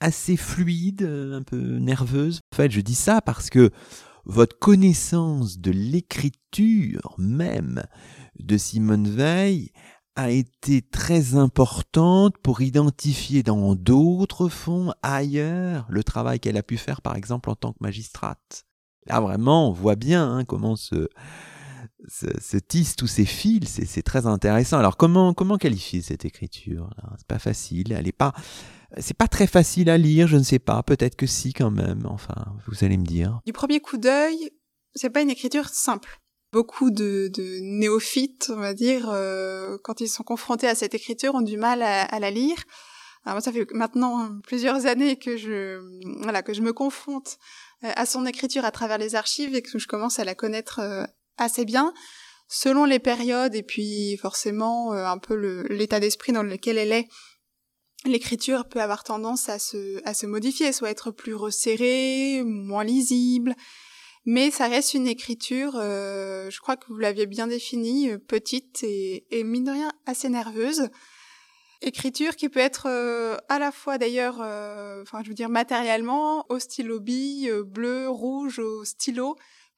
assez 0.00 0.36
fluide, 0.36 1.02
un 1.02 1.42
peu 1.42 1.78
nerveuse? 1.78 2.40
En 2.52 2.56
fait, 2.56 2.70
je 2.70 2.80
dis 2.80 2.94
ça 2.94 3.20
parce 3.20 3.50
que 3.50 3.70
votre 4.24 4.58
connaissance 4.58 5.58
de 5.58 5.70
l'écriture 5.70 7.14
même 7.18 7.82
de 8.38 8.56
Simone 8.56 9.08
Veil 9.08 9.72
a 10.18 10.30
été 10.30 10.82
très 10.82 11.36
importante 11.36 12.36
pour 12.38 12.60
identifier 12.60 13.44
dans 13.44 13.76
d'autres 13.76 14.48
fonds 14.48 14.92
ailleurs 15.00 15.86
le 15.88 16.02
travail 16.02 16.40
qu'elle 16.40 16.56
a 16.56 16.64
pu 16.64 16.76
faire 16.76 17.02
par 17.02 17.14
exemple 17.14 17.48
en 17.50 17.54
tant 17.54 17.72
que 17.72 17.78
magistrate. 17.80 18.66
Là 19.06 19.20
vraiment 19.20 19.68
on 19.68 19.72
voit 19.72 19.94
bien 19.94 20.28
hein, 20.28 20.44
comment 20.44 20.74
se, 20.74 21.08
se, 22.08 22.56
tissent 22.56 22.96
tous 22.96 23.06
ces 23.06 23.24
fils, 23.24 23.80
c'est 23.86 24.02
très 24.02 24.26
intéressant. 24.26 24.76
Alors 24.78 24.96
comment 24.96 25.34
comment 25.34 25.56
qualifier 25.56 26.02
cette 26.02 26.24
écriture 26.24 26.90
C'est 27.16 27.28
pas 27.28 27.38
facile, 27.38 27.92
elle 27.92 28.08
est 28.08 28.12
pas 28.12 28.34
c'est 28.96 29.16
pas 29.16 29.28
très 29.28 29.46
facile 29.46 29.88
à 29.88 29.98
lire, 29.98 30.26
je 30.26 30.36
ne 30.36 30.42
sais 30.42 30.58
pas, 30.58 30.82
peut-être 30.82 31.14
que 31.14 31.26
si 31.26 31.52
quand 31.52 31.70
même. 31.70 32.06
Enfin, 32.06 32.56
vous 32.66 32.84
allez 32.84 32.96
me 32.96 33.04
dire. 33.04 33.40
Du 33.46 33.52
premier 33.52 33.78
coup 33.78 33.98
d'œil, 33.98 34.50
c'est 34.96 35.10
pas 35.10 35.20
une 35.22 35.30
écriture 35.30 35.68
simple 35.68 36.18
beaucoup 36.52 36.90
de, 36.90 37.30
néophytes, 37.60 38.50
on 38.54 38.60
va 38.60 38.74
dire, 38.74 39.08
euh, 39.10 39.76
quand 39.82 40.00
ils 40.00 40.08
sont 40.08 40.22
confrontés 40.22 40.68
à 40.68 40.74
cette 40.74 40.94
écriture, 40.94 41.34
ont 41.34 41.42
du 41.42 41.56
mal 41.56 41.82
à, 41.82 42.18
la 42.18 42.30
lire. 42.30 42.58
Alors 43.24 43.34
moi, 43.34 43.40
ça 43.40 43.52
fait 43.52 43.66
maintenant 43.72 44.30
plusieurs 44.44 44.86
années 44.86 45.18
que 45.18 45.36
je, 45.36 45.80
voilà, 46.22 46.42
que 46.42 46.54
je 46.54 46.62
me 46.62 46.72
confronte 46.72 47.38
euh, 47.84 47.92
à 47.94 48.06
son 48.06 48.24
écriture 48.26 48.64
à 48.64 48.70
travers 48.70 48.98
les 48.98 49.14
archives 49.14 49.54
et 49.54 49.62
que 49.62 49.78
je 49.78 49.86
commence 49.86 50.18
à 50.18 50.24
la 50.24 50.34
connaître 50.34 50.80
euh, 50.80 51.04
assez 51.36 51.64
bien. 51.64 51.92
Selon 52.48 52.86
les 52.86 52.98
périodes 52.98 53.54
et 53.54 53.62
puis 53.62 54.16
forcément 54.16 54.92
un 54.92 55.18
peu 55.18 55.66
l'état 55.68 56.00
d'esprit 56.00 56.32
dans 56.32 56.42
lequel 56.42 56.78
elle 56.78 56.92
est, 56.92 57.06
l'écriture 58.06 58.66
peut 58.66 58.80
avoir 58.80 59.04
tendance 59.04 59.50
à 59.50 59.58
se, 59.58 60.00
à 60.06 60.14
se 60.14 60.24
modifier, 60.24 60.72
soit 60.72 60.90
être 60.90 61.10
plus 61.10 61.34
resserrée, 61.34 62.42
moins 62.44 62.84
lisible, 62.84 63.54
mais 64.24 64.50
ça 64.50 64.68
reste 64.68 64.94
une 64.94 65.06
écriture, 65.06 65.72
euh, 65.76 66.50
je 66.50 66.60
crois 66.60 66.76
que 66.76 66.86
vous 66.88 66.98
l'aviez 66.98 67.26
bien 67.26 67.46
définie, 67.46 68.10
euh, 68.10 68.18
petite 68.18 68.82
et, 68.82 69.26
et 69.30 69.44
mine 69.44 69.64
de 69.64 69.70
rien 69.70 69.92
assez 70.06 70.28
nerveuse. 70.28 70.88
Écriture 71.80 72.34
qui 72.36 72.48
peut 72.48 72.60
être 72.60 72.86
euh, 72.88 73.36
à 73.48 73.58
la 73.58 73.70
fois 73.70 73.98
d'ailleurs, 73.98 74.36
enfin 75.02 75.22
je 75.22 75.28
veux 75.28 75.34
dire 75.34 75.48
matériellement, 75.48 76.44
au 76.48 76.58
stylo 76.58 77.00
bille, 77.00 77.52
bleu, 77.64 78.08
rouge, 78.08 78.58
au 78.58 78.84
stylo. 78.84 79.36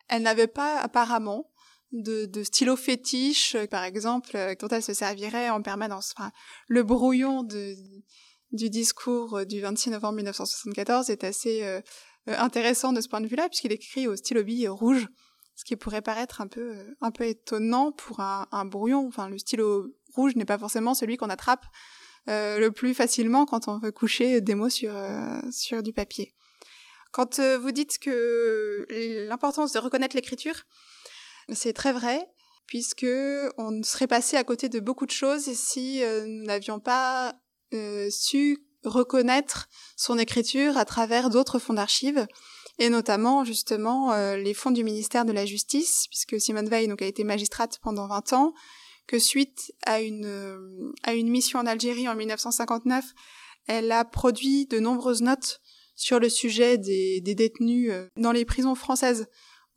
Elle 0.09 0.23
n'avait 0.23 0.47
pas 0.47 0.81
apparemment 0.81 1.51
de, 1.93 2.25
de 2.25 2.43
stylo 2.43 2.77
fétiche, 2.77 3.57
par 3.71 3.85
exemple, 3.85 4.57
dont 4.59 4.69
elle 4.69 4.83
se 4.83 4.95
servirait 4.95 5.51
en 5.51 5.61
permanence. 5.61 6.15
Enfin, 6.17 6.33
le 6.69 6.83
brouillon 6.83 7.43
de, 7.43 7.77
du 8.53 8.71
discours 8.71 9.47
du 9.47 9.61
26 9.61 9.91
novembre 9.91 10.17
1974 10.17 11.11
est 11.11 11.25
assez 11.25 11.63
euh, 11.63 11.81
intéressant 12.39 12.93
de 12.93 13.01
ce 13.01 13.09
point 13.09 13.21
de 13.21 13.27
vue-là, 13.27 13.49
puisqu'il 13.49 13.73
écrit 13.73 14.07
au 14.07 14.17
stylo 14.17 14.43
bille 14.43 14.69
rouge, 14.69 15.09
ce 15.61 15.65
qui 15.65 15.77
pourrait 15.77 16.01
paraître 16.01 16.41
un 16.41 16.47
peu, 16.47 16.75
un 17.03 17.11
peu 17.11 17.25
étonnant 17.25 17.93
pour 17.93 18.21
un, 18.21 18.65
brouillon. 18.65 19.07
Enfin, 19.07 19.29
le 19.29 19.39
stylo 19.39 19.95
rouge 20.15 20.35
n'est 20.35 20.47
pas 20.47 20.57
forcément 20.57 20.95
celui 20.95 21.19
qu'on 21.19 21.29
attrape 21.29 21.67
euh, 22.29 22.59
le 22.59 22.73
plus 22.73 22.95
facilement 22.95 23.45
quand 23.45 23.69
on 23.69 23.79
veut 23.79 23.93
coucher 23.93 24.41
des 24.41 24.55
mots 24.55 24.71
sur, 24.71 24.97
euh, 24.97 25.39
sur 25.51 25.83
du 25.83 25.93
papier. 25.93 26.35
Quand 27.13 27.41
euh, 27.41 27.59
vous 27.59 27.73
dites 27.73 27.99
que 27.99 28.87
l'importance 29.29 29.73
de 29.73 29.79
reconnaître 29.79 30.17
l'écriture, 30.17 30.63
c'est 31.53 31.75
très 31.75 31.93
vrai, 31.93 32.27
puisque 32.67 33.07
on 33.59 33.83
serait 33.83 34.07
passé 34.07 34.39
à 34.39 34.45
côté 34.45 34.71
de 34.71 34.81
beaucoup 34.81 35.05
de 35.05 35.11
choses 35.11 35.53
si 35.53 36.03
nous 36.03 36.45
n'avions 36.45 36.81
pas 36.81 37.35
su 38.11 38.59
reconnaître 38.85 39.69
son 39.97 40.19
écriture 40.19 40.77
à 40.77 40.85
travers 40.85 41.31
d'autres 41.31 41.59
fonds 41.59 41.75
d'archives 41.75 42.27
et 42.79 42.89
notamment 42.89 43.45
justement 43.45 44.15
les 44.37 44.55
fonds 44.55 44.71
du 44.71 44.83
ministère 44.83 45.27
de 45.27 45.33
la 45.33 45.45
Justice, 45.45 46.07
puisque 46.09 46.41
Simone 46.41 46.69
Veil 46.69 46.89
donc, 46.89 47.03
a 47.03 47.07
été 47.07 47.25
magistrate 47.25 47.79
pendant 47.83 48.09
20 48.09 48.33
ans, 48.33 48.55
que 49.11 49.19
suite 49.19 49.73
à 49.87 50.01
une, 50.01 50.25
euh, 50.25 50.93
à 51.03 51.15
une 51.15 51.29
mission 51.29 51.59
en 51.59 51.67
Algérie 51.67 52.09
en 52.09 52.15
1959, 52.15 53.05
elle 53.67 53.91
a 53.91 54.05
produit 54.05 54.67
de 54.67 54.79
nombreuses 54.79 55.21
notes 55.21 55.61
sur 55.97 56.21
le 56.21 56.29
sujet 56.29 56.79
des, 56.79 57.21
des 57.21 57.35
détenus 57.35 57.91
euh, 57.91 58.07
dans 58.17 58.31
les 58.31 58.45
prisons 58.45 58.77
françaises 58.77 59.27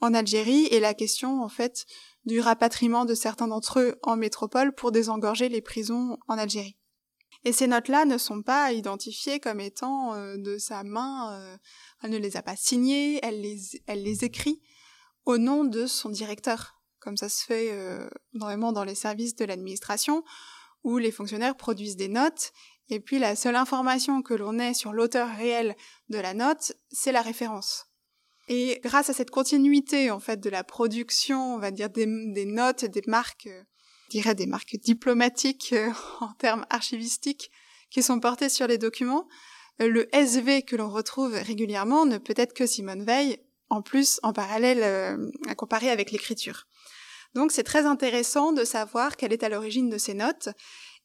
en 0.02 0.13
Algérie 0.13 0.68
et 0.68 0.80
la 0.80 0.94
question 0.94 1.42
en 1.42 1.50
fait 1.50 1.88
du 2.26 2.42
rapatriement 2.42 3.06
de 3.06 3.16
certains 3.16 3.48
d'entre 3.48 3.80
eux 3.80 3.96
en 4.04 4.18
métropole 4.18 4.76
pour 4.76 4.92
désengorger 4.92 5.50
les 5.50 5.62
prisons 5.62 6.20
en 6.28 6.38
Algérie. 6.38 6.78
Et 7.46 7.52
ces 7.52 7.68
notes-là 7.68 8.06
ne 8.06 8.18
sont 8.18 8.42
pas 8.42 8.72
identifiées 8.72 9.40
comme 9.40 9.60
étant 9.60 10.14
euh, 10.14 10.38
de 10.38 10.58
sa 10.58 10.84
main, 10.84 11.58
elle 12.02 12.12
ne 12.12 12.18
les 12.18 12.38
a 12.38 12.42
pas 12.42 12.56
signées, 12.56 13.20
elle 13.24 13.42
les, 13.42 14.24
écrit 14.24 14.62
au 15.26 15.38
nom 15.38 15.64
de 15.64 15.86
son 15.86 16.10
directeur 16.10 16.84
comme 17.04 17.18
ça 17.18 17.30
se 17.30 17.44
fait 17.44 17.70
euh, 17.72 18.10
vraiment 18.34 18.72
dans 18.72 18.86
les 18.86 18.96
services 18.96 19.36
de 19.36 19.46
l'administration, 19.46 20.24
où 20.84 20.98
les 20.98 21.12
fonctionnaires 21.12 21.56
produisent 21.56 21.98
des 21.98 22.08
notes, 22.08 22.52
et 22.90 23.00
puis 23.00 23.20
la 23.20 23.36
seule 23.36 23.56
information 23.56 24.22
que 24.22 24.34
l'on 24.34 24.58
ait 24.58 24.74
sur 24.74 24.94
l'auteur 24.94 25.30
réel 25.36 25.76
de 26.10 26.18
la 26.18 26.34
note, 26.34 26.74
c'est 26.92 27.12
la 27.12 27.22
référence. 27.22 27.88
Et 28.48 28.80
grâce 28.84 29.10
à 29.10 29.14
cette 29.14 29.32
continuité, 29.32 30.12
en 30.12 30.20
fait, 30.20 30.40
de 30.40 30.50
la 30.50 30.64
production, 30.64 31.56
on 31.56 31.60
va 31.60 31.72
dire, 31.72 31.90
des, 31.90 32.06
notes, 32.06 32.86
des 32.86 33.04
marques, 33.08 33.48
euh, 33.48 33.64
dirais 34.13 34.36
des 34.36 34.45
marques 34.45 34.78
diplomatiques 34.78 35.73
euh, 35.73 35.91
en 36.21 36.34
termes 36.34 36.65
archivistiques, 36.69 37.52
qui 37.89 38.02
sont 38.02 38.19
portées 38.19 38.49
sur 38.49 38.65
les 38.65 38.78
documents, 38.78 39.28
le 39.80 40.08
SV 40.15 40.63
que 40.63 40.76
l'on 40.76 40.89
retrouve 40.89 41.34
régulièrement 41.34 42.06
ne 42.06 42.17
peut 42.17 42.34
être 42.38 42.54
que 42.54 42.65
Simone 42.65 43.04
Veil, 43.04 43.38
en 43.69 43.82
plus, 43.82 44.19
en 44.23 44.34
parallèle, 44.34 44.84
à 45.47 45.56
comparer 45.56 45.89
avec 45.89 46.12
l'écriture. 46.12 46.67
Donc 47.36 47.52
c'est 47.52 47.63
très 47.63 47.86
intéressant 47.86 48.54
de 48.54 48.63
savoir 48.63 49.17
quelle 49.17 49.34
est 49.34 49.43
à 49.43 49.49
l'origine 49.49 49.89
de 49.89 49.97
ces 49.97 50.13
notes 50.13 50.49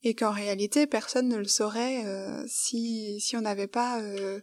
et 0.03 0.15
qu'en 0.15 0.31
réalité 0.31 0.87
personne 0.87 1.29
ne 1.29 1.37
le 1.37 1.49
saurait 1.49 2.05
euh, 2.07 2.45
si, 2.47 3.21
si 3.21 3.37
on 3.37 3.41
n'avait 3.41 3.67
pas 3.67 4.01
euh, 4.01 4.41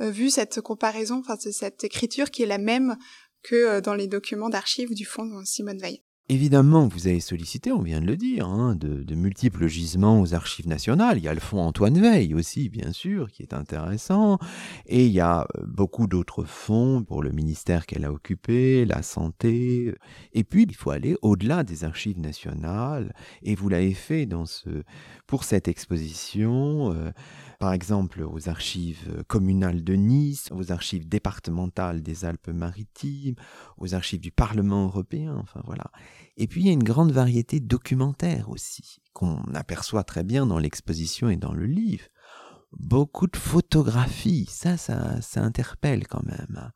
euh, 0.00 0.10
vu 0.10 0.30
cette 0.30 0.60
comparaison, 0.60 1.22
enfin 1.24 1.36
cette 1.36 1.84
écriture 1.84 2.30
qui 2.30 2.42
est 2.42 2.46
la 2.46 2.58
même 2.58 2.96
que 3.42 3.80
dans 3.80 3.94
les 3.94 4.08
documents 4.08 4.48
d'archives 4.48 4.92
du 4.92 5.04
fonds 5.04 5.44
Simone 5.44 5.78
Veil. 5.78 6.02
Évidemment, 6.28 6.88
vous 6.88 7.06
avez 7.06 7.20
sollicité, 7.20 7.70
on 7.70 7.82
vient 7.82 8.00
de 8.00 8.06
le 8.06 8.16
dire, 8.16 8.48
hein, 8.48 8.74
de, 8.74 9.14
multiples 9.14 9.68
gisements 9.68 10.20
aux 10.20 10.34
archives 10.34 10.66
nationales. 10.66 11.18
Il 11.18 11.24
y 11.24 11.28
a 11.28 11.34
le 11.34 11.38
fonds 11.38 11.60
Antoine 11.60 12.00
Veil 12.00 12.34
aussi, 12.34 12.68
bien 12.68 12.90
sûr, 12.90 13.30
qui 13.30 13.44
est 13.44 13.54
intéressant. 13.54 14.40
Et 14.86 15.06
il 15.06 15.12
y 15.12 15.20
a 15.20 15.42
euh, 15.42 15.62
beaucoup 15.64 16.08
d'autres 16.08 16.42
fonds 16.42 17.04
pour 17.04 17.22
le 17.22 17.30
ministère 17.30 17.86
qu'elle 17.86 18.04
a 18.04 18.10
occupé, 18.10 18.84
la 18.84 19.02
santé. 19.02 19.94
Et 20.32 20.42
puis, 20.42 20.64
il 20.64 20.74
faut 20.74 20.90
aller 20.90 21.16
au-delà 21.22 21.62
des 21.62 21.84
archives 21.84 22.18
nationales. 22.18 23.14
Et 23.44 23.54
vous 23.54 23.68
l'avez 23.68 23.94
fait 23.94 24.28
pour 25.28 25.44
cette 25.44 25.68
exposition. 25.68 26.92
Euh, 26.92 27.12
par 27.58 27.72
exemple 27.72 28.22
aux 28.22 28.48
archives 28.48 29.24
communales 29.28 29.82
de 29.82 29.94
Nice, 29.94 30.50
aux 30.52 30.72
archives 30.72 31.08
départementales 31.08 32.02
des 32.02 32.24
Alpes-Maritimes, 32.24 33.36
aux 33.78 33.94
archives 33.94 34.20
du 34.20 34.30
Parlement 34.30 34.84
européen, 34.84 35.36
enfin 35.40 35.62
voilà. 35.64 35.90
Et 36.36 36.46
puis 36.46 36.62
il 36.62 36.66
y 36.66 36.70
a 36.70 36.74
une 36.74 36.82
grande 36.82 37.12
variété 37.12 37.60
documentaire 37.60 38.50
aussi, 38.50 38.98
qu'on 39.12 39.42
aperçoit 39.54 40.04
très 40.04 40.24
bien 40.24 40.46
dans 40.46 40.58
l'exposition 40.58 41.28
et 41.28 41.36
dans 41.36 41.52
le 41.52 41.66
livre. 41.66 42.04
Beaucoup 42.72 43.26
de 43.26 43.36
photographies, 43.36 44.48
ça, 44.50 44.76
ça, 44.76 45.20
ça 45.22 45.42
interpelle 45.42 46.06
quand 46.06 46.24
même 46.24 46.72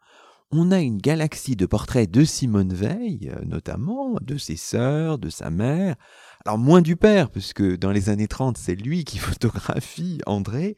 on 0.52 0.72
a 0.72 0.80
une 0.80 0.98
galaxie 0.98 1.56
de 1.56 1.66
portraits 1.66 2.10
de 2.10 2.24
Simone 2.24 2.72
Veil, 2.72 3.30
euh, 3.32 3.44
notamment, 3.44 4.16
de 4.20 4.36
ses 4.36 4.56
sœurs, 4.56 5.18
de 5.18 5.30
sa 5.30 5.50
mère. 5.50 5.94
Alors 6.44 6.58
moins 6.58 6.82
du 6.82 6.96
père, 6.96 7.30
puisque 7.30 7.62
dans 7.78 7.92
les 7.92 8.08
années 8.08 8.28
30, 8.28 8.58
c'est 8.58 8.74
lui 8.74 9.04
qui 9.04 9.18
photographie 9.18 10.20
André. 10.26 10.76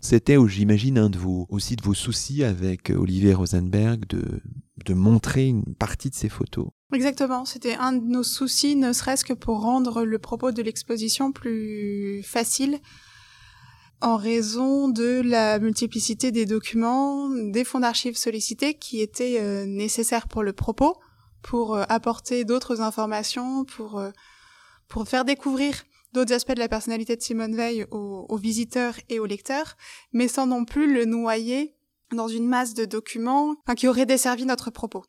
C'était, 0.00 0.36
j'imagine, 0.46 0.98
un 0.98 1.10
de 1.10 1.18
vos, 1.18 1.46
aussi 1.50 1.76
de 1.76 1.82
vos 1.82 1.94
soucis 1.94 2.44
avec 2.44 2.90
Olivier 2.90 3.34
Rosenberg 3.34 4.06
de, 4.08 4.40
de 4.84 4.94
montrer 4.94 5.46
une 5.46 5.74
partie 5.74 6.10
de 6.10 6.14
ses 6.14 6.28
photos. 6.28 6.68
Exactement, 6.92 7.44
c'était 7.44 7.74
un 7.74 7.92
de 7.92 8.04
nos 8.04 8.22
soucis, 8.22 8.76
ne 8.76 8.92
serait-ce 8.92 9.24
que 9.24 9.34
pour 9.34 9.60
rendre 9.60 10.04
le 10.04 10.18
propos 10.18 10.52
de 10.52 10.62
l'exposition 10.62 11.32
plus 11.32 12.22
facile 12.24 12.80
en 14.00 14.16
raison 14.16 14.88
de 14.88 15.20
la 15.24 15.58
multiplicité 15.58 16.30
des 16.30 16.46
documents, 16.46 17.28
des 17.28 17.64
fonds 17.64 17.80
d'archives 17.80 18.16
sollicités 18.16 18.74
qui 18.74 19.00
étaient 19.00 19.38
euh, 19.40 19.66
nécessaires 19.66 20.28
pour 20.28 20.42
le 20.42 20.52
propos, 20.52 20.96
pour 21.42 21.74
euh, 21.74 21.84
apporter 21.88 22.44
d'autres 22.44 22.80
informations, 22.80 23.64
pour, 23.64 23.98
euh, 23.98 24.10
pour 24.88 25.08
faire 25.08 25.24
découvrir 25.24 25.82
d'autres 26.12 26.32
aspects 26.32 26.52
de 26.52 26.58
la 26.58 26.68
personnalité 26.68 27.16
de 27.16 27.22
Simone 27.22 27.54
Veil 27.54 27.86
aux, 27.90 28.36
visiteurs 28.36 28.94
et 29.08 29.18
aux 29.18 29.26
lecteurs, 29.26 29.76
mais 30.12 30.28
sans 30.28 30.46
non 30.46 30.64
plus 30.64 30.92
le 30.92 31.04
noyer 31.04 31.74
dans 32.12 32.28
une 32.28 32.46
masse 32.46 32.74
de 32.74 32.84
documents 32.84 33.56
qui 33.76 33.88
auraient 33.88 34.06
desservi 34.06 34.46
notre 34.46 34.70
propos. 34.70 35.04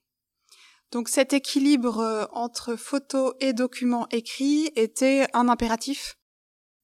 Donc 0.92 1.08
cet 1.08 1.34
équilibre 1.34 2.30
entre 2.34 2.76
photos 2.76 3.34
et 3.40 3.54
documents 3.54 4.08
écrits 4.12 4.72
était 4.76 5.28
un 5.34 5.48
impératif 5.48 6.18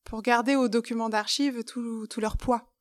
pour 0.03 0.21
garder 0.21 0.55
aux 0.55 0.69
documents 0.69 1.09
d'archives 1.09 1.63
tout, 1.63 2.07
tout, 2.07 2.21
leur 2.21 2.37
poids. 2.37 2.71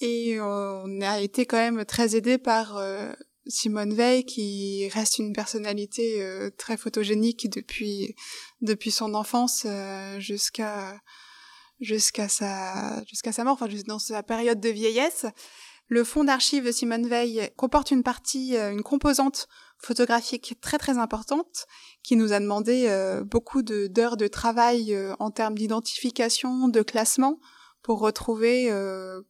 Et 0.00 0.38
euh, 0.40 0.82
on 0.84 1.00
a 1.02 1.20
été 1.20 1.46
quand 1.46 1.58
même 1.58 1.84
très 1.84 2.16
aidé 2.16 2.38
par 2.38 2.78
euh, 2.78 3.12
Simone 3.46 3.94
Veil, 3.94 4.24
qui 4.24 4.88
reste 4.88 5.18
une 5.18 5.32
personnalité 5.32 6.22
euh, 6.22 6.50
très 6.56 6.76
photogénique 6.76 7.50
depuis 7.50 8.14
depuis 8.60 8.90
son 8.90 9.14
enfance 9.14 9.66
jusqu'à 10.18 11.00
jusqu'à 11.80 12.28
sa 12.28 13.04
jusqu'à 13.04 13.32
sa 13.32 13.44
mort, 13.44 13.54
enfin 13.54 13.68
dans 13.86 13.98
sa 13.98 14.22
période 14.22 14.60
de 14.60 14.70
vieillesse. 14.70 15.26
Le 15.88 16.02
fonds 16.02 16.24
d'archives 16.24 16.64
de 16.64 16.72
Simone 16.72 17.06
Veil 17.06 17.50
comporte 17.56 17.90
une 17.90 18.02
partie, 18.02 18.56
une 18.56 18.82
composante 18.82 19.48
photographique 19.84 20.56
très 20.60 20.78
très 20.78 20.98
importante 20.98 21.66
qui 22.02 22.16
nous 22.16 22.32
a 22.32 22.40
demandé 22.40 22.86
euh, 22.88 23.22
beaucoup 23.22 23.62
d'heures 23.62 24.16
de, 24.16 24.26
travail 24.26 24.94
euh, 24.94 25.14
en 25.18 25.30
termes 25.30 25.56
d'identification, 25.56 26.68
de 26.68 26.82
classement 26.82 27.38
pour 27.82 28.00
retrouver 28.00 28.70
euh, 28.70 29.20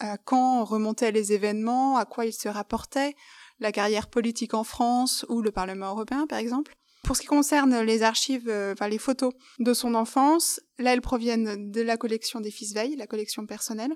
à 0.00 0.18
quand 0.18 0.64
remontaient 0.64 1.12
les 1.12 1.32
événements, 1.32 1.96
à 1.96 2.04
quoi 2.04 2.26
ils 2.26 2.32
se 2.32 2.48
rapportaient, 2.48 3.14
la 3.62 3.72
carrière 3.72 4.08
politique 4.08 4.54
en 4.54 4.64
France 4.64 5.24
ou 5.28 5.40
le 5.40 5.50
Parlement 5.50 5.90
européen 5.90 6.26
par 6.26 6.38
exemple. 6.38 6.74
Pour 7.04 7.16
ce 7.16 7.22
qui 7.22 7.26
concerne 7.26 7.80
les 7.80 8.02
archives, 8.02 8.48
enfin 8.72 8.88
les 8.88 8.98
photos 8.98 9.32
de 9.58 9.74
son 9.74 9.94
enfance, 9.94 10.60
là 10.78 10.92
elles 10.92 11.00
proviennent 11.00 11.70
de 11.70 11.80
la 11.80 11.96
collection 11.96 12.40
des 12.40 12.50
fils 12.50 12.74
Veil, 12.74 12.94
la 12.96 13.06
collection 13.06 13.46
personnelle. 13.46 13.92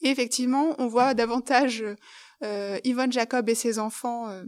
Et 0.00 0.08
effectivement, 0.08 0.74
on 0.78 0.86
voit 0.86 1.12
davantage 1.12 1.84
Yvonne 2.42 3.12
Jacob 3.12 3.48
et 3.50 3.54
ses 3.54 3.78
enfants 3.78 4.42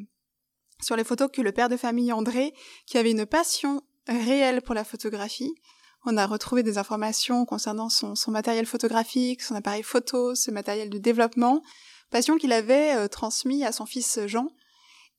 sur 0.83 0.97
les 0.97 1.05
photos 1.05 1.29
que 1.33 1.43
le 1.43 1.53
père 1.53 1.69
de 1.69 1.77
famille 1.77 2.13
André, 2.13 2.53
qui 2.87 2.99
avait 2.99 3.11
une 3.11 3.27
passion 3.27 3.83
réelle 4.09 4.63
pour 4.63 4.75
la 4.75 4.85
photographie. 4.85 5.55
On 6.05 6.17
a 6.17 6.27
retrouvé 6.27 6.63
des 6.63 6.79
informations 6.79 7.45
concernant 7.45 7.89
son, 7.89 8.15
matériel 8.31 8.67
photographique, 8.67 9.43
son 9.43 9.55
appareil 9.55 9.85
photo, 9.85 10.35
ce 10.35 10.51
matériel 10.51 10.91
de 10.91 10.99
développement, 10.99 11.63
passion 12.13 12.37
qu'il 12.37 12.53
avait 12.53 12.95
euh, 12.95 13.09
transmis 13.09 13.65
à 13.65 13.73
son 13.73 13.87
fils 13.87 14.21
Jean, 14.27 14.49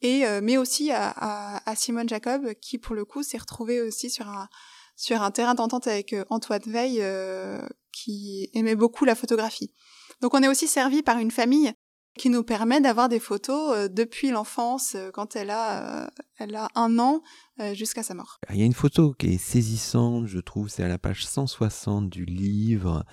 et 0.02 0.26
euh, 0.26 0.40
mais 0.42 0.58
aussi 0.58 0.92
à, 0.92 1.62
Simone 1.76 2.08
Jacob, 2.08 2.54
qui 2.62 2.78
pour 2.78 2.96
le 2.96 3.04
coup 3.04 3.24
s'est 3.24 3.38
retrouvé 3.38 3.82
aussi 3.82 4.10
sur 4.10 4.30
un 4.30 4.48
sur 4.96 5.24
un 5.24 5.32
terrain 5.32 5.56
d'entente 5.56 5.88
avec 5.88 6.14
euh, 6.14 6.24
Antoine 6.30 6.62
Veil, 6.68 7.04
qui 7.92 8.50
aimait 8.54 8.76
beaucoup 8.76 9.06
la 9.06 9.16
photographie. 9.16 9.74
Donc 10.22 10.34
on 10.34 10.44
est 10.44 10.48
aussi 10.48 10.68
servi 10.68 11.04
par 11.04 11.18
une 11.18 11.32
famille 11.32 11.74
qui 12.16 12.30
nous 12.30 12.44
permet 12.44 12.80
d'avoir 12.80 13.10
des 13.10 13.20
photos 13.20 13.90
depuis 13.90 14.30
l'enfance, 14.30 14.96
quand 15.14 15.36
elle 15.36 15.50
a, 15.50 16.12
elle 16.38 16.56
a 16.56 16.70
un 16.76 17.00
an, 17.00 17.24
jusqu'à 17.74 18.04
sa 18.04 18.14
mort. 18.14 18.38
Il 18.52 18.60
y 18.60 18.62
a 18.62 18.66
une 18.66 18.74
photo 18.74 19.14
qui 19.18 19.34
est 19.34 19.38
saisissante, 19.40 20.28
je 20.28 20.38
trouve, 20.38 20.70
c'est 20.70 20.84
à 20.84 20.88
la 20.88 21.00
page 21.00 21.26
160 21.26 22.12
du 22.12 22.26
livre. 22.26 23.04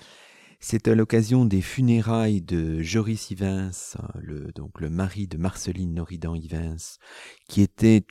C'est 0.63 0.87
à 0.87 0.93
l'occasion 0.93 1.43
des 1.43 1.59
funérailles 1.59 2.43
de 2.43 2.83
Joris 2.83 3.31
Ivens, 3.31 3.97
le, 4.21 4.51
donc 4.53 4.79
le 4.79 4.91
mari 4.91 5.27
de 5.27 5.37
Marceline 5.37 5.95
Noridan 5.95 6.35
Ivens, 6.35 6.99
qui 7.49 7.61
était 7.61 8.05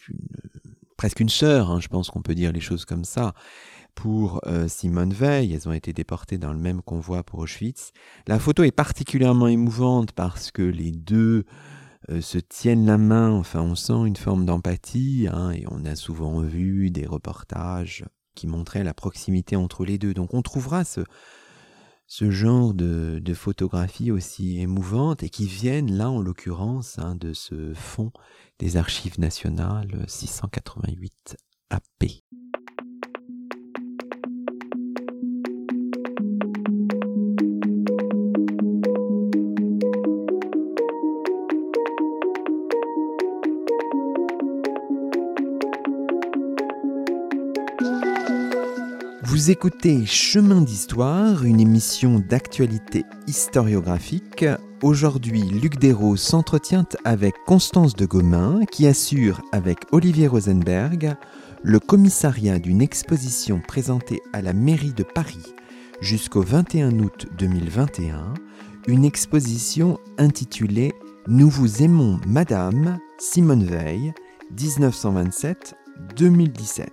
presque 0.97 1.21
une 1.21 1.29
sœur, 1.29 1.71
hein, 1.71 1.79
je 1.81 1.87
pense 1.87 2.11
qu'on 2.11 2.23
peut 2.23 2.35
dire 2.35 2.51
les 2.51 2.61
choses 2.61 2.85
comme 2.85 3.05
ça, 3.05 3.35
pour 3.95 4.41
euh, 4.49 4.67
Simone 4.67 5.13
Veil. 5.13 5.53
Elles 5.53 5.69
ont 5.69 5.73
été 5.73 5.93
déportées 5.93 6.39
dans 6.39 6.53
le 6.53 6.59
même 6.59 6.83
convoi 6.83 7.23
pour 7.23 7.39
Auschwitz. 7.39 7.93
La 8.27 8.41
photo 8.41 8.65
est 8.65 8.73
particulièrement 8.73 9.47
émouvante 9.47 10.11
parce 10.11 10.51
que 10.51 10.63
les 10.63 10.91
deux 10.91 11.45
euh, 12.11 12.21
se 12.21 12.39
tiennent 12.39 12.85
la 12.85 12.99
main. 12.99 13.31
Enfin, 13.31 13.63
on 13.63 13.77
sent 13.77 14.07
une 14.07 14.17
forme 14.17 14.45
d'empathie 14.45 15.29
hein, 15.33 15.53
et 15.53 15.67
on 15.71 15.85
a 15.85 15.95
souvent 15.95 16.41
vu 16.41 16.91
des 16.91 17.07
reportages 17.07 18.05
qui 18.35 18.49
montraient 18.49 18.85
la 18.85 18.95
proximité 18.95 19.55
entre 19.55 19.85
les 19.85 19.99
deux. 19.99 20.15
Donc 20.15 20.35
on 20.35 20.43
trouvera 20.43 20.83
ce, 20.83 21.03
ce 22.11 22.29
genre 22.29 22.75
de, 22.75 23.23
photographies 23.35 24.11
aussi 24.11 24.61
émouvantes 24.61 25.23
et 25.23 25.31
qui 25.31 25.47
viennent 25.47 25.97
là 25.97 26.11
en 26.11 26.21
l'occurrence 26.21 26.99
hein, 26.99 27.15
de 27.15 27.33
ce 27.33 27.73
fond 27.73 28.11
des 28.59 28.77
archives 28.77 29.21
nationales 29.21 30.05
688 30.09 31.37
AP. 31.71 32.05
Vous 49.41 49.51
écoutez 49.51 50.05
Chemin 50.05 50.61
d'Histoire, 50.61 51.45
une 51.45 51.61
émission 51.61 52.19
d'actualité 52.19 53.07
historiographique. 53.27 54.45
Aujourd'hui, 54.83 55.41
Luc 55.41 55.79
Dérault 55.79 56.17
s'entretient 56.17 56.85
avec 57.07 57.35
Constance 57.47 57.95
de 57.95 58.05
Gomain, 58.05 58.61
qui 58.71 58.87
assure 58.87 59.41
avec 59.51 59.79
Olivier 59.93 60.27
Rosenberg 60.27 61.17
le 61.63 61.81
commissariat 61.81 62.59
d'une 62.59 62.83
exposition 62.83 63.63
présentée 63.67 64.21
à 64.35 64.43
la 64.43 64.53
mairie 64.53 64.93
de 64.93 65.05
Paris 65.05 65.55
jusqu'au 66.03 66.43
21 66.43 66.99
août 66.99 67.27
2021, 67.39 68.35
une 68.89 69.07
exposition 69.07 69.99
intitulée 70.19 70.93
Nous 71.29 71.49
vous 71.49 71.83
aimons 71.83 72.21
Madame 72.27 72.99
Simone 73.19 73.65
Veil, 73.65 74.13
1927-2017. 74.55 76.89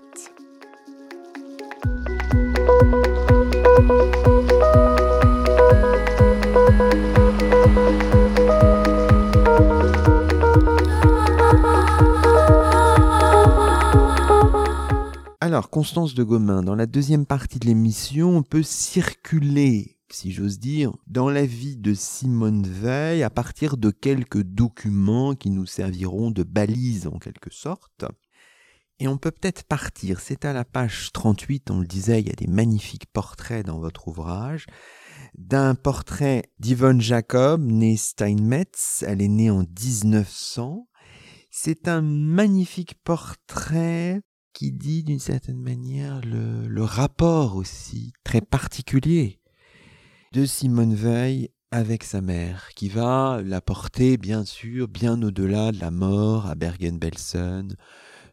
Alors, 15.57 15.69
Constance 15.71 16.13
de 16.13 16.23
Gomain, 16.23 16.61
dans 16.61 16.75
la 16.75 16.85
deuxième 16.85 17.25
partie 17.25 17.57
de 17.57 17.65
l'émission, 17.65 18.37
on 18.37 18.43
peut 18.43 18.61
circuler, 18.61 19.97
si 20.11 20.31
j'ose 20.31 20.59
dire, 20.59 20.91
dans 21.07 21.29
la 21.29 21.45
vie 21.45 21.77
de 21.77 21.95
Simone 21.95 22.67
Veil 22.67 23.23
à 23.23 23.29
partir 23.29 23.77
de 23.77 23.89
quelques 23.89 24.43
documents 24.43 25.33
qui 25.33 25.49
nous 25.49 25.65
serviront 25.65 26.29
de 26.29 26.43
balises 26.43 27.07
en 27.07 27.17
quelque 27.17 27.51
sorte. 27.51 28.05
Et 28.99 29.07
on 29.07 29.17
peut 29.17 29.31
peut-être 29.31 29.63
partir, 29.63 30.19
c'est 30.19 30.43
à 30.43 30.53
la 30.53 30.65
page 30.65 31.11
38, 31.13 31.69
on 31.69 31.81
le 31.81 31.85
disait, 31.85 32.19
il 32.19 32.27
y 32.27 32.31
a 32.31 32.35
des 32.35 32.47
magnifiques 32.47 33.05
portraits 33.13 33.63
dans 33.63 33.79
votre 33.79 34.07
ouvrage, 34.07 34.65
d'un 35.37 35.75
portrait 35.75 36.45
d'Yvonne 36.59 36.99
Jacob, 36.99 37.63
née 37.63 37.95
Steinmetz, 37.95 39.03
elle 39.05 39.21
est 39.21 39.27
née 39.27 39.51
en 39.51 39.59
1900. 39.59 40.87
C'est 41.51 41.87
un 41.87 42.01
magnifique 42.01 42.95
portrait 43.03 44.21
qui 44.53 44.71
dit 44.71 45.03
d'une 45.03 45.19
certaine 45.19 45.61
manière 45.61 46.19
le, 46.23 46.83
rapport 46.83 47.55
aussi 47.55 48.13
très 48.23 48.41
particulier 48.41 49.39
de 50.33 50.45
Simone 50.45 50.95
Veil 50.95 51.49
avec 51.69 52.03
sa 52.03 52.21
mère, 52.21 52.69
qui 52.75 52.89
va 52.89 53.41
la 53.43 53.61
porter 53.61 54.17
bien 54.17 54.43
sûr 54.45 54.87
bien 54.87 55.21
au-delà 55.21 55.71
de 55.71 55.79
la 55.79 55.91
mort 55.91 56.47
à 56.47 56.55
Bergen-Belsen 56.55 57.75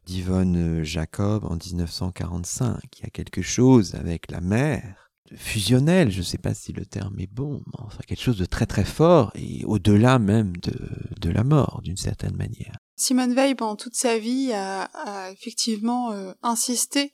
d'Yvonne 0.06 0.82
Jacob 0.82 1.44
en 1.44 1.56
1945. 1.56 2.78
Il 2.98 3.02
y 3.02 3.06
a 3.06 3.10
quelque 3.10 3.42
chose 3.42 3.94
avec 3.94 4.30
la 4.30 4.40
mère 4.40 5.04
fusionnel, 5.36 6.10
je 6.10 6.18
ne 6.18 6.24
sais 6.24 6.38
pas 6.38 6.54
si 6.54 6.72
le 6.72 6.84
terme 6.84 7.18
est 7.18 7.30
bon, 7.30 7.62
mais 7.66 7.78
enfin 7.78 8.00
quelque 8.06 8.20
chose 8.20 8.38
de 8.38 8.44
très 8.44 8.66
très 8.66 8.84
fort 8.84 9.32
et 9.34 9.64
au-delà 9.64 10.18
même 10.18 10.52
de, 10.58 11.30
la 11.30 11.42
mort 11.42 11.80
d'une 11.82 11.96
certaine 11.96 12.36
manière. 12.36 12.76
Simone 12.96 13.34
Veil, 13.34 13.54
pendant 13.54 13.76
toute 13.76 13.94
sa 13.94 14.18
vie, 14.18 14.52
a, 14.52 15.30
effectivement 15.32 16.12
euh, 16.12 16.32
insisté 16.42 17.12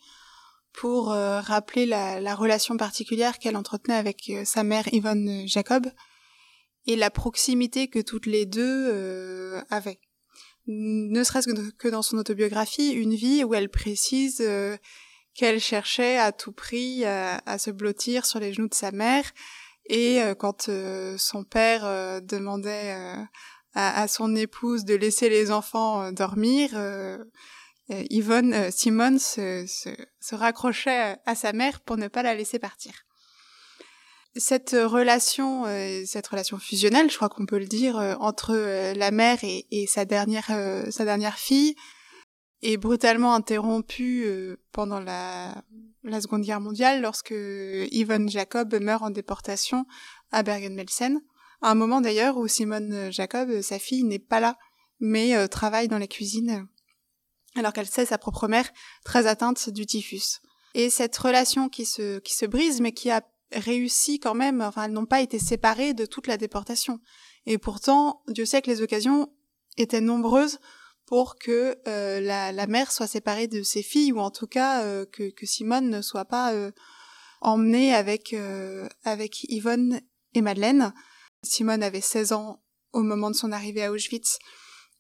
pour 0.73 1.13
euh, 1.13 1.41
rappeler 1.41 1.87
la, 1.87 2.21
la, 2.21 2.35
relation 2.35 2.77
particulière 2.77 3.39
qu'elle 3.39 3.57
entretenait 3.57 3.97
avec 3.97 4.29
euh, 4.31 4.45
sa 4.45 4.65
mère 4.65 4.93
Yvonne 4.93 5.47
Jacob 5.47 5.87
et 6.87 6.97
la 6.97 7.11
proximité 7.11 7.89
que 7.89 8.01
toutes 8.01 8.27
les 8.27 8.47
deux 8.47 9.63
avaient. 9.71 10.01
Ne 10.73 11.25
serait-ce 11.25 11.49
que 11.73 11.89
dans 11.89 12.03
son 12.03 12.17
autobiographie, 12.17 12.93
une 12.93 13.15
vie 13.15 13.43
où 13.43 13.55
elle 13.55 13.69
précise 13.69 14.43
qu'elle 15.35 15.61
cherchait 15.61 16.17
à 16.17 16.33
tout 16.33 16.53
prix 16.53 17.05
à, 17.05 17.59
se 17.59 17.71
blottir 17.71 18.25
sur 18.25 18.39
les 18.39 18.53
genoux 18.53 18.69
de 18.69 18.75
sa 18.75 18.93
mère 18.93 19.25
et 19.87 20.21
quand 20.39 20.71
son 21.17 21.45
père 21.45 22.23
demandait 22.23 22.95
à, 23.75 24.09
son 24.09 24.35
épouse 24.35 24.85
de 24.85 24.95
laisser 24.95 25.29
les 25.29 25.51
enfants 25.51 26.03
euh, 26.03 26.13
dormir, 26.13 26.71
euh, 26.75 27.19
euh, 27.91 28.05
Yvonne, 28.11 28.71
Simone 28.71 29.19
se, 29.19 30.35
raccrochait 30.35 31.17
à 31.25 31.35
sa 31.35 31.53
mère 31.53 31.81
pour 31.81 31.97
ne 31.97 32.09
pas 32.09 32.23
la 32.23 32.35
laisser 32.35 32.59
partir. 32.59 32.93
Cette 34.37 34.77
relation, 34.79 35.65
cette 36.07 36.29
relation 36.29 36.59
fusionnelle, 36.59 37.11
je 37.11 37.17
crois 37.17 37.29
qu'on 37.29 37.47
peut 37.47 37.59
le 37.59 37.67
dire, 37.67 37.97
entre 38.21 38.55
la 38.97 39.11
mère 39.11 39.39
et, 39.43 39.87
sa 39.89 40.05
dernière, 40.05 40.47
sa 40.91 41.05
dernière 41.05 41.37
fille, 41.37 41.75
est 42.63 42.77
brutalement 42.77 43.35
interrompue 43.35 44.57
pendant 44.71 45.01
la, 45.01 45.65
Seconde 46.21 46.43
Guerre 46.43 46.61
mondiale 46.61 47.03
lorsque 47.03 47.35
Yvonne 47.35 48.29
Jacob 48.29 48.73
meurt 48.81 49.03
en 49.03 49.11
déportation 49.11 49.85
à 50.31 50.45
Bergen-Belsen 50.45 51.21
à 51.63 51.71
un 51.71 51.75
moment 51.75 52.01
d'ailleurs 52.01 52.37
où 52.37 52.49
Simone 52.49 53.13
Jacob, 53.13 53.61
sa 53.61 53.79
fille, 53.79 54.05
n'est 54.05 54.19
pas 54.19 54.41
là, 54.41 54.57
mais 54.99 55.37
euh, 55.37 55.47
travaille 55.47 55.89
dans 55.89 55.99
la 55.99 56.07
cuisine, 56.07 56.67
alors 57.55 57.73
qu'elle 57.73 57.87
sait 57.89 58.07
sa 58.07 58.19
propre 58.19 58.49
mère 58.49 58.71
très 59.05 59.27
atteinte 59.27 59.71
du 59.71 59.87
typhus. 59.87 60.41
Et 60.75 60.89
cette 60.89 61.17
relation 61.17 61.69
qui 61.69 61.85
se, 61.85 62.19
qui 62.21 62.35
se 62.35 62.47
brise, 62.47 62.81
mais 62.81 62.93
qui 62.93 63.11
a 63.11 63.23
réussi 63.53 64.19
quand 64.19 64.35
même, 64.35 64.61
enfin, 64.61 64.85
elles 64.85 64.93
n'ont 64.93 65.07
pas 65.07 65.21
été 65.21 65.39
séparées 65.39 65.95
de 65.95 66.07
toute 66.07 66.27
la 66.27 66.37
déportation. 66.37 67.01
Et 67.47 67.59
pourtant, 67.59 68.23
Dieu 68.29 68.45
sait 68.45 68.63
que 68.63 68.71
les 68.71 68.83
occasions 68.83 69.33
étaient 69.77 70.01
nombreuses 70.01 70.59
pour 71.07 71.37
que 71.37 71.77
euh, 71.89 72.21
la, 72.21 72.67
mère 72.67 72.93
soit 72.93 73.07
séparée 73.07 73.49
de 73.49 73.63
ses 73.63 73.83
filles, 73.83 74.13
ou 74.13 74.21
en 74.21 74.31
tout 74.31 74.47
cas 74.47 74.85
euh, 74.85 75.05
que, 75.07 75.33
Simone 75.43 75.91
ne 75.91 76.03
soit 76.03 76.27
pas 76.27 76.53
emmenée 77.41 77.95
avec, 77.95 78.35
avec 79.05 79.45
Yvonne 79.45 80.01
et 80.35 80.43
Madeleine. 80.43 80.93
Simone 81.43 81.83
avait 81.83 82.01
16 82.01 82.33
ans 82.33 82.63
au 82.93 83.03
moment 83.03 83.31
de 83.31 83.37
son 83.37 83.53
arrivée 83.53 83.83
à 83.83 83.93
Auschwitz 83.93 84.39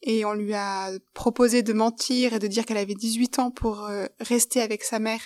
et 0.03 0.25
on 0.25 0.33
lui 0.33 0.55
a 0.55 0.91
proposé 1.15 1.63
de 1.63 1.73
mentir 1.73 2.35
et 2.35 2.39
de 2.39 2.47
dire 2.47 2.65
qu'elle 2.65 2.79
avait 2.79 2.95
18 2.95 3.39
ans 3.39 3.51
pour 3.51 3.85
euh, 3.85 4.07
rester 4.21 4.61
avec 4.61 4.83
sa 4.83 4.99
mère 4.99 5.21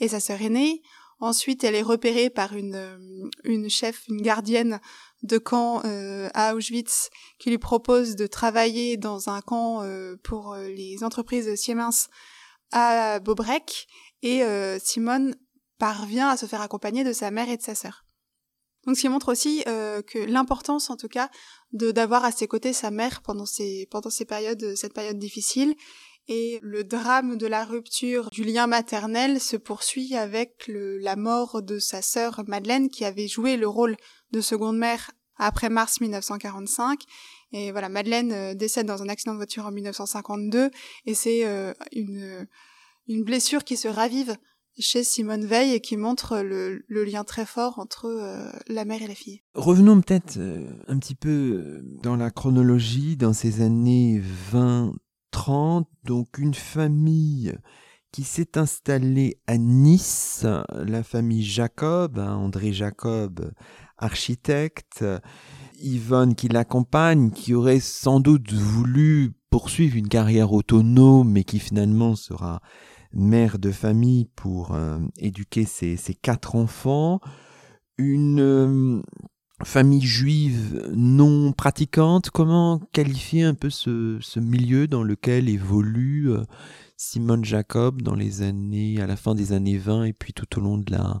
et 0.00 0.08
sa 0.08 0.20
sœur 0.20 0.40
aînée. 0.40 0.82
Ensuite, 1.18 1.64
elle 1.64 1.74
est 1.74 1.82
repérée 1.82 2.28
par 2.28 2.54
une, 2.54 2.74
euh, 2.74 3.28
une 3.44 3.70
chef, 3.70 4.06
une 4.08 4.20
gardienne 4.20 4.80
de 5.22 5.38
camp 5.38 5.82
euh, 5.84 6.28
à 6.34 6.54
Auschwitz 6.54 7.10
qui 7.38 7.50
lui 7.50 7.58
propose 7.58 8.16
de 8.16 8.26
travailler 8.26 8.96
dans 8.96 9.30
un 9.30 9.40
camp 9.40 9.82
pour 10.22 10.54
les 10.56 11.02
entreprises 11.02 11.54
Siemens 11.56 12.08
à 12.70 13.18
Bobrek 13.20 13.86
et 14.22 14.42
Simone 14.78 15.34
parvient 15.78 16.28
à 16.28 16.36
se 16.36 16.46
faire 16.46 16.60
accompagner 16.60 17.02
de 17.02 17.12
sa 17.12 17.30
mère 17.30 17.48
et 17.48 17.56
de 17.56 17.62
sa 17.62 17.74
sœur. 17.74 18.06
Donc, 18.86 18.96
ce 18.96 19.00
qui 19.00 19.08
montre 19.08 19.32
aussi 19.32 19.64
euh, 19.66 20.00
que 20.00 20.18
l'importance, 20.18 20.90
en 20.90 20.96
tout 20.96 21.08
cas, 21.08 21.28
de 21.72 21.90
d'avoir 21.90 22.24
à 22.24 22.30
ses 22.30 22.46
côtés 22.46 22.72
sa 22.72 22.92
mère 22.92 23.20
pendant 23.22 23.46
ces 23.46 23.88
pendant 23.90 24.10
ces 24.10 24.24
périodes, 24.24 24.76
cette 24.76 24.94
période 24.94 25.18
difficile. 25.18 25.74
Et 26.28 26.58
le 26.62 26.82
drame 26.82 27.36
de 27.36 27.46
la 27.46 27.64
rupture 27.64 28.30
du 28.30 28.42
lien 28.42 28.66
maternel 28.66 29.40
se 29.40 29.56
poursuit 29.56 30.16
avec 30.16 30.66
le, 30.66 30.98
la 30.98 31.14
mort 31.14 31.62
de 31.62 31.78
sa 31.78 32.02
sœur 32.02 32.42
Madeleine, 32.48 32.88
qui 32.88 33.04
avait 33.04 33.28
joué 33.28 33.56
le 33.56 33.68
rôle 33.68 33.96
de 34.32 34.40
seconde 34.40 34.76
mère 34.76 35.12
après 35.36 35.68
mars 35.68 36.00
1945. 36.00 37.00
Et 37.52 37.70
voilà, 37.70 37.88
Madeleine 37.88 38.32
euh, 38.32 38.54
décède 38.54 38.86
dans 38.86 39.02
un 39.02 39.08
accident 39.08 39.32
de 39.32 39.38
voiture 39.38 39.66
en 39.66 39.70
1952, 39.70 40.70
et 41.06 41.14
c'est 41.14 41.46
euh, 41.46 41.72
une 41.92 42.46
une 43.08 43.22
blessure 43.22 43.62
qui 43.62 43.76
se 43.76 43.86
ravive 43.86 44.36
chez 44.80 45.04
Simone 45.04 45.46
Veil 45.46 45.72
et 45.74 45.80
qui 45.80 45.96
montre 45.96 46.40
le, 46.40 46.82
lien 46.88 47.22
très 47.22 47.46
fort 47.46 47.78
entre 47.78 48.06
euh, 48.06 48.50
la 48.66 48.84
mère 48.84 49.00
et 49.00 49.06
la 49.06 49.14
fille. 49.14 49.42
Revenons 49.54 50.00
peut-être 50.00 50.40
un 50.88 50.98
petit 50.98 51.14
peu 51.14 51.80
dans 52.02 52.16
la 52.16 52.32
chronologie, 52.32 53.16
dans 53.16 53.32
ces 53.32 53.62
années 53.62 54.20
20-30, 55.36 55.84
donc 56.04 56.38
une 56.38 56.54
famille 56.54 57.54
qui 58.12 58.24
s'est 58.24 58.56
installée 58.56 59.38
à 59.46 59.58
Nice, 59.58 60.46
la 60.72 61.02
famille 61.02 61.44
Jacob, 61.44 62.18
hein, 62.18 62.34
André 62.34 62.72
Jacob, 62.72 63.52
architecte, 63.98 65.04
Yvonne 65.80 66.34
qui 66.34 66.48
l'accompagne, 66.48 67.30
qui 67.30 67.54
aurait 67.54 67.80
sans 67.80 68.20
doute 68.20 68.52
voulu 68.52 69.34
poursuivre 69.50 69.96
une 69.96 70.08
carrière 70.08 70.52
autonome, 70.52 71.30
mais 71.30 71.44
qui 71.44 71.58
finalement 71.58 72.14
sera 72.14 72.60
mère 73.12 73.58
de 73.58 73.70
famille 73.70 74.26
pour 74.36 74.74
euh, 74.74 74.98
éduquer 75.18 75.64
ses, 75.64 75.96
quatre 76.20 76.56
enfants, 76.56 77.20
une 77.98 78.40
euh, 78.40 79.02
famille 79.64 80.02
juive 80.04 80.90
non 80.94 81.52
pratiquante. 81.52 82.30
Comment 82.30 82.80
qualifier 82.92 83.42
un 83.42 83.54
peu 83.54 83.70
ce, 83.70 84.38
milieu 84.38 84.86
dans 84.86 85.02
lequel 85.02 85.48
évolue 85.48 86.30
euh, 86.30 86.42
Simone 86.96 87.44
Jacob 87.44 88.02
dans 88.02 88.14
les 88.14 88.42
années, 88.42 89.00
à 89.00 89.06
la 89.06 89.16
fin 89.16 89.34
des 89.34 89.52
années 89.52 89.78
20 89.78 90.04
et 90.04 90.12
puis 90.12 90.32
tout 90.32 90.58
au 90.58 90.60
long 90.60 90.78
de 90.78 90.90
la, 90.92 91.20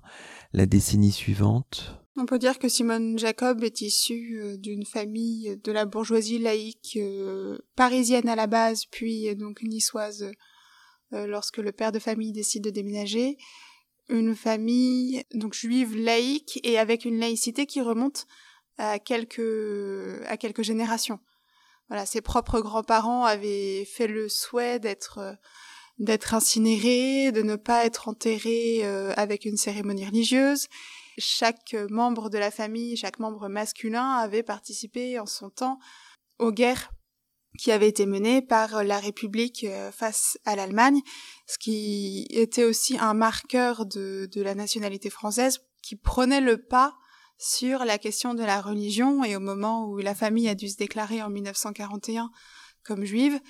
la 0.52 0.66
décennie 0.66 1.12
suivante? 1.12 2.00
On 2.18 2.24
peut 2.24 2.38
dire 2.38 2.58
que 2.58 2.68
Simone 2.68 3.18
Jacob 3.18 3.62
est 3.62 3.82
issue 3.82 4.56
d'une 4.58 4.86
famille 4.86 5.58
de 5.62 5.70
la 5.72 5.84
bourgeoisie 5.84 6.38
laïque 6.38 6.98
parisienne 7.76 8.28
à 8.28 8.36
la 8.36 8.46
base, 8.46 8.86
puis 8.90 9.36
donc 9.36 9.62
niçoise 9.62 10.30
euh, 11.12 11.26
lorsque 11.26 11.58
le 11.58 11.70
père 11.70 11.92
de 11.92 12.00
famille 12.00 12.32
décide 12.32 12.64
de 12.64 12.70
déménager, 12.70 13.36
une 14.08 14.34
famille 14.34 15.24
donc 15.34 15.54
juive 15.54 15.96
laïque 15.96 16.60
et 16.62 16.78
avec 16.78 17.04
une 17.04 17.18
laïcité 17.18 17.66
qui 17.66 17.80
remonte 17.80 18.26
à 18.78 18.98
quelques 18.98 20.22
à 20.26 20.36
quelques 20.36 20.62
générations. 20.62 21.18
Voilà, 21.88 22.04
ses 22.04 22.20
propres 22.20 22.60
grands-parents 22.60 23.24
avaient 23.24 23.84
fait 23.84 24.06
le 24.06 24.28
souhait 24.28 24.78
d'être 24.78 25.36
d'être 25.98 26.34
incinérés, 26.34 27.32
de 27.32 27.42
ne 27.42 27.56
pas 27.56 27.86
être 27.86 28.08
enterrés 28.08 28.80
euh, 28.82 29.14
avec 29.16 29.44
une 29.46 29.56
cérémonie 29.56 30.04
religieuse. 30.04 30.66
Chaque 31.16 31.74
membre 31.88 32.28
de 32.28 32.36
la 32.36 32.50
famille, 32.50 32.96
chaque 32.96 33.18
membre 33.18 33.48
masculin 33.48 34.16
avait 34.16 34.42
participé 34.42 35.18
en 35.18 35.24
son 35.24 35.48
temps 35.48 35.78
aux 36.38 36.52
guerres 36.52 36.90
qui 37.56 37.72
avait 37.72 37.88
été 37.88 38.06
menée 38.06 38.42
par 38.42 38.84
la 38.84 38.98
République 38.98 39.64
euh, 39.64 39.90
face 39.90 40.38
à 40.44 40.56
l'Allemagne, 40.56 41.00
ce 41.46 41.58
qui 41.58 42.26
était 42.30 42.64
aussi 42.64 42.98
un 42.98 43.14
marqueur 43.14 43.86
de, 43.86 44.28
la 44.36 44.54
nationalité 44.54 45.10
française 45.10 45.60
qui 45.82 45.96
prenait 45.96 46.40
le 46.40 46.58
pas 46.58 46.96
sur 47.38 47.84
la 47.84 47.98
question 47.98 48.34
de 48.34 48.42
la 48.42 48.60
religion 48.60 49.24
et 49.24 49.36
au 49.36 49.40
moment 49.40 49.86
où 49.86 49.98
la 49.98 50.14
famille 50.14 50.48
a 50.48 50.54
dû 50.54 50.68
se 50.68 50.76
déclarer 50.76 51.22
en 51.22 51.30
1941 51.30 52.30
comme 52.82 53.04
juive, 53.04 53.40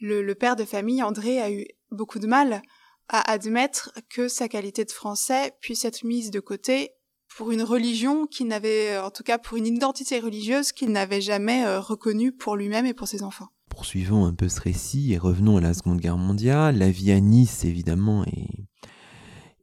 le, 0.00 0.34
père 0.34 0.56
de 0.56 0.64
famille, 0.64 1.02
André, 1.02 1.40
a 1.40 1.50
eu 1.50 1.66
beaucoup 1.90 2.18
de 2.18 2.26
mal 2.26 2.62
à 3.08 3.30
admettre 3.30 3.92
que 4.10 4.28
sa 4.28 4.48
qualité 4.48 4.84
de 4.84 4.90
français 4.90 5.54
puisse 5.60 5.84
être 5.84 6.04
mise 6.04 6.30
de 6.30 6.40
côté 6.40 6.92
pour 7.36 7.50
une 7.50 7.62
religion 7.62 8.26
qu'il 8.26 8.46
n'avait, 8.48 8.98
en 8.98 9.10
tout 9.10 9.22
cas 9.22 9.38
pour 9.38 9.56
une 9.56 9.66
identité 9.66 10.20
religieuse 10.20 10.72
qu'il 10.72 10.90
n'avait 10.90 11.20
jamais 11.20 11.64
euh, 11.64 11.80
reconnue 11.80 12.32
pour 12.32 12.56
lui-même 12.56 12.86
et 12.86 12.94
pour 12.94 13.08
ses 13.08 13.22
enfants. 13.22 13.48
Poursuivons 13.68 14.26
un 14.26 14.34
peu 14.34 14.48
ce 14.48 14.60
récit 14.60 15.12
et 15.12 15.18
revenons 15.18 15.56
à 15.56 15.60
la 15.60 15.74
Seconde 15.74 16.00
Guerre 16.00 16.18
mondiale. 16.18 16.78
La 16.78 16.90
vie 16.90 17.10
à 17.10 17.20
Nice, 17.20 17.64
évidemment, 17.64 18.24
est, 18.26 18.66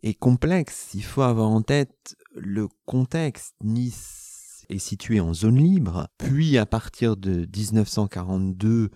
est 0.01 0.15
complexe. 0.15 0.89
Il 0.95 1.03
faut 1.03 1.21
avoir 1.21 1.49
en 1.49 1.61
tête 1.61 2.15
le 2.33 2.67
contexte. 2.85 3.53
Nice 3.63 4.65
est 4.69 4.79
située 4.79 5.19
en 5.19 5.33
zone 5.33 5.57
libre, 5.57 6.07
puis 6.17 6.57
à 6.57 6.65
partir 6.65 7.17
de 7.17 7.47
1942 7.55 8.89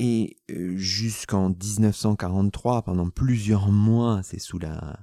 et 0.00 0.36
euh, 0.50 0.76
jusqu'en 0.76 1.50
1943, 1.50 2.82
pendant 2.82 3.10
plusieurs 3.10 3.72
mois, 3.72 4.20
c'est 4.22 4.38
sous 4.38 4.58
la 4.58 5.00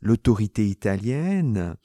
l'autorité 0.00 0.66
italienne 0.68 1.76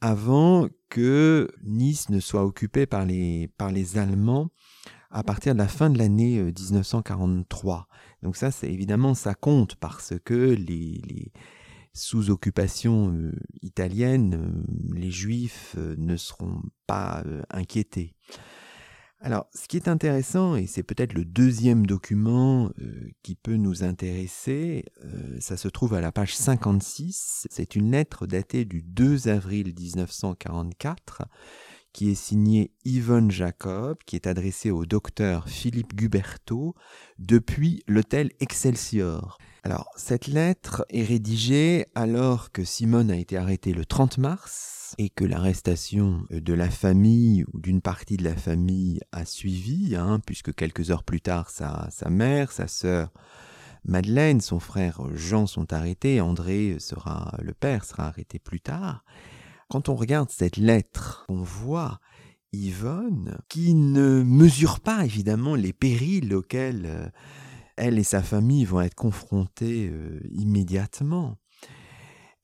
avant 0.00 0.68
que 0.90 1.48
Nice 1.64 2.10
ne 2.10 2.20
soit 2.20 2.44
occupée 2.44 2.86
par 2.86 3.04
les, 3.06 3.48
Allemands 3.96 4.50
à 5.10 5.22
partir 5.22 5.54
de 5.54 5.58
la 5.58 5.68
fin 5.68 5.90
de 5.90 5.98
l'année 5.98 6.42
1943. 6.42 7.76
Euh, 7.76 7.94
Donc 8.22 8.36
ça, 8.36 8.50
c'est 8.50 8.70
évidemment, 8.70 9.14
ça 9.14 9.34
compte 9.34 9.76
parce 9.76 10.14
que 10.24 10.34
les, 10.34 11.00
les 11.08 11.32
sous 11.94 12.30
occupation 12.30 13.12
euh, 13.14 13.32
italienne, 13.62 14.34
euh, 14.34 14.94
les 14.94 15.10
Juifs 15.10 15.76
ne 15.78 16.16
seront 16.16 16.60
pas 16.86 17.24
inquiétés. 17.48 18.14
Alors, 19.24 19.46
ce 19.54 19.68
qui 19.68 19.78
est 19.78 19.88
intéressant, 19.88 20.54
et 20.54 20.66
c'est 20.66 20.82
peut-être 20.82 21.14
le 21.14 21.24
deuxième 21.24 21.86
document 21.86 22.68
euh, 22.78 23.08
qui 23.22 23.36
peut 23.36 23.56
nous 23.56 23.82
intéresser, 23.82 24.84
euh, 25.02 25.38
ça 25.40 25.56
se 25.56 25.66
trouve 25.68 25.94
à 25.94 26.02
la 26.02 26.12
page 26.12 26.36
56, 26.36 27.48
c'est 27.50 27.74
une 27.74 27.90
lettre 27.90 28.26
datée 28.26 28.66
du 28.66 28.82
2 28.82 29.28
avril 29.28 29.72
1944 29.74 31.22
qui 31.94 32.10
est 32.10 32.14
signée 32.14 32.72
Yvonne 32.84 33.30
Jacob, 33.30 33.96
qui 34.04 34.16
est 34.16 34.26
adressée 34.26 34.70
au 34.70 34.84
docteur 34.84 35.48
Philippe 35.48 35.94
Guberto 35.94 36.74
depuis 37.18 37.82
l'hôtel 37.88 38.30
Excelsior. 38.40 39.38
Alors, 39.62 39.88
cette 39.96 40.26
lettre 40.26 40.84
est 40.90 41.04
rédigée 41.04 41.86
alors 41.94 42.52
que 42.52 42.62
Simone 42.62 43.10
a 43.10 43.16
été 43.16 43.38
arrêtée 43.38 43.72
le 43.72 43.86
30 43.86 44.18
mars 44.18 44.83
et 44.98 45.10
que 45.10 45.24
l'arrestation 45.24 46.26
de 46.30 46.52
la 46.52 46.70
famille 46.70 47.44
ou 47.52 47.60
d'une 47.60 47.80
partie 47.80 48.16
de 48.16 48.24
la 48.24 48.36
famille 48.36 49.00
a 49.12 49.24
suivi, 49.24 49.96
hein, 49.96 50.20
puisque 50.24 50.54
quelques 50.54 50.90
heures 50.90 51.04
plus 51.04 51.20
tard, 51.20 51.50
sa, 51.50 51.88
sa 51.90 52.10
mère, 52.10 52.52
sa 52.52 52.68
sœur 52.68 53.10
Madeleine, 53.86 54.40
son 54.40 54.60
frère 54.60 55.02
Jean 55.14 55.46
sont 55.46 55.72
arrêtés, 55.72 56.20
André 56.20 56.76
sera, 56.78 57.36
le 57.42 57.52
père 57.52 57.84
sera 57.84 58.06
arrêté 58.06 58.38
plus 58.38 58.60
tard. 58.60 59.04
Quand 59.68 59.88
on 59.88 59.94
regarde 59.94 60.30
cette 60.30 60.56
lettre, 60.56 61.26
on 61.28 61.42
voit 61.42 62.00
Yvonne 62.52 63.38
qui 63.48 63.74
ne 63.74 64.22
mesure 64.22 64.80
pas 64.80 65.04
évidemment 65.04 65.54
les 65.54 65.72
périls 65.72 66.34
auxquels 66.34 66.86
euh, 66.86 67.08
elle 67.76 67.98
et 67.98 68.04
sa 68.04 68.22
famille 68.22 68.64
vont 68.64 68.80
être 68.80 68.94
confrontées 68.94 69.90
euh, 69.90 70.20
immédiatement. 70.32 71.36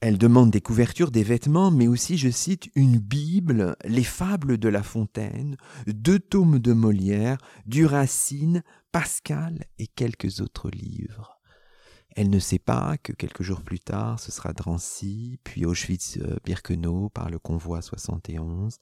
Elle 0.00 0.16
demande 0.16 0.50
des 0.50 0.62
couvertures, 0.62 1.10
des 1.10 1.22
vêtements, 1.22 1.70
mais 1.70 1.86
aussi, 1.86 2.16
je 2.16 2.30
cite, 2.30 2.70
une 2.74 2.98
Bible, 2.98 3.76
les 3.84 4.02
fables 4.02 4.56
de 4.56 4.70
La 4.70 4.82
Fontaine, 4.82 5.58
deux 5.86 6.18
tomes 6.18 6.58
de 6.58 6.72
Molière, 6.72 7.36
du 7.66 7.84
Racine, 7.84 8.62
Pascal 8.92 9.66
et 9.78 9.86
quelques 9.86 10.40
autres 10.40 10.70
livres. 10.70 11.38
Elle 12.16 12.30
ne 12.30 12.38
sait 12.38 12.58
pas 12.58 12.96
que 12.96 13.12
quelques 13.12 13.42
jours 13.42 13.60
plus 13.60 13.78
tard, 13.78 14.18
ce 14.18 14.32
sera 14.32 14.54
Drancy, 14.54 15.38
puis 15.44 15.66
Auschwitz-Birkenau 15.66 17.10
par 17.10 17.28
le 17.28 17.38
convoi 17.38 17.82
71, 17.82 18.78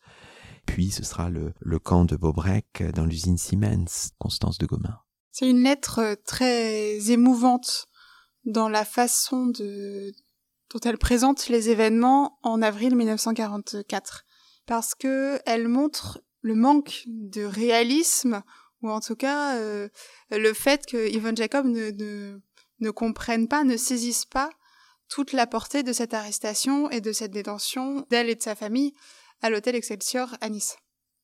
puis 0.67 0.93
ce 0.93 1.05
sera 1.05 1.31
le, 1.31 1.53
camp 1.81 2.05
de 2.05 2.15
Beaubrec 2.15 2.85
dans 2.95 3.05
l'usine 3.05 3.39
Siemens, 3.39 4.13
Constance 4.19 4.59
de 4.59 4.67
Gomain. 4.67 5.01
C'est 5.33 5.51
une 5.51 5.65
lettre 5.65 6.17
très 6.25 7.11
émouvante 7.11 7.89
dans 8.45 8.69
la 8.69 8.85
façon 8.85 9.47
de, 9.47 10.13
dont 10.73 10.81
elle 10.85 10.99
présente 10.99 11.49
les 11.49 11.71
événements 11.71 12.39
en 12.43 12.63
avril 12.63 12.95
1944. 12.97 14.25
Parce 14.67 14.95
que 14.95 15.41
elle 15.47 15.69
montre 15.69 16.21
le 16.43 16.55
manque 16.55 17.03
de 17.07 17.45
réalisme, 17.45 18.43
ou 18.83 18.91
en 18.91 19.01
tout 19.01 19.17
cas, 19.17 19.57
euh, 19.57 19.89
le 20.31 20.53
fait 20.53 20.87
que 20.87 21.09
Yvonne 21.11 21.37
Jacob 21.37 21.67
ne, 21.67 21.91
ne, 21.91 22.39
ne 22.81 22.91
comprenne 22.91 23.49
pas, 23.49 23.65
ne 23.65 23.77
saisisse 23.77 24.25
pas 24.25 24.51
toute 25.09 25.33
la 25.33 25.47
portée 25.47 25.83
de 25.83 25.93
cette 25.93 26.15
arrestation 26.15 26.91
et 26.91 27.01
de 27.01 27.13
cette 27.13 27.33
détention 27.33 28.07
d'elle 28.11 28.29
et 28.29 28.35
de 28.35 28.43
sa 28.43 28.55
famille 28.55 28.95
à 29.41 29.51
l'hôtel 29.51 29.75
Excelsior 29.75 30.35
à 30.41 30.49
Nice 30.51 30.77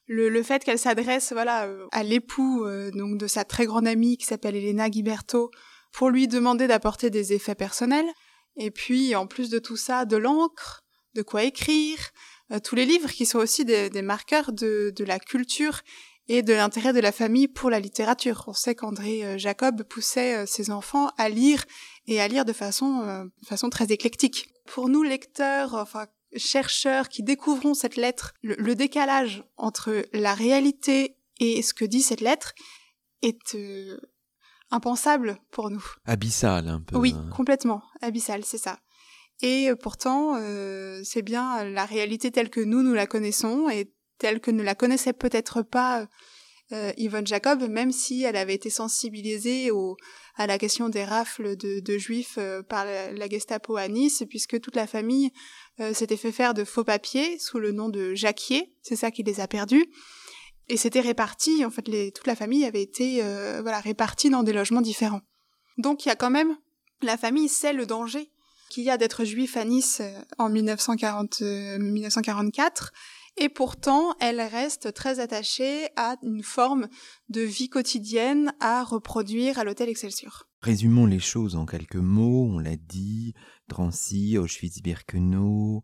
le, 0.07 0.29
le 0.29 0.43
fait 0.43 0.65
qu'elle 0.65 0.79
s'adresse 0.79 1.33
voilà 1.33 1.67
euh, 1.67 1.87
à 1.93 2.03
l'époux 2.03 2.65
euh, 2.65 2.91
donc 2.91 3.19
de 3.19 3.27
sa 3.27 3.45
très 3.45 3.67
grande 3.67 3.87
amie 3.87 4.17
qui 4.17 4.27
s'appelle 4.27 4.57
Elena 4.57 4.91
Guiberto 4.91 5.51
pour 5.93 6.11
lui 6.11 6.29
demander 6.29 6.67
d'apporter 6.67 7.11
des 7.11 7.33
effets 7.33 7.55
personnels 7.55 8.09
et 8.57 8.71
puis 8.71 9.15
en 9.15 9.27
plus 9.27 9.51
de 9.51 9.59
tout 9.59 9.77
ça 9.77 10.05
de 10.05 10.17
l'encre 10.17 10.85
de 11.15 11.23
quoi 11.23 11.45
écrire 11.45 11.99
euh, 12.53 12.59
tous 12.59 12.75
les 12.75 12.85
livres 12.85 13.11
qui 13.11 13.27
sont 13.27 13.39
aussi 13.39 13.65
des, 13.65 13.91
marqueurs 14.03 14.53
de, 14.53 14.93
la 15.05 15.19
culture 15.19 15.81
et 16.29 16.43
de 16.43 16.53
l'intérêt 16.53 16.93
de 16.93 17.01
la 17.01 17.13
famille 17.13 17.49
pour 17.49 17.71
la 17.71 17.81
littérature. 17.81 18.45
On 18.47 18.53
sait 18.53 18.75
qu'André 18.75 19.39
Jacob 19.39 19.83
poussait 19.85 20.47
ses 20.47 20.71
enfants 20.71 21.11
à 21.19 21.29
lire 21.29 21.65
et 22.07 22.21
à 22.21 22.29
lire 22.29 22.45
de 22.45 22.53
façon, 22.53 23.31
façon 23.47 23.71
très 23.71 23.93
éclectique. 23.93 24.49
Pour 24.67 24.89
nous 24.89 25.03
lecteurs, 25.03 25.75
enfin 25.75 26.07
chercheurs 26.37 27.09
qui 27.09 27.23
découvrons 27.23 27.75
cette 27.75 27.97
lettre, 27.97 28.35
le, 28.43 28.75
décalage 28.75 29.45
entre 29.57 30.05
la 30.13 30.35
réalité 30.35 31.17
et 31.41 31.63
ce 31.63 31.75
que 31.75 31.85
dit 31.85 32.03
cette 32.03 32.21
lettre 32.21 32.55
est 33.23 33.55
euh, 33.55 33.99
impensable 34.75 35.39
pour 35.51 35.71
nous. 35.71 35.85
Abyssal 36.05 36.69
un 36.69 36.81
peu. 36.81 36.97
Oui, 36.97 37.15
hein. 37.17 37.31
complètement. 37.35 37.83
Abyssal, 38.03 38.45
c'est 38.45 38.59
ça. 38.59 38.79
Et 39.43 39.71
pourtant, 39.81 40.39
c'est 41.03 41.23
bien 41.23 41.65
la 41.65 41.85
réalité 41.85 42.31
telle 42.31 42.51
que 42.51 42.61
nous, 42.61 42.83
nous 42.83 42.95
la 42.95 43.07
connaissons 43.07 43.69
et 43.69 43.93
telle 44.19 44.41
que 44.41 44.51
ne 44.51 44.63
la 44.63 44.75
connaissait 44.77 45.13
peut-être 45.13 45.63
pas 45.63 46.07
Yvonne 46.71 47.27
Jacob, 47.27 47.69
même 47.69 47.91
si 47.91 48.23
elle 48.23 48.37
avait 48.37 48.55
été 48.55 48.71
sensibilisée 48.71 49.73
au, 49.73 49.97
à 50.37 50.47
la 50.47 50.57
question 50.57 50.89
des 50.89 51.05
rafles 51.05 51.57
de, 51.57 51.81
de 51.81 51.99
juifs 51.99 52.39
par 52.69 52.85
la, 52.85 53.29
Gestapo 53.29 53.77
à 53.77 53.89
Nice, 53.89 54.23
puisque 54.29 54.61
toute 54.61 54.77
la 54.77 54.87
famille 54.87 55.33
s'était 55.93 56.17
fait 56.17 56.33
faire 56.33 56.55
de 56.55 56.63
faux 56.65 56.85
papiers 56.85 57.39
sous 57.41 57.59
le 57.59 57.73
nom 57.73 57.89
de 57.89 58.15
Jacquier, 58.15 58.73
c'est 58.83 58.97
ça 58.97 59.11
qui 59.11 59.25
les 59.25 59.41
a 59.41 59.49
perdus. 59.49 59.85
Et 60.69 60.77
c'était 60.77 61.01
réparti, 61.01 61.65
en 61.65 61.71
fait, 61.71 61.83
toute 62.13 62.27
la 62.27 62.37
famille 62.37 62.65
avait 62.65 62.83
été 62.83 63.23
euh, 63.23 63.61
voilà 63.61 63.81
répartie 63.81 64.31
dans 64.31 64.43
des 64.43 64.53
logements 64.53 64.81
différents. 64.81 65.21
Donc 65.77 66.05
il 66.05 66.09
y 66.09 66.13
a 66.13 66.17
quand 66.17 66.31
même, 66.31 66.57
la 67.03 67.17
famille 67.17 67.49
sait 67.49 67.73
le 67.73 67.87
danger 67.87 68.31
qu'il 68.71 68.85
y 68.85 68.91
a 68.91 68.97
d'être 68.97 69.25
juif 69.25 69.57
à 69.57 69.65
Nice 69.65 70.01
euh, 70.01 70.21
en 70.39 70.49
1940, 70.49 71.43
1944, 71.43 72.93
euh, 72.93 73.45
et 73.45 73.49
pourtant 73.49 74.15
elle 74.21 74.41
reste 74.41 74.95
très 74.95 75.21
attachée 75.21 75.89
à 75.97 76.17
une 76.23 76.43
forme 76.43 76.89
de 77.29 77.43
vie 77.43 77.69
quotidienne 77.69 78.55
à 78.61 78.85
reproduire 78.85 79.59
à 79.59 79.65
l'hôtel 79.65 79.89
Excelsior. 79.89 80.49
Résumons 80.63 81.05
les 81.05 81.21
choses 81.21 81.57
en 81.57 81.67
quelques 81.67 81.97
mots, 81.97 82.49
on 82.51 82.59
l'a 82.59 82.77
dit, 82.77 83.35
Drancy, 83.69 84.39
Auschwitz-Birkenau, 84.39 85.83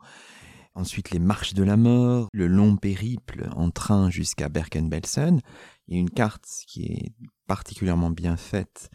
ensuite 0.81 1.11
les 1.11 1.18
marches 1.18 1.55
de 1.55 1.62
la 1.62 1.76
mort, 1.76 2.28
le 2.33 2.47
long 2.47 2.76
périple 2.76 3.49
en 3.55 3.70
train 3.70 4.11
jusqu'à 4.11 4.49
Bergen-Belsen. 4.49 5.41
Il 5.87 5.95
y 5.95 5.97
a 5.99 6.01
une 6.01 6.11
carte 6.11 6.47
qui 6.66 6.85
est 6.85 7.12
particulièrement 7.47 8.11
bien 8.11 8.37
faite 8.37 8.91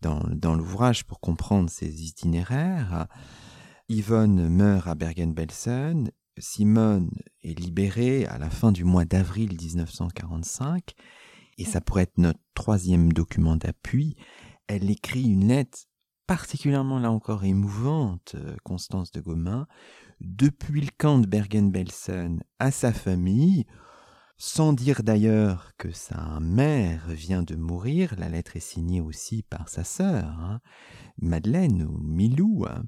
dans, 0.00 0.54
l'ouvrage 0.54 1.04
pour 1.04 1.20
comprendre 1.20 1.68
ces 1.68 2.04
itinéraires. 2.04 3.06
Yvonne 3.88 4.48
meurt 4.48 4.86
à 4.86 4.94
Bergen-Belsen, 4.94 6.10
Simone 6.38 7.10
est 7.42 7.58
libérée 7.58 8.26
à 8.26 8.38
la 8.38 8.50
fin 8.50 8.72
du 8.72 8.84
mois 8.84 9.04
d'avril 9.04 9.56
1945, 9.60 10.94
et 11.58 11.64
ça 11.64 11.80
pourrait 11.80 12.02
être 12.02 12.18
notre 12.18 12.40
troisième 12.54 13.12
document 13.12 13.56
d'appui. 13.56 14.16
Elle 14.68 14.90
écrit 14.90 15.24
une 15.24 15.48
lettre 15.48 15.86
particulièrement 16.26 16.98
là 16.98 17.10
encore 17.10 17.44
émouvante, 17.44 18.34
euh, 18.34 18.56
Constance 18.64 19.12
de 19.12 19.20
Gomain, 19.20 19.66
depuis 20.20 20.80
le 20.80 20.90
camp 20.96 21.18
de 21.18 21.26
Bergen-Belsen 21.26 22.42
à 22.58 22.70
sa 22.70 22.92
famille, 22.92 23.66
sans 24.38 24.72
dire 24.72 25.02
d'ailleurs 25.02 25.72
que 25.78 25.90
sa 25.92 26.38
mère 26.40 27.06
vient 27.08 27.42
de 27.42 27.56
mourir, 27.56 28.14
la 28.18 28.28
lettre 28.28 28.56
est 28.56 28.60
signée 28.60 29.00
aussi 29.00 29.42
par 29.42 29.68
sa 29.68 29.84
sœur, 29.84 30.26
hein, 30.26 30.60
Madeleine 31.18 31.82
ou 31.82 31.98
Milou. 31.98 32.66
Hein. 32.68 32.84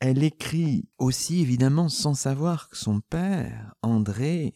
Elle 0.00 0.22
écrit 0.22 0.88
aussi 0.98 1.40
évidemment 1.40 1.88
sans 1.88 2.14
savoir 2.14 2.68
que 2.68 2.76
son 2.76 3.00
père, 3.00 3.74
André, 3.82 4.54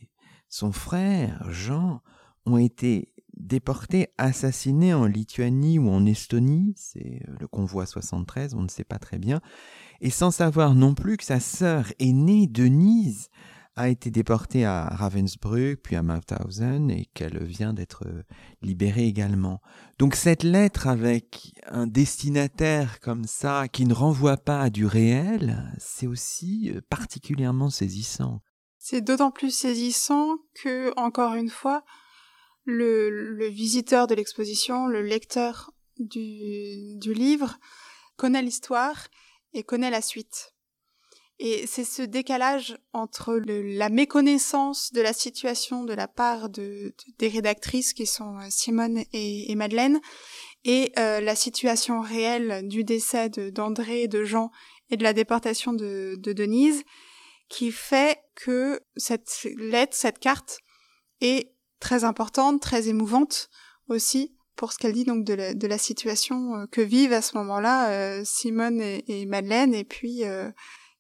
son 0.49 0.73
frère, 0.73 1.47
Jean, 1.51 2.01
ont 2.47 2.59
été 2.59 3.13
déportés, 3.37 4.09
assassinés 4.17 4.95
en 4.95 5.05
Lituanie 5.05 5.79
ou 5.79 5.91
en 5.91 6.07
Estonie, 6.07 6.73
c'est 6.77 7.23
le 7.39 7.47
convoi 7.47 7.85
73, 7.85 8.55
on 8.55 8.63
ne 8.63 8.69
sait 8.69 8.85
pas 8.85 8.99
très 8.99 9.19
bien, 9.19 9.41
et 10.01 10.11
sans 10.11 10.31
savoir 10.31 10.75
non 10.75 10.95
plus 10.95 11.17
que 11.17 11.25
sa 11.25 11.41
sœur 11.41 11.93
aînée, 11.99 12.47
Denise, 12.47 13.29
a 13.77 13.91
été 13.91 14.11
déportée 14.11 14.65
à 14.65 14.87
Ravensbrück, 14.87 15.83
puis 15.83 15.97
à 15.97 16.03
Mauthausen, 16.03 16.91
et 16.91 17.05
qu'elle 17.13 17.45
vient 17.45 17.75
d'être 17.75 18.05
libérée 18.63 19.07
également. 19.07 19.61
Donc 19.99 20.15
cette 20.15 20.45
lettre 20.45 20.87
avec 20.87 21.53
un 21.67 21.87
destinataire 21.87 23.01
comme 23.01 23.25
ça, 23.25 23.69
qui 23.69 23.85
ne 23.85 23.93
renvoie 23.93 24.39
pas 24.39 24.63
à 24.63 24.71
du 24.71 24.87
réel, 24.87 25.71
c'est 25.79 26.07
aussi 26.07 26.73
euh, 26.75 26.81
particulièrement 26.89 27.69
saisissant. 27.69 28.41
C'est 28.79 29.03
d'autant 29.03 29.31
plus 29.31 29.51
saisissant 29.51 30.39
que, 30.55 30.93
encore 30.99 31.35
une 31.35 31.51
fois, 31.51 31.85
le, 32.65 33.49
visiteur 33.49 34.07
de 34.07 34.15
l'exposition, 34.15 34.87
le 34.87 35.03
lecteur 35.03 35.71
du 35.99 37.13
livre, 37.13 37.59
connaît 38.17 38.43
l'histoire 38.43 39.09
et 39.57 39.65
connaît 39.65 39.91
la 39.91 40.03
suite. 40.03 40.53
Et 41.39 41.67
c'est 41.67 41.85
ce 41.85 42.03
décalage 42.03 42.79
entre 42.95 43.39
la 43.45 43.91
méconnaissance 43.91 44.93
de 44.93 45.03
la 45.03 45.13
situation 45.13 45.85
de 45.85 45.93
la 45.93 46.09
part 46.09 46.49
de, 46.49 46.95
des 47.19 47.29
rédactrices 47.29 47.93
qui 47.93 48.07
sont 48.07 48.39
euh, 48.39 48.47
Simone 48.49 49.03
et, 49.13 49.55
Madeleine 49.55 50.01
et 50.65 50.93
euh, 50.99 51.21
la 51.21 51.37
situation 51.37 52.01
réelle 52.01 52.67
du 52.67 52.85
décès 52.85 53.29
d'André, 53.29 54.09
de, 54.09 54.25
Jean 54.25 54.51
et 54.89 54.97
de 54.97 55.03
la 55.03 55.13
déportation 55.13 55.75
de, 55.75 56.17
de 56.19 56.33
Denise 56.33 56.85
qui 57.51 57.71
fait 57.71 58.19
que 58.35 58.81
cette 58.97 59.47
lettre, 59.59 59.95
cette 59.95 60.19
carte 60.19 60.59
est 61.21 61.53
très 61.81 62.05
importante, 62.05 62.63
très 62.63 62.89
émouvante 62.89 63.51
aussi 63.89 64.36
pour 64.57 64.73
ce 64.73 64.79
qu'elle 64.79 64.93
dit 64.93 65.05
donc 65.05 65.25
de 65.25 65.67
la, 65.67 65.79
situation 65.79 66.57
euh, 66.57 66.67
que 66.67 66.81
vivent 66.81 67.13
à 67.13 67.23
ce 67.23 67.37
moment-là 67.37 67.91
euh, 67.91 68.23
Simone 68.25 68.81
et, 68.81 69.27
Madeleine 69.27 69.75
et 69.75 69.85
puis 69.85 70.25
euh, 70.25 70.51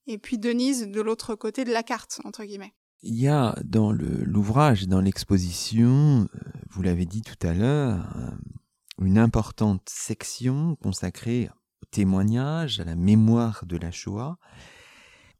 et 0.06 0.18
puis 0.18 0.38
Denise 0.38 0.88
de 0.88 1.00
l'autre 1.00 1.34
côté 1.34 1.64
de 1.64 1.72
la 1.72 1.82
carte 1.82 2.20
entre 2.24 2.44
guillemets. 2.44 2.74
Il 3.02 3.16
y 3.16 3.28
a 3.28 3.56
dans 3.64 3.92
l'ouvrage, 3.92 4.88
dans 4.88 5.00
l'exposition, 5.00 6.28
vous 6.70 6.82
l'avez 6.82 7.04
dit 7.04 7.22
tout 7.22 7.46
à 7.46 7.52
l'heure, 7.52 8.34
une 9.00 9.18
importante 9.18 9.82
section 9.88 10.76
consacrée 10.76 11.48
au 11.82 11.86
témoignage, 11.90 12.80
à 12.80 12.84
la 12.84 12.96
mémoire 12.96 13.64
de 13.66 13.76
la 13.76 13.90
Shoah. 13.90 14.38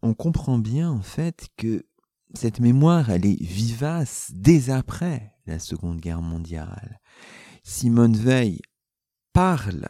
On 0.02 0.14
comprend 0.14 0.58
bien 0.58 0.90
en 0.90 1.00
fait 1.00 1.48
que 1.56 1.86
cette 2.34 2.60
mémoire, 2.60 3.10
elle 3.10 3.26
est 3.26 3.42
vivace 3.42 4.30
dès 4.34 4.70
après 4.70 5.32
la 5.46 5.58
Seconde 5.58 6.00
Guerre 6.00 6.22
mondiale. 6.22 7.00
Simone 7.68 8.16
Veil 8.16 8.60
parle, 9.32 9.88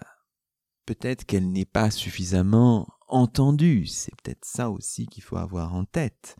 peut-être 0.86 1.26
qu'elle 1.26 1.52
n'est 1.52 1.66
pas 1.66 1.90
suffisamment 1.90 2.88
entendue, 3.06 3.84
c'est 3.84 4.14
peut-être 4.22 4.46
ça 4.46 4.70
aussi 4.70 5.06
qu'il 5.06 5.22
faut 5.22 5.36
avoir 5.36 5.74
en 5.74 5.84
tête. 5.84 6.36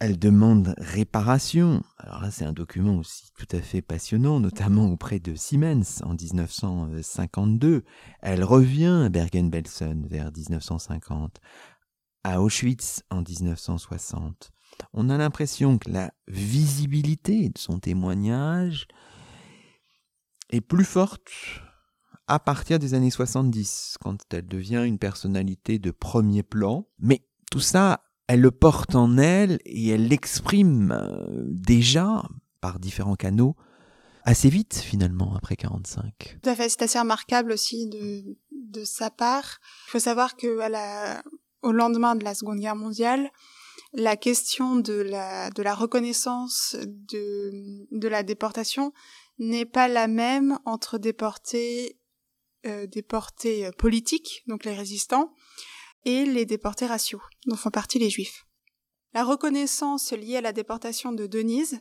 Elle 0.00 0.18
demande 0.18 0.74
réparation. 0.78 1.82
Alors 1.98 2.22
là, 2.22 2.30
c'est 2.30 2.46
un 2.46 2.54
document 2.54 2.96
aussi 2.96 3.30
tout 3.36 3.46
à 3.54 3.60
fait 3.60 3.82
passionnant, 3.82 4.40
notamment 4.40 4.90
auprès 4.90 5.20
de 5.20 5.34
Siemens 5.34 6.00
en 6.02 6.14
1952. 6.14 7.84
Elle 8.22 8.42
revient 8.42 9.02
à 9.04 9.10
Bergen-Belsen 9.10 10.06
vers 10.06 10.32
1950 10.32 11.40
à 12.24 12.40
Auschwitz 12.40 13.02
en 13.10 13.20
1960. 13.20 14.50
On 14.94 15.10
a 15.10 15.18
l'impression 15.18 15.76
que 15.76 15.90
la 15.90 16.10
visibilité 16.26 17.50
de 17.50 17.58
son 17.58 17.78
témoignage 17.78 18.88
est 20.50 20.60
plus 20.60 20.84
forte 20.84 21.30
à 22.26 22.38
partir 22.38 22.78
des 22.78 22.94
années 22.94 23.10
70, 23.10 23.96
quand 24.02 24.16
elle 24.32 24.46
devient 24.46 24.82
une 24.86 24.98
personnalité 24.98 25.78
de 25.78 25.90
premier 25.90 26.42
plan. 26.42 26.86
Mais 26.98 27.26
tout 27.50 27.60
ça, 27.60 28.02
elle 28.26 28.40
le 28.40 28.50
porte 28.50 28.94
en 28.94 29.18
elle 29.18 29.58
et 29.64 29.88
elle 29.90 30.08
l'exprime 30.08 30.92
euh, 30.92 31.44
déjà 31.48 32.22
par 32.60 32.78
différents 32.78 33.16
canaux 33.16 33.56
assez 34.24 34.48
vite 34.48 34.76
finalement 34.76 35.34
après 35.36 35.54
45. 35.54 36.38
Tout 36.42 36.48
à 36.48 36.54
fait, 36.54 36.70
c'est 36.70 36.82
assez 36.82 36.98
remarquable 36.98 37.52
aussi 37.52 37.88
de, 37.88 38.84
sa 38.84 39.10
part. 39.10 39.60
Il 39.86 39.90
faut 39.90 39.98
savoir 39.98 40.36
que 40.36 40.58
lendemain 41.62 42.16
de 42.16 42.24
la 42.24 42.34
Seconde 42.34 42.58
Guerre 42.58 42.74
mondiale, 42.74 43.30
la 43.92 44.16
question 44.16 44.76
de 44.76 44.94
la, 44.94 45.74
reconnaissance 45.74 46.74
de 46.80 48.08
la 48.08 48.22
déportation 48.22 48.92
n'est 49.38 49.66
pas 49.66 49.88
la 49.88 50.06
même 50.06 50.58
entre 50.64 50.98
euh, 52.66 52.86
déportés 52.86 53.70
politiques, 53.78 54.42
donc 54.46 54.64
les 54.64 54.74
résistants, 54.74 55.32
et 56.04 56.24
les 56.24 56.44
déportés 56.44 56.86
raciaux, 56.86 57.22
dont 57.46 57.56
font 57.56 57.70
partie 57.70 57.98
les 57.98 58.10
juifs. 58.10 58.46
La 59.12 59.24
reconnaissance 59.24 60.12
liée 60.12 60.36
à 60.36 60.40
la 60.40 60.52
déportation 60.52 61.12
de 61.12 61.26
Denise, 61.26 61.80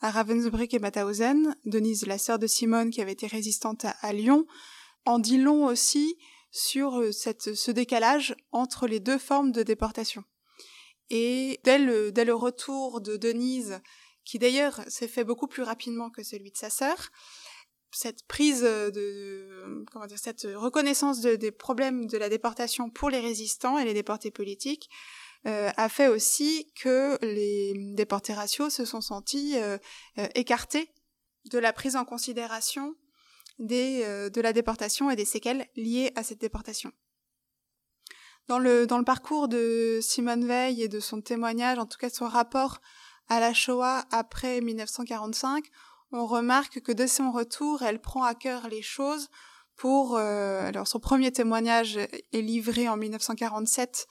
à 0.00 0.10
Ravensbrück 0.10 0.72
et 0.72 0.78
Mauthausen, 0.78 1.54
Denise, 1.64 2.06
la 2.06 2.18
sœur 2.18 2.38
de 2.38 2.46
Simone 2.46 2.90
qui 2.90 3.02
avait 3.02 3.12
été 3.12 3.26
résistante 3.26 3.84
à, 3.84 3.90
à 4.00 4.12
Lyon, 4.12 4.46
en 5.04 5.18
dit 5.18 5.38
long 5.38 5.66
aussi 5.66 6.16
sur 6.50 7.00
euh, 7.00 7.12
cette, 7.12 7.54
ce 7.54 7.70
décalage 7.70 8.34
entre 8.50 8.86
les 8.86 9.00
deux 9.00 9.18
formes 9.18 9.52
de 9.52 9.62
déportation. 9.62 10.24
Et 11.10 11.60
dès 11.64 11.78
le, 11.78 12.12
dès 12.12 12.24
le 12.24 12.34
retour 12.34 13.00
de 13.00 13.16
Denise, 13.16 13.80
qui 14.30 14.38
d'ailleurs 14.38 14.80
s'est 14.86 15.08
fait 15.08 15.24
beaucoup 15.24 15.48
plus 15.48 15.64
rapidement 15.64 16.08
que 16.08 16.22
celui 16.22 16.52
de 16.52 16.56
sa 16.56 16.70
sœur, 16.70 17.10
cette 17.90 18.24
prise 18.28 18.62
de, 18.62 19.84
comment 19.90 20.06
dire, 20.06 20.20
cette 20.20 20.46
reconnaissance 20.54 21.20
de, 21.20 21.34
des 21.34 21.50
problèmes 21.50 22.06
de 22.06 22.16
la 22.16 22.28
déportation 22.28 22.90
pour 22.90 23.10
les 23.10 23.18
résistants 23.18 23.76
et 23.76 23.84
les 23.84 23.92
déportés 23.92 24.30
politiques 24.30 24.88
euh, 25.48 25.72
a 25.76 25.88
fait 25.88 26.06
aussi 26.06 26.70
que 26.76 27.18
les 27.24 27.72
déportés 27.96 28.32
raciaux 28.32 28.70
se 28.70 28.84
sont 28.84 29.00
sentis 29.00 29.56
euh, 29.56 29.78
écartés 30.36 30.92
de 31.50 31.58
la 31.58 31.72
prise 31.72 31.96
en 31.96 32.04
considération 32.04 32.94
euh, 33.60 34.30
de 34.30 34.40
la 34.40 34.52
déportation 34.52 35.10
et 35.10 35.16
des 35.16 35.24
séquelles 35.24 35.66
liées 35.74 36.12
à 36.14 36.22
cette 36.22 36.40
déportation. 36.40 36.92
Dans 38.46 38.60
le, 38.60 38.86
dans 38.86 38.98
le 38.98 39.04
parcours 39.04 39.48
de 39.48 39.98
Simone 40.00 40.46
Veil 40.46 40.84
et 40.84 40.88
de 40.88 41.00
son 41.00 41.20
témoignage, 41.20 41.80
en 41.80 41.86
tout 41.86 41.98
cas 41.98 42.10
son 42.10 42.28
rapport 42.28 42.80
à 43.30 43.40
la 43.40 43.54
Shoah 43.54 44.04
après 44.10 44.60
1945, 44.60 45.64
on 46.12 46.26
remarque 46.26 46.80
que 46.80 46.92
de 46.92 47.06
son 47.06 47.30
retour, 47.30 47.82
elle 47.82 48.00
prend 48.00 48.24
à 48.24 48.34
cœur 48.34 48.68
les 48.68 48.82
choses 48.82 49.28
pour... 49.76 50.16
Euh, 50.16 50.66
alors 50.66 50.86
son 50.86 50.98
premier 50.98 51.32
témoignage 51.32 51.96
est 51.96 52.42
livré 52.42 52.88
en 52.88 52.96
1947 52.96 54.06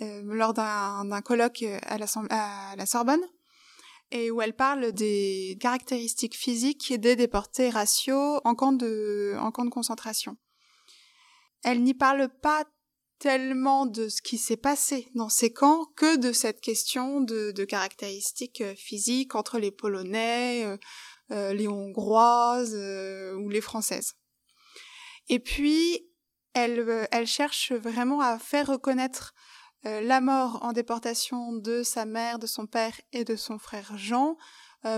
euh, 0.00 0.22
lors 0.24 0.54
d'un 0.54 1.20
colloque 1.22 1.62
à 1.62 1.98
la, 1.98 2.06
à 2.30 2.76
la 2.76 2.86
Sorbonne 2.86 3.20
et 4.10 4.30
où 4.30 4.40
elle 4.40 4.54
parle 4.54 4.92
des 4.92 5.58
caractéristiques 5.60 6.36
physiques 6.36 6.94
des 6.98 7.16
déportés 7.16 7.70
raciaux 7.70 8.40
en 8.44 8.54
camp 8.54 8.72
de, 8.72 9.34
en 9.40 9.50
camp 9.50 9.64
de 9.64 9.70
concentration. 9.70 10.36
Elle 11.64 11.82
n'y 11.82 11.94
parle 11.94 12.28
pas 12.28 12.64
tellement 13.24 13.86
de 13.86 14.10
ce 14.10 14.20
qui 14.20 14.36
s'est 14.36 14.58
passé 14.58 15.08
dans 15.14 15.30
ces 15.30 15.50
camps 15.50 15.86
que 15.96 16.18
de 16.18 16.30
cette 16.30 16.60
question 16.60 17.22
de, 17.22 17.64
caractéristiques 17.64 18.60
euh, 18.60 18.74
physiques 18.76 19.34
entre 19.34 19.58
les 19.58 19.70
Polonais, 19.70 20.66
euh, 20.66 20.76
euh, 21.30 21.54
les 21.54 21.66
Hongroises 21.66 22.74
ou 22.74 23.48
les 23.48 23.62
Françaises. 23.62 24.12
Et 25.30 25.38
puis, 25.38 26.06
elle, 26.52 27.26
cherche 27.26 27.72
vraiment 27.72 28.20
à 28.20 28.38
faire 28.38 28.66
reconnaître 28.66 29.32
la 29.84 30.20
mort 30.20 30.58
en 30.62 30.72
déportation 30.72 31.54
de 31.54 31.82
sa 31.82 32.04
mère, 32.04 32.38
de 32.38 32.46
son 32.46 32.66
père 32.66 32.92
et 33.12 33.24
de 33.24 33.36
son 33.36 33.58
frère 33.58 33.96
Jean 33.96 34.36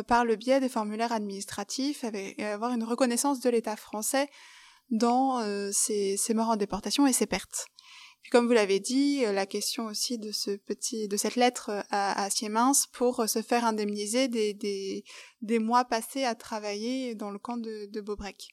par 0.09 0.25
le 0.25 0.35
biais 0.35 0.59
des 0.59 0.69
formulaires 0.69 1.13
administratifs 1.13 2.05
et 2.05 2.45
avoir 2.45 2.73
une 2.73 2.85
reconnaissance 2.85 3.41
de 3.41 3.51
l'État 3.51 3.77
français 3.77 4.29
dans 4.91 5.41
ces, 5.73 6.17
ces 6.17 6.35
morts 6.35 6.51
en 6.51 6.57
déportation 6.57 7.07
et 7.07 7.13
ses 7.13 7.27
pertes. 7.27 7.67
Puis 8.23 8.31
comme 8.31 8.47
vous 8.47 8.53
l'avez 8.53 8.81
dit, 8.81 9.25
euh, 9.25 9.33
la 9.33 9.47
question 9.47 9.87
aussi 9.87 10.19
de 10.19 10.33
ce 10.33 10.51
petit, 10.57 11.07
de 11.07 11.17
cette 11.17 11.37
lettre 11.37 11.71
euh, 11.71 11.83
à, 11.91 12.25
à 12.25 12.31
Siemens 12.31 12.89
pour 12.93 13.21
euh, 13.21 13.27
se 13.27 13.41
faire 13.41 13.65
indemniser 13.65 14.27
des, 14.27 14.53
des, 14.53 15.05
des 15.43 15.59
mois 15.61 15.85
passés 15.85 16.25
à 16.25 16.35
travailler 16.35 17.15
dans 17.15 17.31
le 17.31 17.39
camp 17.39 17.57
de, 17.57 17.87
de 17.87 18.01
Beaubrec. 18.01 18.49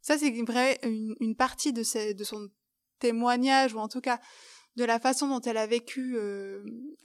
Ça, 0.00 0.16
c'est 0.16 0.28
une, 0.28 1.16
une 1.18 1.34
partie 1.34 1.72
de, 1.72 1.82
ce, 1.82 2.12
de 2.12 2.24
son 2.24 2.48
témoignage, 3.00 3.74
ou 3.74 3.78
en 3.78 3.88
tout 3.88 4.00
cas 4.00 4.20
de 4.76 4.84
la 4.84 5.00
façon 5.00 5.26
dont 5.28 5.40
elle 5.40 5.56
a 5.56 5.66
vécu 5.66 6.18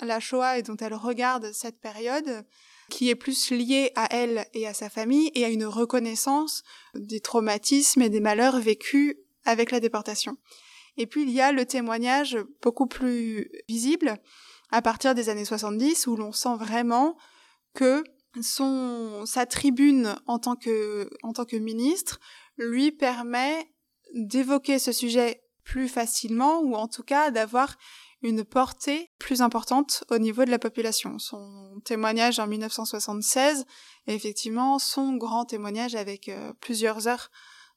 la 0.01 0.19
Shoah 0.19 0.59
et 0.59 0.61
dont 0.61 0.75
elle 0.75 0.93
regarde 0.93 1.51
cette 1.53 1.79
période, 1.79 2.45
qui 2.89 3.09
est 3.09 3.15
plus 3.15 3.49
liée 3.51 3.91
à 3.95 4.07
elle 4.11 4.45
et 4.53 4.67
à 4.67 4.73
sa 4.73 4.89
famille 4.89 5.31
et 5.33 5.45
à 5.45 5.49
une 5.49 5.65
reconnaissance 5.65 6.63
des 6.93 7.21
traumatismes 7.21 8.01
et 8.01 8.09
des 8.09 8.19
malheurs 8.19 8.59
vécus 8.59 9.15
avec 9.45 9.71
la 9.71 9.79
déportation. 9.79 10.37
Et 10.97 11.07
puis 11.07 11.23
il 11.23 11.29
y 11.31 11.41
a 11.41 11.51
le 11.51 11.65
témoignage 11.65 12.37
beaucoup 12.61 12.87
plus 12.87 13.49
visible 13.67 14.17
à 14.71 14.81
partir 14.81 15.15
des 15.15 15.29
années 15.29 15.45
70 15.45 16.07
où 16.07 16.15
l'on 16.15 16.31
sent 16.31 16.55
vraiment 16.57 17.17
que 17.73 18.03
son 18.41 19.25
sa 19.25 19.45
tribune 19.45 20.15
en 20.25 20.39
tant 20.39 20.55
que 20.55 21.09
en 21.23 21.33
tant 21.33 21.45
que 21.45 21.57
ministre 21.57 22.19
lui 22.57 22.91
permet 22.91 23.71
d'évoquer 24.13 24.79
ce 24.79 24.91
sujet 24.91 25.43
plus 25.63 25.87
facilement 25.87 26.59
ou 26.61 26.75
en 26.75 26.87
tout 26.87 27.03
cas 27.03 27.31
d'avoir 27.31 27.77
une 28.21 28.43
portée 28.43 29.09
plus 29.17 29.41
importante 29.41 30.03
au 30.09 30.19
niveau 30.19 30.45
de 30.45 30.51
la 30.51 30.59
population. 30.59 31.17
Son 31.17 31.81
témoignage 31.83 32.39
en 32.39 32.47
1976 32.47 33.65
est 34.07 34.13
effectivement 34.13 34.79
son 34.79 35.15
grand 35.15 35.45
témoignage 35.45 35.95
avec 35.95 36.29
euh, 36.29 36.53
plusieurs 36.61 37.07
heures 37.07 37.31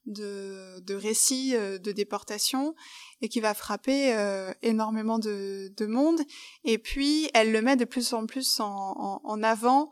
de, 0.07 0.80
de 0.80 0.94
récits 0.94 1.55
euh, 1.55 1.78
de 1.78 1.92
déportation 1.92 2.74
et 3.20 3.28
qui 3.28 3.40
va 3.40 3.55
frapper 3.55 4.14
euh, 4.14 4.52
énormément 4.62 5.18
de, 5.18 5.72
de, 5.76 5.86
monde. 5.86 6.20
Et 6.64 6.78
puis, 6.78 7.30
elle 7.34 7.52
le 7.52 7.62
met 7.62 7.76
de 7.76 7.84
plus 7.84 8.12
en 8.12 8.26
plus 8.26 8.61
en, 8.61 9.20
en, 9.24 9.42
avant 9.42 9.90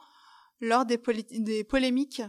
lors 0.60 0.84
des, 0.84 1.00
des 1.30 1.64
polémiques 1.64 2.22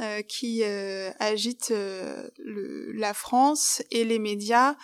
euh, 0.00 0.22
qui 0.22 0.64
agitent 0.64 1.70
le, 1.70 2.92
la 2.92 3.14
France 3.14 3.82
et 3.90 4.04
les 4.04 4.18
médias 4.18 4.74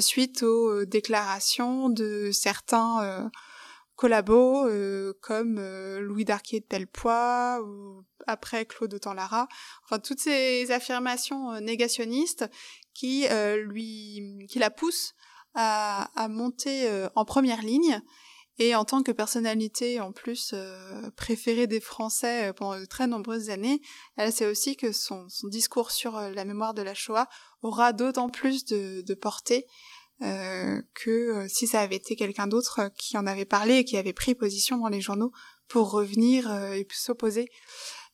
suite 0.00 0.42
aux 0.42 0.84
déclarations 0.84 1.88
de 1.88 2.30
certains 2.32 3.30
collabos 4.00 4.66
euh, 4.66 5.12
comme 5.20 5.58
euh, 5.58 6.00
Louis 6.00 6.24
Darquier 6.24 6.60
de 6.60 6.64
Pellepoix 6.64 7.60
ou 7.62 8.02
après 8.26 8.64
Claude 8.64 8.94
Autant-Lara. 8.94 9.46
Enfin, 9.84 9.98
toutes 9.98 10.20
ces 10.20 10.70
affirmations 10.70 11.52
euh, 11.52 11.60
négationnistes 11.60 12.48
qui 12.94 13.26
lui, 13.66 14.46
qui 14.48 14.58
la 14.58 14.70
poussent 14.70 15.14
à, 15.54 16.10
à 16.16 16.28
monter 16.28 16.88
en 17.14 17.24
première 17.24 17.62
ligne. 17.62 18.00
Et 18.58 18.74
en 18.74 18.84
tant 18.84 19.02
que 19.02 19.12
personnalité 19.12 20.00
en 20.00 20.12
plus 20.12 20.54
préférée 21.16 21.66
des 21.66 21.80
Français 21.80 22.52
pendant 22.54 22.78
de 22.78 22.84
très 22.84 23.06
nombreuses 23.06 23.48
années, 23.48 23.80
elle 24.16 24.32
sait 24.32 24.44
aussi 24.44 24.76
que 24.76 24.92
son, 24.92 25.26
son 25.30 25.48
discours 25.48 25.92
sur 25.92 26.20
la 26.20 26.44
mémoire 26.44 26.74
de 26.74 26.82
la 26.82 26.92
Shoah 26.92 27.26
aura 27.62 27.94
d'autant 27.94 28.28
plus 28.28 28.66
de, 28.66 29.00
de 29.00 29.14
portée 29.14 29.66
euh, 30.22 30.82
que 30.94 31.10
euh, 31.10 31.46
si 31.48 31.66
ça 31.66 31.80
avait 31.80 31.96
été 31.96 32.14
quelqu'un 32.14 32.46
d'autre 32.46 32.80
euh, 32.80 32.88
qui 32.98 33.16
en 33.16 33.26
avait 33.26 33.46
parlé 33.46 33.76
et 33.76 33.84
qui 33.84 33.96
avait 33.96 34.12
pris 34.12 34.34
position 34.34 34.76
dans 34.76 34.88
les 34.88 35.00
journaux 35.00 35.32
pour 35.66 35.90
revenir 35.92 36.52
et 36.74 36.86
s'opposer 36.90 37.48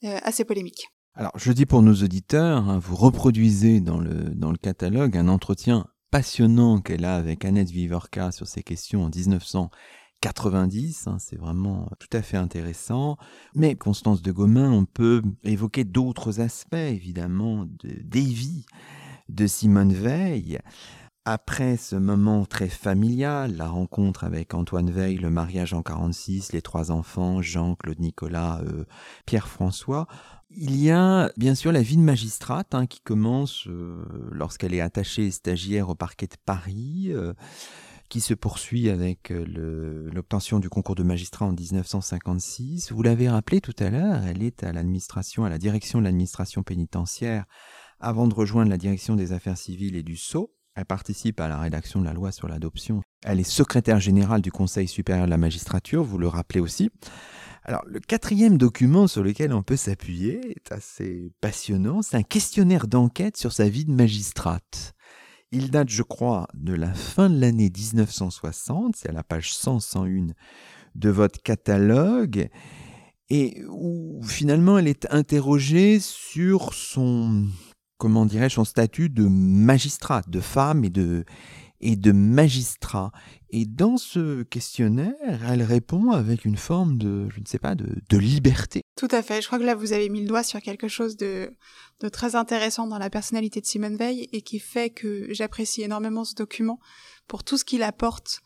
à 0.03 0.31
ces 0.31 0.45
polémiques. 0.45 0.89
Alors, 1.15 1.33
je 1.37 1.51
dis 1.53 1.65
pour 1.65 1.81
nos 1.81 1.95
auditeurs, 1.95 2.69
hein, 2.69 2.79
vous 2.79 2.95
reproduisez 2.97 3.81
dans 3.81 3.99
le, 3.99 4.13
dans 4.35 4.51
le 4.51 4.59
catalogue 4.59 5.17
un 5.17 5.29
entretien 5.29 5.87
passionnant 6.11 6.83
qu'elle 6.83 7.07
a 7.07 7.17
avec 7.17 7.47
Annette 7.47 7.71
Vivorca 7.71 8.31
sur 8.31 8.47
ces 8.47 8.63
questions 8.63 9.05
en 9.05 9.09
1990. 9.09 11.07
Hein, 11.07 11.17
c'est 11.19 11.39
vraiment 11.39 11.89
tout 11.99 12.15
à 12.15 12.21
fait 12.21 12.37
intéressant. 12.37 13.17
Mais 13.55 13.75
Constance 13.75 14.21
de 14.21 14.33
Gomain, 14.33 14.71
on 14.71 14.85
peut 14.85 15.23
évoquer 15.43 15.85
d'autres 15.85 16.41
aspects, 16.41 16.75
évidemment, 16.75 17.65
de, 17.65 18.03
des 18.05 18.21
vies 18.21 18.67
de 19.31 19.47
Simone 19.47 19.95
Veil. 19.95 20.61
Après 21.29 21.77
ce 21.77 21.97
moment 21.97 22.45
très 22.47 22.68
familial, 22.68 23.57
la 23.57 23.66
rencontre 23.66 24.22
avec 24.22 24.55
Antoine 24.55 24.93
Veil, 24.93 25.16
le 25.16 25.29
mariage 25.29 25.74
en 25.74 25.83
46, 25.83 26.53
les 26.53 26.62
trois 26.62 26.93
enfants, 26.93 27.43
Jean, 27.43 27.74
Claude 27.74 27.99
Nicolas, 27.99 28.61
euh, 28.62 28.85
Pierre-François, 29.27 30.07
il 30.51 30.81
y 30.81 30.93
a 30.93 31.33
bien 31.37 31.57
sûr 31.57 31.72
la 31.72 31.83
vie 31.83 31.97
de 31.97 32.03
magistrate 32.03 32.77
hein, 32.77 32.87
qui 32.87 33.01
commence 33.01 33.66
euh, 33.66 34.05
lorsqu'elle 34.31 34.72
est 34.72 34.81
attachée 34.81 35.33
stagiaire 35.33 35.89
au 35.89 35.97
parquet 35.97 36.29
de 36.29 36.37
Paris, 36.45 37.09
euh, 37.09 37.33
qui 38.09 38.20
se 38.20 38.33
poursuit 38.33 38.89
avec 38.89 39.33
l'obtention 39.35 40.61
du 40.61 40.68
concours 40.68 40.95
de 40.95 41.03
magistrat 41.03 41.47
en 41.47 41.53
1956. 41.53 42.93
Vous 42.93 43.03
l'avez 43.03 43.29
rappelé 43.29 43.61
tout 43.61 43.74
à 43.81 43.91
l'heure, 43.91 44.22
elle 44.22 44.45
est 44.45 44.62
à 44.62 44.72
l'administration, 44.72 45.45
à 45.45 45.49
la 45.49 45.59
direction 45.59 45.99
de 45.99 46.05
l'administration 46.05 46.62
pénitentiaire 46.62 47.47
avant 47.99 48.29
de 48.29 48.35
rejoindre 48.35 48.70
la 48.70 48.79
direction 48.79 49.16
des 49.16 49.33
affaires 49.33 49.59
civiles 49.59 49.97
et 49.97 50.05
du 50.05 50.16
Sceau. 50.16 50.56
Elle 50.77 50.85
participe 50.85 51.41
à 51.41 51.49
la 51.49 51.59
rédaction 51.59 52.01
de 52.01 52.05
la 52.05 52.12
loi 52.12 52.33
sur 52.33 52.49
l'adoption. 52.49 53.01
Elle 53.24 53.41
est 53.41 53.51
secrétaire 53.51 53.99
générale 53.99 54.43
du 54.43 54.53
Conseil 54.53 54.87
supérieur 54.87 55.24
de 55.24 55.31
la 55.31 55.39
magistrature, 55.39 56.05
vous 56.05 56.18
le 56.18 56.29
rappelez 56.29 56.61
aussi. 56.61 56.91
Alors, 57.64 57.83
le 57.87 57.99
quatrième 57.99 58.59
document 58.59 59.07
sur 59.07 59.24
lequel 59.24 59.53
on 59.55 59.62
peut 59.62 59.77
s'appuyer 59.77 60.39
est 60.51 60.70
assez 60.70 61.33
passionnant. 61.41 62.03
C'est 62.03 62.16
un 62.16 62.22
questionnaire 62.22 62.87
d'enquête 62.87 63.39
sur 63.39 63.53
sa 63.53 63.68
vie 63.68 63.87
de 63.87 63.91
magistrate. 63.91 64.93
Il 65.51 65.70
date, 65.70 65.89
je 65.89 66.03
crois, 66.03 66.47
de 66.55 66.74
la 66.74 66.93
fin 66.93 67.31
de 67.31 67.41
l'année 67.41 67.72
1960. 67.74 68.97
C'est 68.97 69.09
à 69.09 69.12
la 69.12 69.24
page 69.24 69.53
100-101 69.53 70.33
de 70.95 71.11
votre 71.11 71.43
catalogue. 71.43 72.51
Et 73.31 73.64
où 73.68 74.22
finalement 74.22 74.79
elle 74.79 74.87
est 74.87 75.12
interrogée 75.12 75.99
sur 75.99 76.74
son 76.74 77.47
comment 77.99 78.27
dirais-je, 78.27 78.55
son 78.55 78.65
statut 78.65 79.09
de 79.09 79.27
magistrat, 79.27 80.23
de 80.29 80.41
femme 80.41 80.85
et 80.85 80.91
de, 80.91 81.25
et 81.81 81.97
de 81.97 82.13
magistrat. 82.13 83.13
Et 83.51 83.65
dans 83.65 83.97
ce 83.97 84.43
questionnaire, 84.43 85.15
elle 85.49 85.63
répond 85.63 86.11
avec 86.11 86.45
une 86.45 86.57
forme 86.57 86.99
de, 86.99 87.29
je 87.31 87.41
ne 87.41 87.47
sais 87.47 87.59
pas, 87.59 87.75
de, 87.75 87.87
de 88.09 88.19
liberté. 88.19 88.83
Tout 88.97 89.09
à 89.11 89.23
fait. 89.23 89.41
Je 89.41 89.47
crois 89.47 89.59
que 89.59 89.65
là, 89.65 89.75
vous 89.75 89.93
avez 89.93 90.09
mis 90.09 90.21
le 90.21 90.29
doigt 90.29 90.43
sur 90.43 90.61
quelque 90.61 90.89
chose 90.89 91.17
de, 91.17 91.51
de 92.01 92.09
très 92.09 92.35
intéressant 92.35 92.87
dans 92.87 92.99
la 92.99 93.11
personnalité 93.11 93.61
de 93.61 93.67
Simone 93.67 93.97
Veil 93.97 94.29
et 94.33 94.43
qui 94.43 94.59
fait 94.59 94.91
que 94.91 95.29
j'apprécie 95.31 95.83
énormément 95.83 96.25
ce 96.25 96.35
document 96.35 96.79
pour 97.29 97.45
tout 97.45 97.57
ce 97.57 97.65
qu'il 97.65 97.83
apporte 97.83 98.41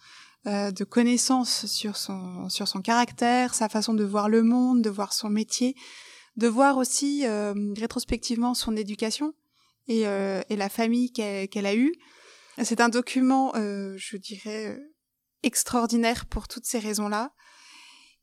euh, 0.46 0.70
de 0.70 0.84
connaissances 0.84 1.66
sur 1.66 1.96
son, 1.96 2.48
sur 2.48 2.66
son 2.66 2.80
caractère, 2.80 3.54
sa 3.54 3.68
façon 3.68 3.94
de 3.94 4.04
voir 4.04 4.28
le 4.28 4.42
monde, 4.42 4.82
de 4.82 4.90
voir 4.90 5.12
son 5.12 5.28
métier, 5.28 5.74
de 6.40 6.48
voir 6.48 6.78
aussi 6.78 7.26
euh, 7.26 7.52
rétrospectivement 7.76 8.54
son 8.54 8.74
éducation 8.74 9.34
et, 9.88 10.06
euh, 10.06 10.40
la 10.48 10.70
famille 10.70 11.12
qu'elle 11.12 11.66
a 11.66 11.74
eue. 11.74 11.92
C'est 12.62 12.80
un 12.80 12.88
document, 12.88 13.54
euh, 13.56 13.94
je 13.96 14.16
dirais, 14.16 14.78
extraordinaire 15.42 16.24
pour 16.26 16.48
toutes 16.48 16.64
ces 16.64 16.78
raisons-là, 16.78 17.32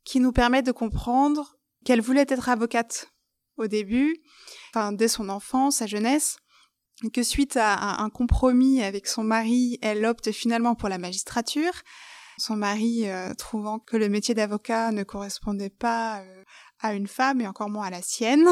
qui 0.03 0.19
nous 0.19 0.31
permet 0.31 0.63
de 0.63 0.71
comprendre 0.71 1.57
qu'elle 1.85 2.01
voulait 2.01 2.25
être 2.27 2.49
avocate 2.49 3.09
au 3.55 3.67
début, 3.67 4.17
enfin 4.73 4.91
dès 4.91 5.07
son 5.07 5.29
enfance, 5.29 5.77
sa 5.77 5.87
jeunesse, 5.87 6.37
que 7.13 7.23
suite 7.23 7.55
à 7.55 8.01
un 8.01 8.09
compromis 8.09 8.81
avec 8.81 9.07
son 9.07 9.23
mari, 9.23 9.77
elle 9.81 10.05
opte 10.05 10.31
finalement 10.31 10.75
pour 10.75 10.89
la 10.89 10.97
magistrature. 10.97 11.73
Son 12.39 12.55
mari, 12.55 13.05
trouvant 13.37 13.79
que 13.79 13.97
le 13.97 14.09
métier 14.09 14.35
d'avocat 14.35 14.91
ne 14.91 15.03
correspondait 15.03 15.71
pas 15.71 16.23
à 16.79 16.93
une 16.93 17.07
femme 17.07 17.41
et 17.41 17.47
encore 17.47 17.69
moins 17.69 17.87
à 17.87 17.89
la 17.89 18.01
sienne, 18.01 18.47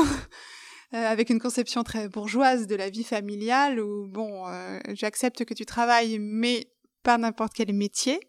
avec 0.91 1.29
une 1.29 1.39
conception 1.39 1.83
très 1.83 2.09
bourgeoise 2.09 2.67
de 2.67 2.75
la 2.75 2.89
vie 2.89 3.03
familiale 3.03 3.79
où, 3.79 4.07
bon, 4.07 4.45
j'accepte 4.93 5.45
que 5.45 5.53
tu 5.53 5.65
travailles, 5.65 6.19
mais 6.19 6.67
pas 7.03 7.17
n'importe 7.17 7.53
quel 7.53 7.73
métier. 7.73 8.19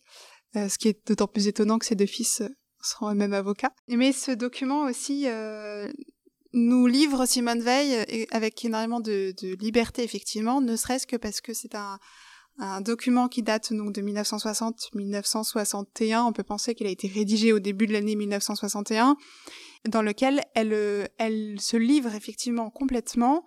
Euh, 0.56 0.68
ce 0.68 0.78
qui 0.78 0.86
est 0.88 1.06
d'autant 1.06 1.26
plus 1.26 1.48
étonnant 1.48 1.78
que 1.78 1.86
ces 1.86 1.96
deux 1.96 2.06
fils 2.06 2.40
euh, 2.40 2.48
seront 2.80 3.10
eux-mêmes 3.10 3.34
avocats. 3.34 3.72
Mais 3.88 4.12
ce 4.12 4.30
document 4.30 4.84
aussi 4.84 5.24
euh, 5.26 5.90
nous 6.52 6.86
livre 6.86 7.26
Simone 7.26 7.60
Veil 7.60 8.06
avec 8.30 8.64
énormément 8.64 9.00
de, 9.00 9.34
liberté, 9.60 10.04
effectivement, 10.04 10.62
ne 10.62 10.76
serait-ce 10.76 11.06
que 11.06 11.16
parce 11.16 11.40
que 11.40 11.52
c'est 11.52 11.74
un, 11.74 11.98
document 12.80 13.28
qui 13.28 13.42
date 13.42 13.74
donc 13.74 13.92
de 13.92 14.00
1960-1961. 14.00 16.22
On 16.22 16.32
peut 16.32 16.42
penser 16.42 16.74
qu'il 16.74 16.86
a 16.86 16.90
été 16.90 17.06
rédigé 17.06 17.52
au 17.52 17.58
début 17.58 17.86
de 17.86 17.92
l'année 17.92 18.16
1961, 18.16 19.18
dans 19.88 20.02
lequel 20.02 20.42
elle, 20.54 21.08
elle 21.18 21.60
se 21.60 21.76
livre 21.76 22.14
effectivement 22.14 22.70
complètement, 22.70 23.44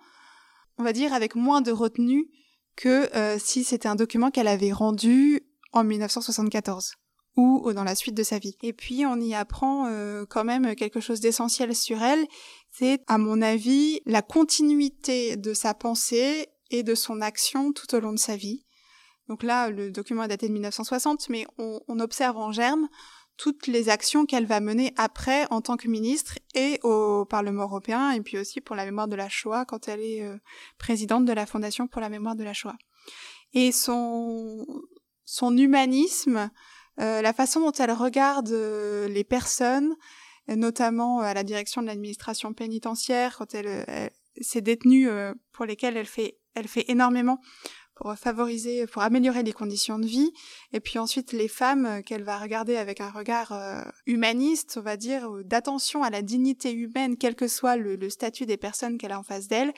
on 0.78 0.84
va 0.84 0.92
dire, 0.92 1.12
avec 1.12 1.34
moins 1.34 1.60
de 1.60 1.72
retenue 1.72 2.28
que 2.76 3.08
si 3.38 3.64
c'était 3.64 3.88
un 3.88 3.96
document 3.96 4.30
qu'elle 4.30 4.48
avait 4.48 4.72
rendu 4.72 5.42
en 5.72 5.84
1974 5.84 6.94
ou 7.36 7.72
dans 7.72 7.84
la 7.84 7.94
suite 7.94 8.14
de 8.14 8.22
sa 8.22 8.38
vie. 8.38 8.56
Et 8.62 8.72
puis 8.72 9.06
on 9.06 9.20
y 9.20 9.34
apprend 9.34 9.86
euh, 9.86 10.24
quand 10.28 10.44
même 10.44 10.74
quelque 10.74 11.00
chose 11.00 11.20
d'essentiel 11.20 11.74
sur 11.74 12.02
elle, 12.02 12.26
c'est 12.70 13.02
à 13.06 13.18
mon 13.18 13.40
avis 13.42 14.00
la 14.06 14.22
continuité 14.22 15.36
de 15.36 15.54
sa 15.54 15.74
pensée 15.74 16.48
et 16.70 16.82
de 16.82 16.94
son 16.94 17.20
action 17.20 17.72
tout 17.72 17.94
au 17.94 18.00
long 18.00 18.12
de 18.12 18.18
sa 18.18 18.36
vie. 18.36 18.64
Donc 19.28 19.42
là, 19.42 19.70
le 19.70 19.90
document 19.92 20.24
est 20.24 20.28
daté 20.28 20.48
de 20.48 20.52
1960, 20.52 21.28
mais 21.28 21.46
on, 21.56 22.00
observe 22.00 22.36
en 22.36 22.50
germe 22.50 22.88
toutes 23.40 23.68
les 23.68 23.88
actions 23.88 24.26
qu'elle 24.26 24.44
va 24.44 24.60
mener 24.60 24.92
après 24.98 25.46
en 25.50 25.62
tant 25.62 25.78
que 25.78 25.88
ministre 25.88 26.38
et 26.54 26.78
au 26.82 27.24
Parlement 27.24 27.62
européen, 27.62 28.10
et 28.10 28.20
puis 28.20 28.36
aussi 28.36 28.60
pour 28.60 28.76
la 28.76 28.84
mémoire 28.84 29.08
de 29.08 29.16
la 29.16 29.30
Shoah 29.30 29.64
quand 29.64 29.88
elle 29.88 30.02
est 30.02 30.22
euh, 30.22 30.36
présidente 30.76 31.24
de 31.24 31.32
la 31.32 31.46
Fondation 31.46 31.88
pour 31.88 32.02
la 32.02 32.10
mémoire 32.10 32.36
de 32.36 32.44
la 32.44 32.52
Shoah. 32.52 32.76
Et 33.54 33.72
son, 33.72 34.66
son 35.24 35.56
humanisme, 35.56 36.50
euh, 37.00 37.22
la 37.22 37.32
façon 37.32 37.60
dont 37.60 37.72
elle 37.72 37.92
regarde 37.92 38.50
euh, 38.50 39.08
les 39.08 39.24
personnes, 39.24 39.96
notamment 40.46 41.20
à 41.20 41.32
la 41.32 41.42
direction 41.42 41.80
de 41.80 41.86
l'administration 41.86 42.52
pénitentiaire, 42.52 43.38
quand 43.38 43.54
elle, 43.54 43.84
elle 43.88 44.10
ces 44.40 44.60
détenus 44.60 45.08
euh, 45.10 45.34
pour 45.52 45.64
lesquels 45.64 45.96
elle 45.96 46.06
fait, 46.06 46.38
elle 46.54 46.68
fait 46.68 46.84
énormément 46.88 47.38
pour 48.00 48.14
favoriser, 48.16 48.86
pour 48.86 49.02
améliorer 49.02 49.42
les 49.42 49.52
conditions 49.52 49.98
de 49.98 50.06
vie, 50.06 50.32
et 50.72 50.80
puis 50.80 50.98
ensuite 50.98 51.32
les 51.32 51.48
femmes 51.48 52.02
qu'elle 52.04 52.24
va 52.24 52.38
regarder 52.38 52.76
avec 52.76 53.00
un 53.00 53.10
regard 53.10 53.52
humaniste, 54.06 54.76
on 54.80 54.82
va 54.82 54.96
dire, 54.96 55.28
d'attention 55.44 56.02
à 56.02 56.10
la 56.10 56.22
dignité 56.22 56.72
humaine, 56.72 57.16
quel 57.16 57.34
que 57.34 57.46
soit 57.46 57.76
le, 57.76 58.08
statut 58.08 58.46
des 58.46 58.56
personnes 58.56 58.98
qu'elle 58.98 59.12
a 59.12 59.18
en 59.18 59.22
face 59.22 59.48
d'elle, 59.48 59.72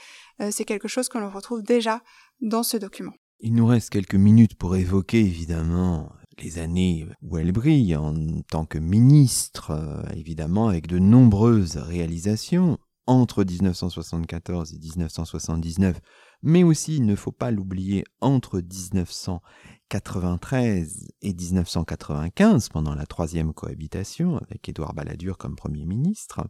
c'est 0.51 0.65
quelque 0.65 0.89
chose 0.89 1.09
que 1.09 1.19
l'on 1.19 1.31
retrouve 1.31 1.63
déjà 1.63 2.01
dans 2.41 2.63
ce 2.63 2.77
document. 2.77 3.13
Il 3.41 3.55
nous 3.55 3.67
reste 3.67 3.91
quelques 3.91 4.15
minutes 4.15 4.55
pour 4.55 4.77
évoquer 4.77 5.19
évidemment 5.19 6.13
les 6.39 6.59
années 6.59 7.07
où 7.23 7.39
elle 7.39 7.53
brille 7.53 7.97
en 7.97 8.15
tant 8.49 8.65
que 8.65 8.79
ministre, 8.79 9.71
euh, 9.71 10.03
évidemment 10.15 10.69
avec 10.69 10.87
de 10.87 10.99
nombreuses 10.99 11.77
réalisations 11.77 12.79
entre 13.07 13.45
1974 13.45 14.75
et 14.75 14.79
1979, 14.79 16.01
mais 16.43 16.63
aussi, 16.63 16.97
il 16.97 17.07
ne 17.07 17.17
faut 17.17 17.33
pas 17.33 17.51
l'oublier, 17.51 18.05
entre 18.21 18.61
1993 18.61 21.09
et 21.23 21.33
1995, 21.33 22.69
pendant 22.69 22.95
la 22.95 23.07
troisième 23.07 23.53
cohabitation, 23.53 24.39
avec 24.39 24.69
Édouard 24.69 24.95
Balladur 24.95 25.39
comme 25.39 25.57
Premier 25.57 25.87
ministre. 25.87 26.47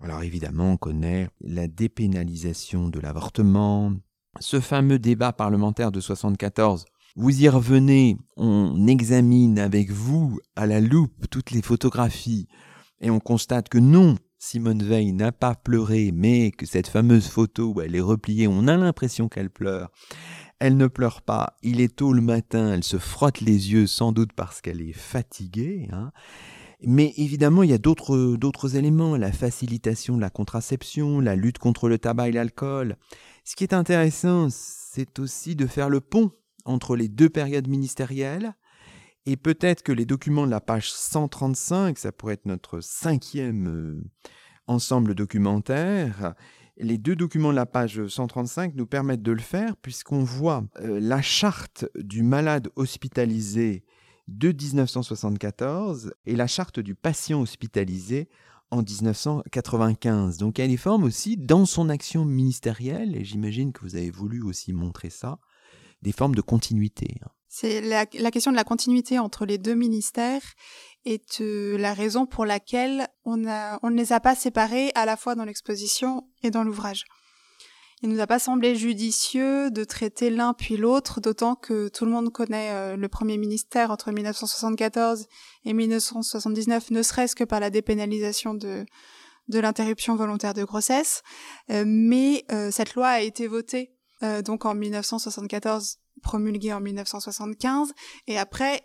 Alors 0.00 0.22
évidemment, 0.22 0.72
on 0.72 0.76
connaît 0.76 1.28
la 1.40 1.68
dépénalisation 1.68 2.88
de 2.88 3.00
l'avortement, 3.00 3.92
ce 4.38 4.60
fameux 4.60 4.98
débat 4.98 5.32
parlementaire 5.32 5.92
de 5.92 6.00
74, 6.00 6.84
vous 7.16 7.42
y 7.42 7.48
revenez, 7.48 8.16
on 8.36 8.86
examine 8.86 9.58
avec 9.58 9.90
vous 9.90 10.38
à 10.54 10.66
la 10.66 10.80
loupe 10.80 11.26
toutes 11.28 11.50
les 11.50 11.60
photographies 11.60 12.46
et 13.00 13.10
on 13.10 13.18
constate 13.18 13.68
que 13.68 13.78
non, 13.78 14.14
Simone 14.42 14.82
Veil 14.82 15.12
n'a 15.12 15.32
pas 15.32 15.54
pleuré, 15.54 16.12
mais 16.14 16.50
que 16.50 16.64
cette 16.64 16.88
fameuse 16.88 17.28
photo 17.28 17.74
où 17.74 17.82
elle 17.82 17.94
est 17.94 18.00
repliée, 18.00 18.48
on 18.48 18.68
a 18.68 18.76
l'impression 18.78 19.28
qu'elle 19.28 19.50
pleure. 19.50 19.92
Elle 20.58 20.78
ne 20.78 20.86
pleure 20.86 21.20
pas, 21.20 21.58
il 21.62 21.78
est 21.82 21.94
tôt 21.94 22.14
le 22.14 22.22
matin, 22.22 22.72
elle 22.72 22.82
se 22.82 22.96
frotte 22.96 23.42
les 23.42 23.72
yeux 23.72 23.86
sans 23.86 24.12
doute 24.12 24.32
parce 24.32 24.62
qu'elle 24.62 24.80
est 24.80 24.94
fatiguée. 24.94 25.88
Hein. 25.92 26.10
Mais 26.82 27.12
évidemment, 27.18 27.62
il 27.62 27.70
y 27.70 27.74
a 27.74 27.78
d'autres, 27.78 28.34
d'autres 28.36 28.76
éléments, 28.76 29.14
la 29.18 29.30
facilitation 29.30 30.16
de 30.16 30.22
la 30.22 30.30
contraception, 30.30 31.20
la 31.20 31.36
lutte 31.36 31.58
contre 31.58 31.90
le 31.90 31.98
tabac 31.98 32.30
et 32.30 32.32
l'alcool. 32.32 32.96
Ce 33.44 33.54
qui 33.56 33.64
est 33.64 33.74
intéressant, 33.74 34.48
c'est 34.50 35.18
aussi 35.18 35.54
de 35.54 35.66
faire 35.66 35.90
le 35.90 36.00
pont 36.00 36.32
entre 36.64 36.96
les 36.96 37.08
deux 37.08 37.28
périodes 37.28 37.68
ministérielles, 37.68 38.54
et 39.26 39.36
peut-être 39.36 39.82
que 39.82 39.92
les 39.92 40.06
documents 40.06 40.46
de 40.46 40.50
la 40.50 40.60
page 40.60 40.90
135, 40.92 41.98
ça 41.98 42.12
pourrait 42.12 42.34
être 42.34 42.46
notre 42.46 42.80
cinquième 42.80 43.68
euh, 43.68 44.02
ensemble 44.66 45.14
documentaire, 45.14 46.34
les 46.78 46.98
deux 46.98 47.16
documents 47.16 47.50
de 47.50 47.56
la 47.56 47.66
page 47.66 48.06
135 48.06 48.74
nous 48.74 48.86
permettent 48.86 49.22
de 49.22 49.32
le 49.32 49.40
faire 49.40 49.76
puisqu'on 49.76 50.24
voit 50.24 50.64
euh, 50.80 50.98
la 51.00 51.20
charte 51.20 51.84
du 51.96 52.22
malade 52.22 52.70
hospitalisé 52.76 53.84
de 54.28 54.48
1974 54.48 56.14
et 56.24 56.36
la 56.36 56.46
charte 56.46 56.80
du 56.80 56.94
patient 56.94 57.40
hospitalisé 57.40 58.28
en 58.70 58.82
1995. 58.82 60.38
Donc 60.38 60.58
elle 60.58 60.70
y 60.70 60.76
forme 60.76 61.04
aussi 61.04 61.36
dans 61.36 61.66
son 61.66 61.88
action 61.88 62.24
ministérielle, 62.24 63.16
et 63.16 63.24
j'imagine 63.24 63.72
que 63.72 63.80
vous 63.82 63.96
avez 63.96 64.10
voulu 64.10 64.42
aussi 64.42 64.72
montrer 64.72 65.10
ça, 65.10 65.38
des 66.02 66.12
formes 66.12 66.34
de 66.34 66.40
continuité. 66.40 67.20
C'est 67.52 67.80
la, 67.80 68.06
question 68.06 68.52
de 68.52 68.56
la 68.56 68.62
continuité 68.62 69.18
entre 69.18 69.44
les 69.44 69.58
deux 69.58 69.74
ministères 69.74 70.54
est 71.04 71.40
euh, 71.40 71.76
la 71.78 71.94
raison 71.94 72.24
pour 72.24 72.46
laquelle 72.46 73.08
on, 73.24 73.38
ne 73.38 73.96
les 73.96 74.12
a 74.12 74.20
pas 74.20 74.36
séparés 74.36 74.92
à 74.94 75.04
la 75.04 75.16
fois 75.16 75.34
dans 75.34 75.44
l'exposition 75.44 76.28
et 76.44 76.52
dans 76.52 76.62
l'ouvrage. 76.62 77.06
Il 78.02 78.08
nous 78.08 78.20
a 78.20 78.28
pas 78.28 78.38
semblé 78.38 78.76
judicieux 78.76 79.72
de 79.72 79.82
traiter 79.82 80.30
l'un 80.30 80.54
puis 80.54 80.76
l'autre, 80.76 81.20
d'autant 81.20 81.56
que 81.56 81.88
tout 81.88 82.04
le 82.04 82.12
monde 82.12 82.32
connaît 82.32 82.70
euh, 82.70 82.96
le 82.96 83.08
premier 83.08 83.36
ministère 83.36 83.90
entre 83.90 84.12
1974 84.12 85.26
et 85.64 85.72
1979, 85.72 86.92
ne 86.92 87.02
serait-ce 87.02 87.34
que 87.34 87.42
par 87.44 87.58
la 87.58 87.70
dépénalisation 87.70 88.54
de, 88.54 88.86
l'interruption 89.48 90.14
volontaire 90.14 90.54
de 90.54 90.62
grossesse. 90.62 91.22
Euh, 91.70 91.82
mais 91.84 92.44
euh, 92.52 92.70
cette 92.70 92.94
loi 92.94 93.08
a 93.08 93.20
été 93.20 93.48
votée 93.48 93.90
donc 94.44 94.66
en 94.66 94.74
1974, 94.74 95.96
promulguée 96.20 96.72
en 96.72 96.80
1975, 96.80 97.92
et 98.26 98.38
après 98.38 98.82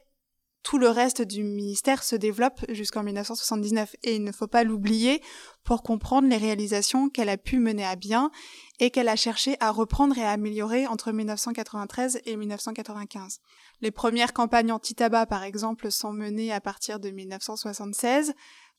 tout 0.65 0.79
le 0.79 0.89
reste 0.89 1.21
du 1.21 1.43
ministère 1.43 2.03
se 2.03 2.15
développe 2.15 2.65
jusqu'en 2.69 3.03
1979 3.03 3.95
et 4.01 4.15
il 4.15 4.23
ne 4.23 4.31
faut 4.31 4.47
pas 4.47 4.63
l'oublier 4.63 5.21
pour 5.63 5.83
comprendre 5.83 6.27
les 6.27 6.37
réalisations 6.37 7.07
qu'elle 7.07 7.29
a 7.29 7.37
pu 7.37 7.59
mener 7.59 7.85
à 7.85 7.95
bien 7.95 8.31
et 8.79 8.89
qu'elle 8.89 9.07
a 9.07 9.15
cherché 9.15 9.57
à 9.59 9.69
reprendre 9.69 10.17
et 10.17 10.23
à 10.23 10.31
améliorer 10.31 10.87
entre 10.87 11.11
1993 11.11 12.19
et 12.25 12.35
1995. 12.35 13.41
Les 13.81 13.91
premières 13.91 14.33
campagnes 14.33 14.71
anti-tabac, 14.71 15.27
par 15.27 15.43
exemple, 15.43 15.91
sont 15.91 16.11
menées 16.11 16.51
à 16.51 16.61
partir 16.61 16.99
de 16.99 17.11
1976. 17.11 18.33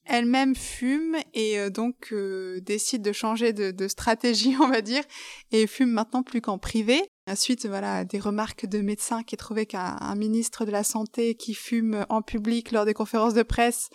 Elle-même 0.06 0.56
fume 0.56 1.16
et 1.34 1.58
euh, 1.58 1.70
donc 1.70 2.12
euh, 2.12 2.60
décide 2.62 3.02
de 3.02 3.12
changer 3.12 3.52
de, 3.52 3.70
de, 3.70 3.86
stratégie, 3.86 4.56
on 4.60 4.68
va 4.68 4.80
dire, 4.80 5.04
et 5.52 5.68
fume 5.68 5.90
maintenant 5.90 6.24
plus 6.24 6.40
qu'en 6.40 6.58
privé. 6.58 7.00
Ensuite, 7.28 7.66
voilà, 7.66 8.04
des 8.04 8.20
remarques 8.20 8.66
de 8.66 8.80
médecins 8.80 9.24
qui 9.24 9.36
trouvaient 9.36 9.66
qu'un 9.66 10.14
ministre 10.14 10.64
de 10.64 10.70
la 10.70 10.84
Santé 10.84 11.34
qui 11.34 11.54
fume 11.54 12.06
en 12.08 12.22
public 12.22 12.70
lors 12.70 12.84
des 12.84 12.94
conférences 12.94 13.34
de 13.34 13.42
presse, 13.42 13.90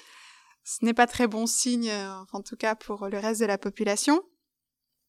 ce 0.63 0.85
n'est 0.85 0.93
pas 0.93 1.07
très 1.07 1.27
bon 1.27 1.47
signe, 1.47 1.89
euh, 1.89 2.13
en 2.33 2.41
tout 2.41 2.55
cas 2.55 2.75
pour 2.75 3.07
le 3.07 3.17
reste 3.17 3.41
de 3.41 3.45
la 3.45 3.57
population. 3.57 4.21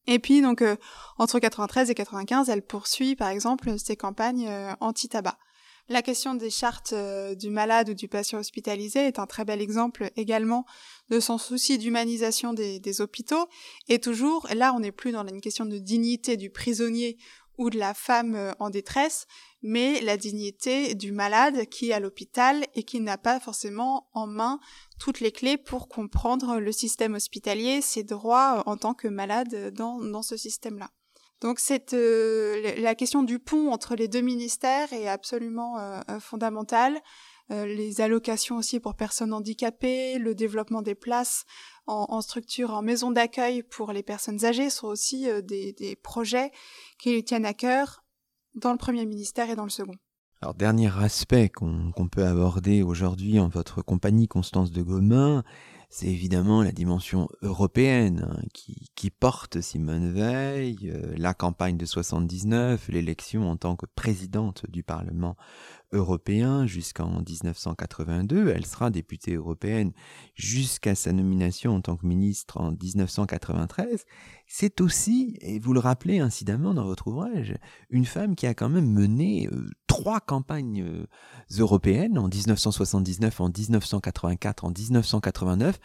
Et 0.07 0.19
puis 0.19 0.41
donc 0.41 0.61
euh, 0.61 0.75
entre 1.17 1.39
93 1.39 1.89
et 1.89 1.95
95, 1.95 2.49
elle 2.49 2.65
poursuit 2.65 3.15
par 3.15 3.29
exemple 3.29 3.77
ses 3.77 3.95
campagnes 3.95 4.47
euh, 4.47 4.73
anti-tabac. 4.79 5.37
La 5.89 6.01
question 6.01 6.33
des 6.33 6.49
chartes 6.49 6.93
du 7.37 7.49
malade 7.49 7.89
ou 7.89 7.93
du 7.93 8.07
patient 8.07 8.39
hospitalisé 8.39 8.99
est 8.99 9.19
un 9.19 9.25
très 9.25 9.43
bel 9.43 9.59
exemple 9.59 10.11
également 10.15 10.65
de 11.09 11.19
son 11.19 11.37
souci 11.37 11.77
d'humanisation 11.77 12.53
des, 12.53 13.01
hôpitaux. 13.01 13.49
Et 13.89 13.99
toujours, 13.99 14.47
là 14.55 14.73
on 14.73 14.79
n'est 14.79 14.93
plus 14.93 15.11
dans 15.11 15.27
une 15.27 15.41
question 15.41 15.65
de 15.65 15.77
dignité 15.77 16.37
du 16.37 16.49
prisonnier 16.49 17.17
ou 17.57 17.69
de 17.69 17.77
la 17.77 17.93
femme 17.93 18.35
euh, 18.35 18.51
en 18.59 18.69
détresse, 18.69 19.25
mais 19.61 20.01
la 20.01 20.17
dignité 20.17 20.95
du 20.95 21.11
malade 21.11 21.65
qui 21.65 21.89
est 21.89 21.93
à 21.93 21.99
l'hôpital 21.99 22.65
et 22.73 22.83
qui 22.83 22.99
n'a 22.99 23.17
pas 23.17 23.39
forcément 23.39 24.09
en 24.13 24.27
main 24.27 24.59
toutes 24.99 25.19
les 25.19 25.31
clés 25.31 25.57
pour 25.57 25.87
comprendre 25.87 26.59
le 26.59 26.71
système 26.71 27.13
hospitalier, 27.13 27.81
ses 27.81 28.03
droits 28.03 28.59
euh, 28.59 28.69
en 28.69 28.77
tant 28.77 28.93
que 28.93 29.07
malade 29.07 29.73
dans, 29.73 29.99
dans 29.99 30.23
ce 30.23 30.37
système-là. 30.37 30.89
Donc 31.41 31.59
cette, 31.59 31.91
la 31.91 32.95
question 32.95 33.21
du 33.21 33.37
pont 33.37 33.69
entre 33.73 33.95
les 33.95 34.07
deux 34.07 34.21
ministères 34.21 34.93
est 34.93 35.09
absolument 35.09 35.75
fondamentale. 36.21 37.01
les 37.49 37.99
allocations 37.99 38.55
aussi 38.55 38.79
pour 38.79 38.95
personnes 38.95 39.33
handicapées, 39.33 40.19
le 40.19 40.35
développement 40.35 40.81
des 40.81 40.95
places 40.95 41.43
en, 41.85 42.21
structure, 42.21 42.71
en 42.71 42.81
maison 42.81 43.11
d'accueil 43.11 43.63
pour 43.63 43.91
les 43.91 44.03
personnes 44.03 44.45
âgées 44.45 44.69
sont 44.69 44.87
aussi 44.87 45.27
des, 45.43 45.73
des 45.73 45.95
projets 45.95 46.51
qui 46.97 47.11
lui 47.13 47.23
tiennent 47.23 47.45
à 47.45 47.53
cœur 47.53 48.03
dans 48.55 48.71
le 48.71 48.77
premier 48.77 49.05
ministère 49.05 49.49
et 49.49 49.55
dans 49.55 49.63
le 49.63 49.69
second. 49.69 49.95
Alors, 50.41 50.55
dernier 50.55 50.91
aspect 50.99 51.47
qu'on 51.47 52.09
peut 52.11 52.25
aborder 52.25 52.83
aujourd'hui 52.83 53.39
en 53.39 53.47
votre 53.47 53.81
compagnie, 53.81 54.27
Constance 54.27 54.71
de 54.71 54.81
Gomin, 54.81 55.43
c'est 55.93 56.07
évidemment 56.07 56.63
la 56.63 56.71
dimension 56.71 57.29
européenne 57.43 58.27
hein, 58.27 58.41
qui, 58.51 59.11
porte 59.11 59.61
Simone 59.61 60.11
Veil, 60.11 60.89
euh, 60.91 61.13
la 61.17 61.35
campagne 61.35 61.77
de 61.77 61.85
79, 61.85 62.87
l'élection 62.87 63.47
en 63.47 63.57
tant 63.57 63.75
que 63.75 63.85
présidente 63.85 64.65
du 64.71 64.81
Parlement 64.81 65.37
européen 65.91 66.65
jusqu'en 66.65 67.21
1982. 67.21 68.49
Elle 68.49 68.65
sera 68.65 68.89
députée 68.89 69.35
européenne 69.35 69.91
jusqu'à 70.33 70.95
sa 70.95 71.13
nomination 71.13 71.75
en 71.75 71.81
tant 71.81 71.95
que 71.95 72.07
ministre 72.07 72.59
en 72.59 72.71
1993. 72.71 74.05
C'est 74.47 74.81
aussi, 74.81 75.37
et 75.41 75.59
vous 75.59 75.73
le 75.73 75.79
rappelez 75.79 76.19
incidemment 76.19 76.73
dans 76.73 76.85
votre 76.85 77.07
ouvrage, 77.07 77.53
une 77.89 78.05
femme 78.05 78.35
qui 78.35 78.47
a 78.47 78.53
quand 78.53 78.69
même 78.69 78.91
mené 78.91 79.47
euh, 79.47 79.69
trois 79.87 80.19
campagnes 80.19 80.83
euh, 80.83 81.07
européennes 81.59 82.17
en 82.17 82.27
1979, 82.27 83.41
en 83.41 83.49
1984, 83.49 84.65
en 84.65 84.71
1989, 84.71 85.79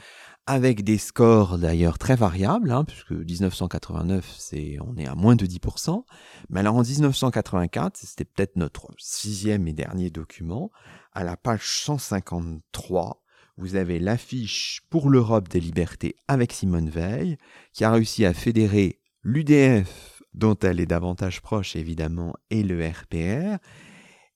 avec 0.46 0.82
des 0.82 0.96
scores 0.96 1.58
d'ailleurs 1.58 1.98
très 1.98 2.16
variables, 2.16 2.70
hein, 2.70 2.84
puisque 2.84 3.12
1989, 3.12 4.34
c'est, 4.38 4.78
on 4.80 4.96
est 4.96 5.06
à 5.06 5.14
moins 5.14 5.36
de 5.36 5.44
10%. 5.44 6.04
Mais 6.48 6.60
alors 6.60 6.76
en 6.76 6.82
1984, 6.82 7.98
c'était 7.98 8.24
peut-être 8.24 8.56
notre 8.56 8.88
sixième 8.96 9.68
et 9.68 9.74
dernier 9.74 10.08
document, 10.08 10.70
à 11.12 11.22
la 11.22 11.36
page 11.36 11.68
153, 11.84 13.22
vous 13.58 13.74
avez 13.74 13.98
l'affiche 13.98 14.82
pour 14.88 15.10
l'Europe 15.10 15.48
des 15.48 15.60
libertés 15.60 16.14
avec 16.28 16.52
Simone 16.52 16.88
Veil, 16.88 17.36
qui 17.72 17.84
a 17.84 17.90
réussi 17.90 18.24
à 18.24 18.32
fédérer 18.32 19.00
l'UDF, 19.24 20.22
dont 20.32 20.56
elle 20.62 20.80
est 20.80 20.86
davantage 20.86 21.42
proche 21.42 21.76
évidemment, 21.76 22.34
et 22.50 22.62
le 22.62 22.88
RPR, 22.88 23.58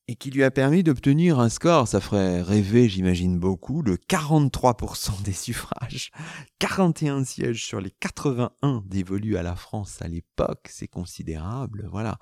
et 0.09 0.17
qui 0.17 0.31
lui 0.31 0.43
a 0.43 0.51
permis 0.51 0.83
d'obtenir 0.83 1.39
un 1.39 1.49
score, 1.49 1.87
ça 1.87 2.01
ferait 2.01 2.43
rêver, 2.43 2.89
j'imagine 2.89 3.39
beaucoup, 3.39 3.83
de 3.83 3.97
43% 3.97 5.23
des 5.23 5.33
suffrages, 5.33 6.11
41 6.59 7.25
sièges 7.25 7.65
sur 7.65 7.81
les 7.81 7.91
81 7.91 8.83
dévolus 8.87 9.37
à 9.37 9.43
la 9.43 9.55
France 9.55 10.03
à 10.03 10.09
l'époque, 10.09 10.69
c'est 10.69 10.89
considérable, 10.89 11.89
voilà. 11.91 12.19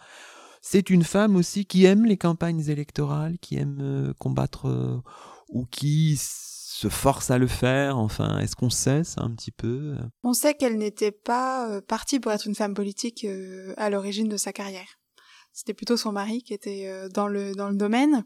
C'est 0.63 0.91
une 0.91 1.05
femme 1.05 1.37
aussi 1.37 1.65
qui 1.65 1.87
aime 1.87 2.05
les 2.05 2.19
campagnes 2.19 2.69
électorales, 2.69 3.39
qui 3.39 3.57
aime 3.57 3.79
euh, 3.81 4.13
combattre 4.19 4.69
euh, 4.69 5.01
ou 5.49 5.65
qui 5.65 6.19
se 6.19 6.89
force 6.89 7.31
à 7.31 7.39
le 7.39 7.47
faire 7.47 7.97
Enfin, 7.97 8.39
est-ce 8.41 8.57
qu'on 8.57 8.69
sait 8.69 9.05
ça 9.05 9.23
un 9.23 9.31
petit 9.31 9.53
peu 9.53 9.97
On 10.23 10.35
sait 10.35 10.55
qu'elle 10.55 10.77
n'était 10.77 11.13
pas 11.13 11.71
euh, 11.71 11.81
partie 11.81 12.21
pour 12.21 12.31
être 12.33 12.47
une 12.47 12.55
femme 12.55 12.75
politique 12.75 13.27
à 13.79 13.89
l'origine 13.89 14.29
de 14.29 14.37
sa 14.37 14.53
carrière. 14.53 15.00
C'était 15.61 15.75
plutôt 15.75 15.99
son 15.99 16.11
mari 16.11 16.43
qui 16.43 16.55
était 16.55 16.87
euh, 16.87 17.11
dans 17.11 17.29
le, 17.29 17.55
dans 17.55 17.69
le 17.69 17.77
domaine. 17.77 18.25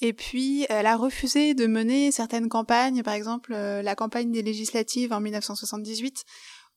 Et 0.00 0.12
puis, 0.12 0.66
elle 0.68 0.86
a 0.86 0.96
refusé 0.96 1.54
de 1.54 1.68
mener 1.68 2.10
certaines 2.10 2.48
campagnes, 2.48 3.04
par 3.04 3.14
exemple 3.14 3.52
euh, 3.54 3.80
la 3.80 3.94
campagne 3.94 4.32
des 4.32 4.42
législatives 4.42 5.12
en 5.12 5.20
1978, 5.20 6.24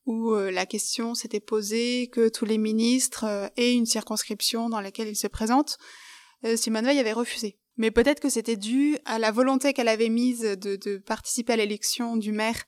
où 0.06 0.34
euh, 0.34 0.52
la 0.52 0.68
question 0.68 1.16
s'était 1.16 1.40
posée 1.40 2.12
que 2.14 2.30
tous 2.30 2.46
les 2.46 2.60
ministres 2.60 3.52
aient 3.58 3.74
une 3.74 3.88
circonscription 3.88 4.70
dans 4.70 4.82
laquelle 4.82 5.08
ils 5.08 5.16
se 5.16 5.28
présentent. 5.28 5.80
Simone 6.56 6.86
Veil 6.86 7.00
avait 7.00 7.12
refusé. 7.12 7.58
Mais 7.78 7.90
peut-être 7.90 8.20
que 8.20 8.30
c'était 8.30 8.58
dû 8.58 9.00
à 9.06 9.18
la 9.18 9.32
volonté 9.32 9.74
qu'elle 9.74 9.88
avait 9.88 10.10
mise 10.10 10.42
de, 10.42 10.76
de 10.76 10.98
participer 10.98 11.54
à 11.54 11.56
l'élection 11.56 12.18
du 12.18 12.32
maire 12.32 12.64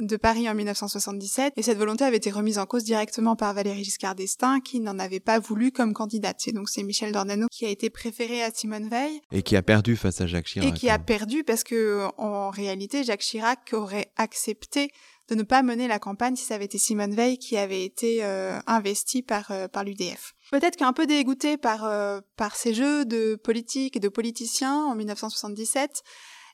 de 0.00 0.16
Paris 0.16 0.48
en 0.48 0.54
1977, 0.54 1.52
et 1.56 1.62
cette 1.62 1.78
volonté 1.78 2.04
avait 2.04 2.16
été 2.16 2.30
remise 2.30 2.58
en 2.58 2.66
cause 2.66 2.84
directement 2.84 3.36
par 3.36 3.54
Valéry 3.54 3.84
Giscard 3.84 4.14
d'Estaing, 4.14 4.60
qui 4.60 4.80
n'en 4.80 4.98
avait 4.98 5.20
pas 5.20 5.38
voulu 5.38 5.70
comme 5.70 5.92
candidate. 5.92 6.48
Et 6.48 6.52
donc 6.52 6.68
c'est 6.68 6.82
Michel 6.82 7.12
Dornano 7.12 7.46
qui 7.50 7.64
a 7.64 7.68
été 7.68 7.90
préféré 7.90 8.42
à 8.42 8.50
Simone 8.50 8.88
Veil. 8.88 9.20
Et 9.30 9.42
qui 9.42 9.56
a 9.56 9.62
perdu 9.62 9.96
face 9.96 10.20
à 10.20 10.26
Jacques 10.26 10.46
Chirac. 10.46 10.68
Et 10.68 10.72
qui 10.72 10.90
a 10.90 10.98
perdu 10.98 11.44
parce 11.44 11.64
que, 11.64 12.08
en 12.18 12.50
réalité, 12.50 13.04
Jacques 13.04 13.20
Chirac 13.20 13.70
aurait 13.72 14.12
accepté 14.16 14.90
de 15.28 15.34
ne 15.34 15.42
pas 15.42 15.62
mener 15.62 15.88
la 15.88 15.98
campagne 15.98 16.36
si 16.36 16.44
ça 16.44 16.54
avait 16.54 16.66
été 16.66 16.78
Simone 16.78 17.14
Veil 17.14 17.38
qui 17.38 17.56
avait 17.56 17.84
été 17.84 18.24
euh, 18.24 18.58
investie 18.66 19.22
par, 19.22 19.50
euh, 19.50 19.68
par 19.68 19.84
l'UDF. 19.84 20.34
Peut-être 20.50 20.76
qu'un 20.76 20.92
peu 20.92 21.06
dégoûté 21.06 21.56
par, 21.56 21.84
euh, 21.84 22.20
par 22.36 22.56
ces 22.56 22.74
jeux 22.74 23.04
de 23.04 23.34
politique 23.34 23.96
et 23.96 24.00
de 24.00 24.08
politiciens 24.08 24.84
en 24.84 24.94
1977, 24.94 26.02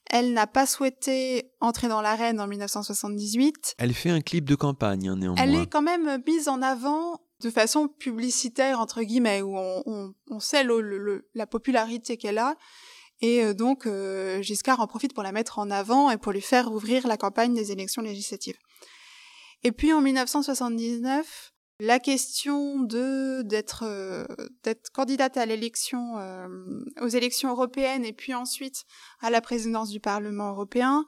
elle 0.08 0.32
n'a 0.32 0.46
pas 0.46 0.66
souhaité 0.66 1.52
entrer 1.60 1.88
dans 1.88 2.00
l'arène 2.00 2.40
en 2.40 2.46
1978. 2.46 3.74
Elle 3.78 3.94
fait 3.94 4.10
un 4.10 4.20
clip 4.20 4.44
de 4.44 4.54
campagne, 4.54 5.08
hein, 5.08 5.16
néanmoins. 5.16 5.42
Elle 5.42 5.54
est 5.54 5.66
quand 5.66 5.82
même 5.82 6.22
mise 6.26 6.48
en 6.48 6.62
avant 6.62 7.20
de 7.40 7.50
façon 7.50 7.88
publicitaire, 7.88 8.80
entre 8.80 9.02
guillemets, 9.02 9.42
où 9.42 9.56
on, 9.56 10.40
sait 10.40 10.64
la 11.34 11.46
popularité 11.46 12.16
qu'elle 12.16 12.38
a. 12.38 12.56
Et 13.22 13.44
euh, 13.44 13.54
donc, 13.54 13.86
euh, 13.86 14.40
Giscard 14.42 14.80
en 14.80 14.86
profite 14.86 15.14
pour 15.14 15.22
la 15.22 15.32
mettre 15.32 15.58
en 15.58 15.70
avant 15.70 16.10
et 16.10 16.16
pour 16.16 16.32
lui 16.32 16.40
faire 16.40 16.72
ouvrir 16.72 17.06
la 17.06 17.16
campagne 17.16 17.54
des 17.54 17.70
élections 17.70 18.02
législatives. 18.02 18.56
Et 19.62 19.72
puis 19.72 19.92
en 19.92 20.00
1979, 20.00 21.52
la 21.80 21.98
question 21.98 22.80
de 22.80 23.40
d'être 23.42 23.84
euh, 23.86 24.26
d'être 24.62 24.90
candidate 24.90 25.38
à 25.38 25.46
l'élection 25.46 26.18
euh, 26.18 26.46
aux 27.00 27.08
élections 27.08 27.50
européennes 27.50 28.04
et 28.04 28.12
puis 28.12 28.34
ensuite 28.34 28.84
à 29.20 29.30
la 29.30 29.40
présidence 29.40 29.88
du 29.88 29.98
Parlement 29.98 30.50
européen 30.50 31.06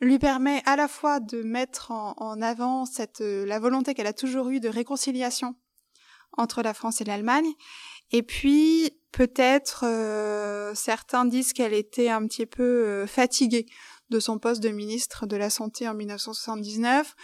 lui 0.00 0.18
permet 0.18 0.62
à 0.64 0.76
la 0.76 0.86
fois 0.86 1.18
de 1.18 1.42
mettre 1.42 1.90
en, 1.90 2.40
avant 2.40 2.86
cette 2.86 3.20
euh, 3.20 3.44
la 3.44 3.58
volonté 3.58 3.92
qu'elle 3.92 4.06
a 4.06 4.12
toujours 4.12 4.48
eue 4.50 4.60
de 4.60 4.68
réconciliation 4.68 5.56
entre 6.38 6.62
la 6.62 6.72
France 6.72 7.00
et 7.00 7.04
l'Allemagne. 7.04 7.52
Et 8.12 8.22
puis 8.22 8.92
peut-être 9.10 9.84
certains 10.74 11.24
disent 11.24 11.52
qu'elle 11.52 11.74
était 11.74 12.08
un 12.08 12.24
petit 12.26 12.46
peu 12.46 13.04
fatiguée 13.06 13.66
de 14.10 14.20
son 14.20 14.38
poste 14.38 14.62
de 14.62 14.68
ministre 14.68 15.26
de 15.26 15.36
la 15.36 15.50
Santé 15.50 15.88
en 15.88 15.94
1979 15.94 17.14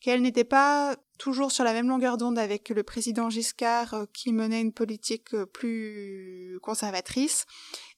qu'elle 0.00 0.22
n'était 0.22 0.44
pas 0.44 0.96
toujours 1.18 1.50
sur 1.50 1.64
la 1.64 1.72
même 1.72 1.88
longueur 1.88 2.16
d'onde 2.16 2.38
avec 2.38 2.68
le 2.70 2.82
président 2.82 3.28
Giscard 3.28 3.94
euh, 3.94 4.04
qui 4.12 4.32
menait 4.32 4.60
une 4.60 4.72
politique 4.72 5.34
euh, 5.34 5.46
plus 5.46 6.58
conservatrice 6.62 7.44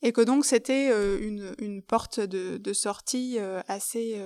et 0.02 0.12
que 0.12 0.22
donc 0.22 0.44
c'était 0.44 0.90
euh, 0.90 1.18
une, 1.58 1.82
porte 1.82 2.20
de, 2.20 2.56
de 2.56 2.72
sortie 2.72 3.38
assez 3.68 4.20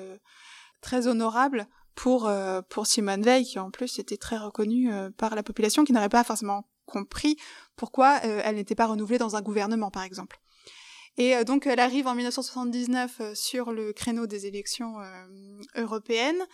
très 0.80 1.06
honorable 1.06 1.66
pour 1.94 2.30
pour 2.68 2.86
Simone 2.86 3.22
Veil 3.22 3.44
qui 3.44 3.58
en 3.58 3.70
plus 3.70 3.98
était 3.98 4.16
très 4.16 4.36
reconnue 4.36 4.90
par 5.16 5.34
la 5.34 5.42
population 5.42 5.84
qui 5.84 5.92
n'aurait 5.92 6.08
pas 6.08 6.24
forcément 6.24 6.68
compris 6.84 7.36
pourquoi 7.76 8.18
elle 8.18 8.56
n'était 8.56 8.74
pas 8.74 8.86
renouvelée 8.86 9.18
dans 9.18 9.36
un 9.36 9.42
gouvernement 9.42 9.90
par 9.90 10.02
exemple. 10.02 10.40
Et 11.16 11.44
donc 11.44 11.66
elle 11.66 11.78
arrive 11.78 12.06
en 12.08 12.14
1979 12.14 13.34
sur 13.34 13.72
le 13.72 13.92
créneau 13.92 14.26
des 14.26 14.46
élections 14.46 14.96
européennes 15.76 16.44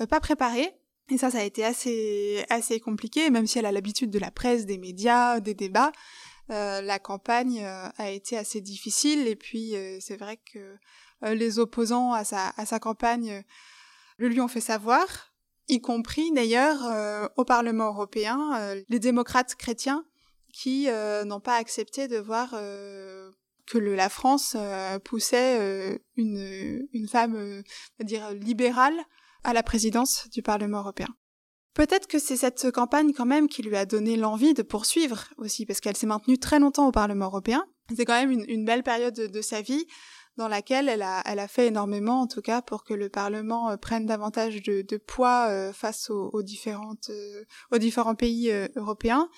euh, 0.00 0.06
pas 0.06 0.20
préparée. 0.20 0.70
Et 1.10 1.16
ça, 1.16 1.30
ça 1.30 1.38
a 1.38 1.42
été 1.42 1.64
assez, 1.64 2.44
assez 2.50 2.80
compliqué, 2.80 3.30
même 3.30 3.46
si 3.46 3.58
elle 3.58 3.66
a 3.66 3.72
l'habitude 3.72 4.10
de 4.10 4.18
la 4.18 4.30
presse, 4.30 4.66
des 4.66 4.76
médias, 4.76 5.40
des 5.40 5.54
débats. 5.54 5.92
Euh, 6.50 6.82
la 6.82 6.98
campagne 6.98 7.62
euh, 7.62 7.88
a 7.96 8.10
été 8.10 8.36
assez 8.36 8.60
difficile 8.60 9.26
et 9.26 9.36
puis 9.36 9.74
c'est 10.00 10.16
vrai 10.16 10.38
que 10.52 10.76
les 11.22 11.58
opposants 11.58 12.12
à 12.12 12.24
sa, 12.24 12.50
à 12.56 12.64
sa 12.64 12.78
campagne 12.78 13.42
le 14.18 14.28
lui 14.28 14.40
ont 14.40 14.48
fait 14.48 14.60
savoir, 14.60 15.32
y 15.68 15.80
compris 15.80 16.30
d'ailleurs 16.30 17.30
au 17.36 17.44
Parlement 17.44 17.88
européen, 17.88 18.38
les 18.88 18.98
démocrates 19.00 19.56
chrétiens 19.56 20.04
qui 20.52 20.86
n'ont 21.24 21.40
pas 21.40 21.56
accepté 21.56 22.06
de 22.06 22.18
voir 22.18 22.54
que 23.68 23.78
la 23.78 24.08
France 24.08 24.56
poussait 25.04 25.98
une, 26.16 26.86
une 26.92 27.08
femme, 27.08 27.62
dire 28.00 28.32
libérale 28.32 28.98
à 29.44 29.52
la 29.52 29.62
présidence 29.62 30.28
du 30.30 30.42
Parlement 30.42 30.78
européen. 30.78 31.08
Peut-être 31.78 32.08
que 32.08 32.18
c'est 32.18 32.36
cette 32.36 32.72
campagne 32.72 33.12
quand 33.12 33.24
même 33.24 33.46
qui 33.46 33.62
lui 33.62 33.76
a 33.76 33.86
donné 33.86 34.16
l'envie 34.16 34.52
de 34.52 34.62
poursuivre 34.62 35.28
aussi, 35.36 35.64
parce 35.64 35.80
qu'elle 35.80 35.96
s'est 35.96 36.08
maintenue 36.08 36.36
très 36.36 36.58
longtemps 36.58 36.88
au 36.88 36.90
Parlement 36.90 37.26
européen. 37.26 37.64
C'est 37.96 38.04
quand 38.04 38.20
même 38.20 38.32
une, 38.32 38.64
belle 38.64 38.82
période 38.82 39.14
de, 39.14 39.40
sa 39.40 39.62
vie 39.62 39.86
dans 40.38 40.48
laquelle 40.48 40.88
elle 40.88 41.02
a, 41.02 41.48
fait 41.48 41.66
énormément, 41.66 42.20
en 42.20 42.26
tout 42.28 42.40
cas, 42.40 42.62
pour 42.62 42.84
que 42.84 42.94
le 42.94 43.08
Parlement 43.08 43.70
euh, 43.70 43.76
prenne 43.76 44.06
davantage 44.06 44.62
de, 44.62 44.96
poids 44.96 45.48
euh, 45.48 45.72
face 45.72 46.10
euh, 46.10 46.30
aux 46.32 46.42
différents 46.42 48.14
pays 48.14 48.50
européens. 48.76 49.28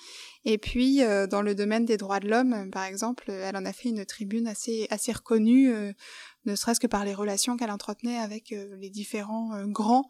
Et 0.45 0.57
puis, 0.57 1.01
dans 1.29 1.41
le 1.41 1.53
domaine 1.53 1.85
des 1.85 1.97
droits 1.97 2.19
de 2.19 2.27
l'homme, 2.27 2.69
par 2.71 2.85
exemple, 2.85 3.29
elle 3.29 3.57
en 3.57 3.65
a 3.65 3.73
fait 3.73 3.89
une 3.89 4.05
tribune 4.05 4.47
assez, 4.47 4.87
reconnue 5.13 5.71
ne 6.45 6.55
serait-ce 6.55 6.79
que 6.79 6.87
par 6.87 7.05
les 7.05 7.13
relations 7.13 7.57
qu'elle 7.57 7.69
entretenait 7.69 8.17
avec 8.17 8.49
les 8.49 8.89
différents 8.89 9.65
grands 9.67 10.07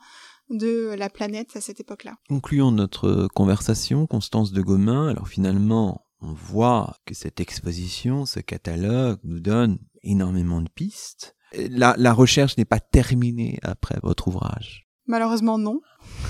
de 0.50 0.96
la 0.98 1.10
planète 1.10 1.56
à 1.56 1.62
cette 1.62 1.82
époque-là. 1.82 2.16
Concluons 2.30 2.72
notre 2.72 3.28
conversation, 3.34 4.08
Constance 4.08 4.54
de 4.54 4.62
Gomain. 4.62 5.10
Alors 5.10 5.28
finalement, 5.28 6.06
on 6.22 6.34
voit 6.34 6.96
que 7.06 7.14
cette 7.14 7.40
exposition, 7.40 8.26
ce 8.26 8.40
catalogue 8.40 9.20
nous 9.24 9.40
donne 9.40 9.80
énormément 10.04 10.62
de 10.62 10.70
pistes. 10.70 11.36
La, 11.54 12.14
recherche 12.14 12.58
n'est 12.58 12.66
pas 12.66 12.80
terminée 12.80 13.60
après 13.62 14.00
votre 14.04 14.28
ouvrage. 14.28 14.88
Malheureusement, 15.06 15.58
non. 15.58 15.82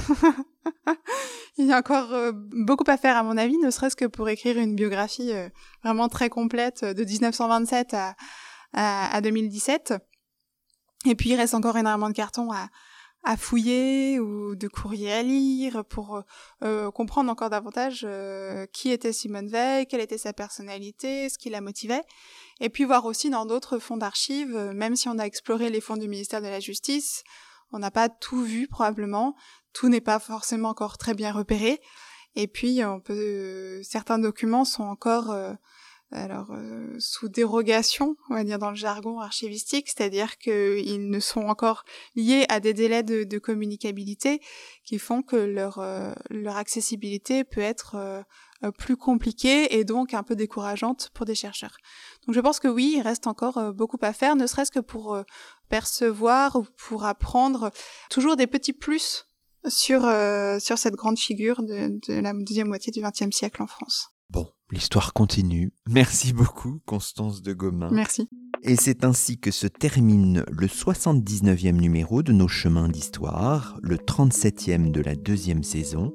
Il 1.57 1.67
y 1.67 1.73
a 1.73 1.77
encore 1.77 2.13
euh, 2.13 2.31
beaucoup 2.33 2.89
à 2.89 2.97
faire 2.97 3.17
à 3.17 3.23
mon 3.23 3.37
avis, 3.37 3.57
ne 3.57 3.69
serait-ce 3.69 3.95
que 3.95 4.05
pour 4.05 4.29
écrire 4.29 4.57
une 4.57 4.75
biographie 4.75 5.31
euh, 5.31 5.49
vraiment 5.83 6.07
très 6.07 6.29
complète 6.29 6.83
de 6.83 7.03
1927 7.03 7.93
à, 7.93 8.15
à, 8.73 9.15
à 9.15 9.21
2017. 9.21 9.93
Et 11.05 11.15
puis 11.15 11.29
il 11.31 11.35
reste 11.35 11.53
encore 11.53 11.77
énormément 11.77 12.09
de 12.09 12.13
cartons 12.15 12.51
à, 12.51 12.67
fouiller 13.37 14.19
ou 14.19 14.55
de 14.55 14.67
courriers 14.67 15.13
à 15.13 15.21
lire 15.21 15.85
pour 15.85 16.23
euh, 16.63 16.89
comprendre 16.89 17.31
encore 17.31 17.51
davantage 17.51 18.03
euh, 18.03 18.65
qui 18.73 18.89
était 18.89 19.13
Simone 19.13 19.47
Veil, 19.47 19.85
quelle 19.85 20.01
était 20.01 20.17
sa 20.17 20.33
personnalité, 20.33 21.29
ce 21.29 21.37
qui 21.37 21.51
la 21.51 21.61
motivait, 21.61 22.01
et 22.61 22.69
puis 22.69 22.85
voir 22.85 23.05
aussi 23.05 23.29
dans 23.29 23.45
d'autres 23.45 23.79
fonds 23.79 23.97
d'archives, 23.97 24.55
euh, 24.55 24.71
même 24.71 24.95
si 24.95 25.09
on 25.09 25.19
a 25.19 25.25
exploré 25.25 25.69
les 25.69 25.81
fonds 25.81 25.97
du 25.97 26.07
ministère 26.07 26.41
de 26.41 26.47
la 26.47 26.61
Justice, 26.61 27.23
on 27.73 27.79
n'a 27.79 27.91
pas 27.91 28.07
tout 28.07 28.43
vu 28.43 28.67
probablement, 28.67 29.35
tout 29.73 29.89
n'est 29.89 29.99
pas 29.99 30.19
forcément 30.19 30.69
encore 30.69 30.97
très 30.97 31.13
bien 31.13 31.33
repéré, 31.33 31.81
et 32.35 32.47
puis 32.47 32.85
on 32.85 33.01
peut, 33.01 33.81
certains 33.83 34.19
documents 34.19 34.63
sont 34.63 34.83
encore 34.83 35.35
alors 36.11 36.51
euh, 36.51 36.93
sous 36.99 37.29
dérogation, 37.29 38.17
on 38.29 38.35
va 38.35 38.43
dire 38.43 38.59
dans 38.59 38.69
le 38.69 38.75
jargon 38.75 39.19
archivistique, 39.19 39.87
c'est-à-dire 39.87 40.37
qu'ils 40.37 41.09
ne 41.09 41.19
sont 41.19 41.41
encore 41.41 41.85
liés 42.15 42.45
à 42.49 42.59
des 42.59 42.73
délais 42.73 43.03
de, 43.03 43.39
communicabilité 43.39 44.41
qui 44.83 44.99
font 44.99 45.21
que 45.21 45.37
leur 45.37 45.79
euh, 45.79 46.13
leur 46.29 46.57
accessibilité 46.57 47.43
peut 47.45 47.61
être 47.61 47.95
euh, 47.95 48.71
plus 48.77 48.97
compliquée 48.97 49.77
et 49.77 49.85
donc 49.85 50.13
un 50.13 50.23
peu 50.23 50.35
décourageante 50.35 51.09
pour 51.13 51.25
des 51.25 51.33
chercheurs. 51.33 51.77
Donc 52.27 52.35
je 52.35 52.41
pense 52.41 52.59
que 52.59 52.67
oui, 52.67 52.95
il 52.97 53.01
reste 53.01 53.25
encore 53.25 53.73
beaucoup 53.73 53.97
à 54.01 54.11
faire, 54.11 54.35
ne 54.35 54.45
serait-ce 54.47 54.71
que 54.71 54.79
pour 54.79 55.17
percevoir 55.69 56.57
ou 56.57 56.65
pour 56.87 57.05
apprendre 57.05 57.71
toujours 58.09 58.35
des 58.35 58.47
petits 58.47 58.73
plus 58.73 59.27
sur 59.67 60.01
sur 60.59 60.77
cette 60.77 60.95
grande 60.95 61.17
figure 61.17 61.63
de, 61.63 61.99
de 62.07 62.19
la 62.19 62.33
deuxième 62.33 62.67
moitié 62.67 62.91
du 62.91 63.01
XXe 63.01 63.35
siècle 63.35 63.63
en 63.63 63.67
France. 63.67 64.11
L'histoire 64.71 65.11
continue. 65.11 65.73
Merci 65.89 66.31
beaucoup, 66.31 66.79
Constance 66.85 67.41
de 67.41 67.51
Gomain. 67.51 67.89
Merci. 67.91 68.29
Et 68.63 68.75
c'est 68.77 69.03
ainsi 69.03 69.37
que 69.37 69.51
se 69.51 69.67
termine 69.67 70.45
le 70.49 70.67
79e 70.67 71.73
numéro 71.73 72.23
de 72.23 72.31
nos 72.31 72.47
chemins 72.47 72.87
d'histoire, 72.87 73.77
le 73.81 73.97
37e 73.97 74.91
de 74.91 75.01
la 75.01 75.15
deuxième 75.15 75.63
saison. 75.63 76.13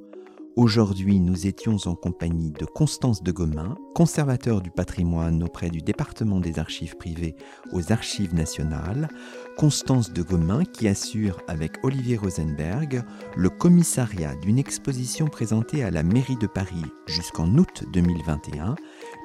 Aujourd'hui, 0.57 1.21
nous 1.21 1.47
étions 1.47 1.77
en 1.85 1.95
compagnie 1.95 2.51
de 2.51 2.65
Constance 2.65 3.23
de 3.23 3.31
Gomain, 3.31 3.77
conservateur 3.95 4.63
du 4.63 4.71
patrimoine 4.71 5.43
auprès 5.43 5.69
du 5.69 5.83
département 5.83 6.41
des 6.41 6.59
archives 6.59 6.97
privées 6.97 7.37
aux 7.75 7.93
Archives 7.93 8.35
nationales, 8.35 9.11
Constance 9.59 10.15
de 10.15 10.23
Gomain 10.23 10.65
qui 10.65 10.89
assure 10.89 11.43
avec 11.47 11.73
Olivier 11.83 12.17
Rosenberg 12.17 13.03
le 13.37 13.51
commissariat 13.51 14.35
d'une 14.37 14.59
exposition 14.59 15.27
présentée 15.27 15.85
à 15.85 15.91
la 15.91 16.03
mairie 16.03 16.39
de 16.39 16.47
Paris 16.47 16.87
jusqu'en 17.05 17.55
août 17.59 17.85
2021, 17.93 18.77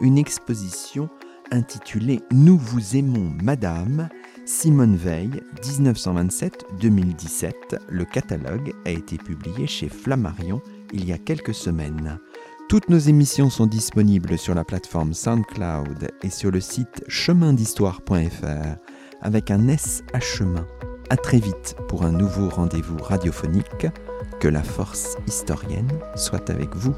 une 0.01 0.17
exposition 0.17 1.07
intitulée 1.49 2.19
Nous 2.31 2.57
vous 2.57 2.97
aimons 2.97 3.31
Madame, 3.41 4.09
Simone 4.45 4.97
Veil, 4.97 5.29
1927-2017. 5.61 7.53
Le 7.87 8.03
catalogue 8.03 8.73
a 8.85 8.89
été 8.89 9.17
publié 9.17 9.67
chez 9.67 9.87
Flammarion 9.87 10.61
il 10.93 11.05
y 11.05 11.13
a 11.13 11.17
quelques 11.17 11.53
semaines. 11.53 12.19
Toutes 12.69 12.89
nos 12.89 12.99
émissions 12.99 13.49
sont 13.49 13.65
disponibles 13.65 14.37
sur 14.37 14.55
la 14.55 14.63
plateforme 14.63 15.13
SoundCloud 15.13 16.11
et 16.23 16.29
sur 16.29 16.51
le 16.51 16.61
site 16.61 17.03
chemindhistoire.fr 17.07 18.77
avec 19.21 19.51
un 19.51 19.67
S 19.67 20.03
à 20.13 20.19
chemin. 20.19 20.65
À 21.09 21.17
très 21.17 21.39
vite 21.39 21.75
pour 21.87 22.03
un 22.03 22.11
nouveau 22.11 22.49
rendez-vous 22.49 22.97
radiophonique. 22.97 23.87
Que 24.39 24.47
la 24.47 24.63
force 24.63 25.17
historienne 25.27 25.91
soit 26.15 26.49
avec 26.49 26.75
vous. 26.75 26.95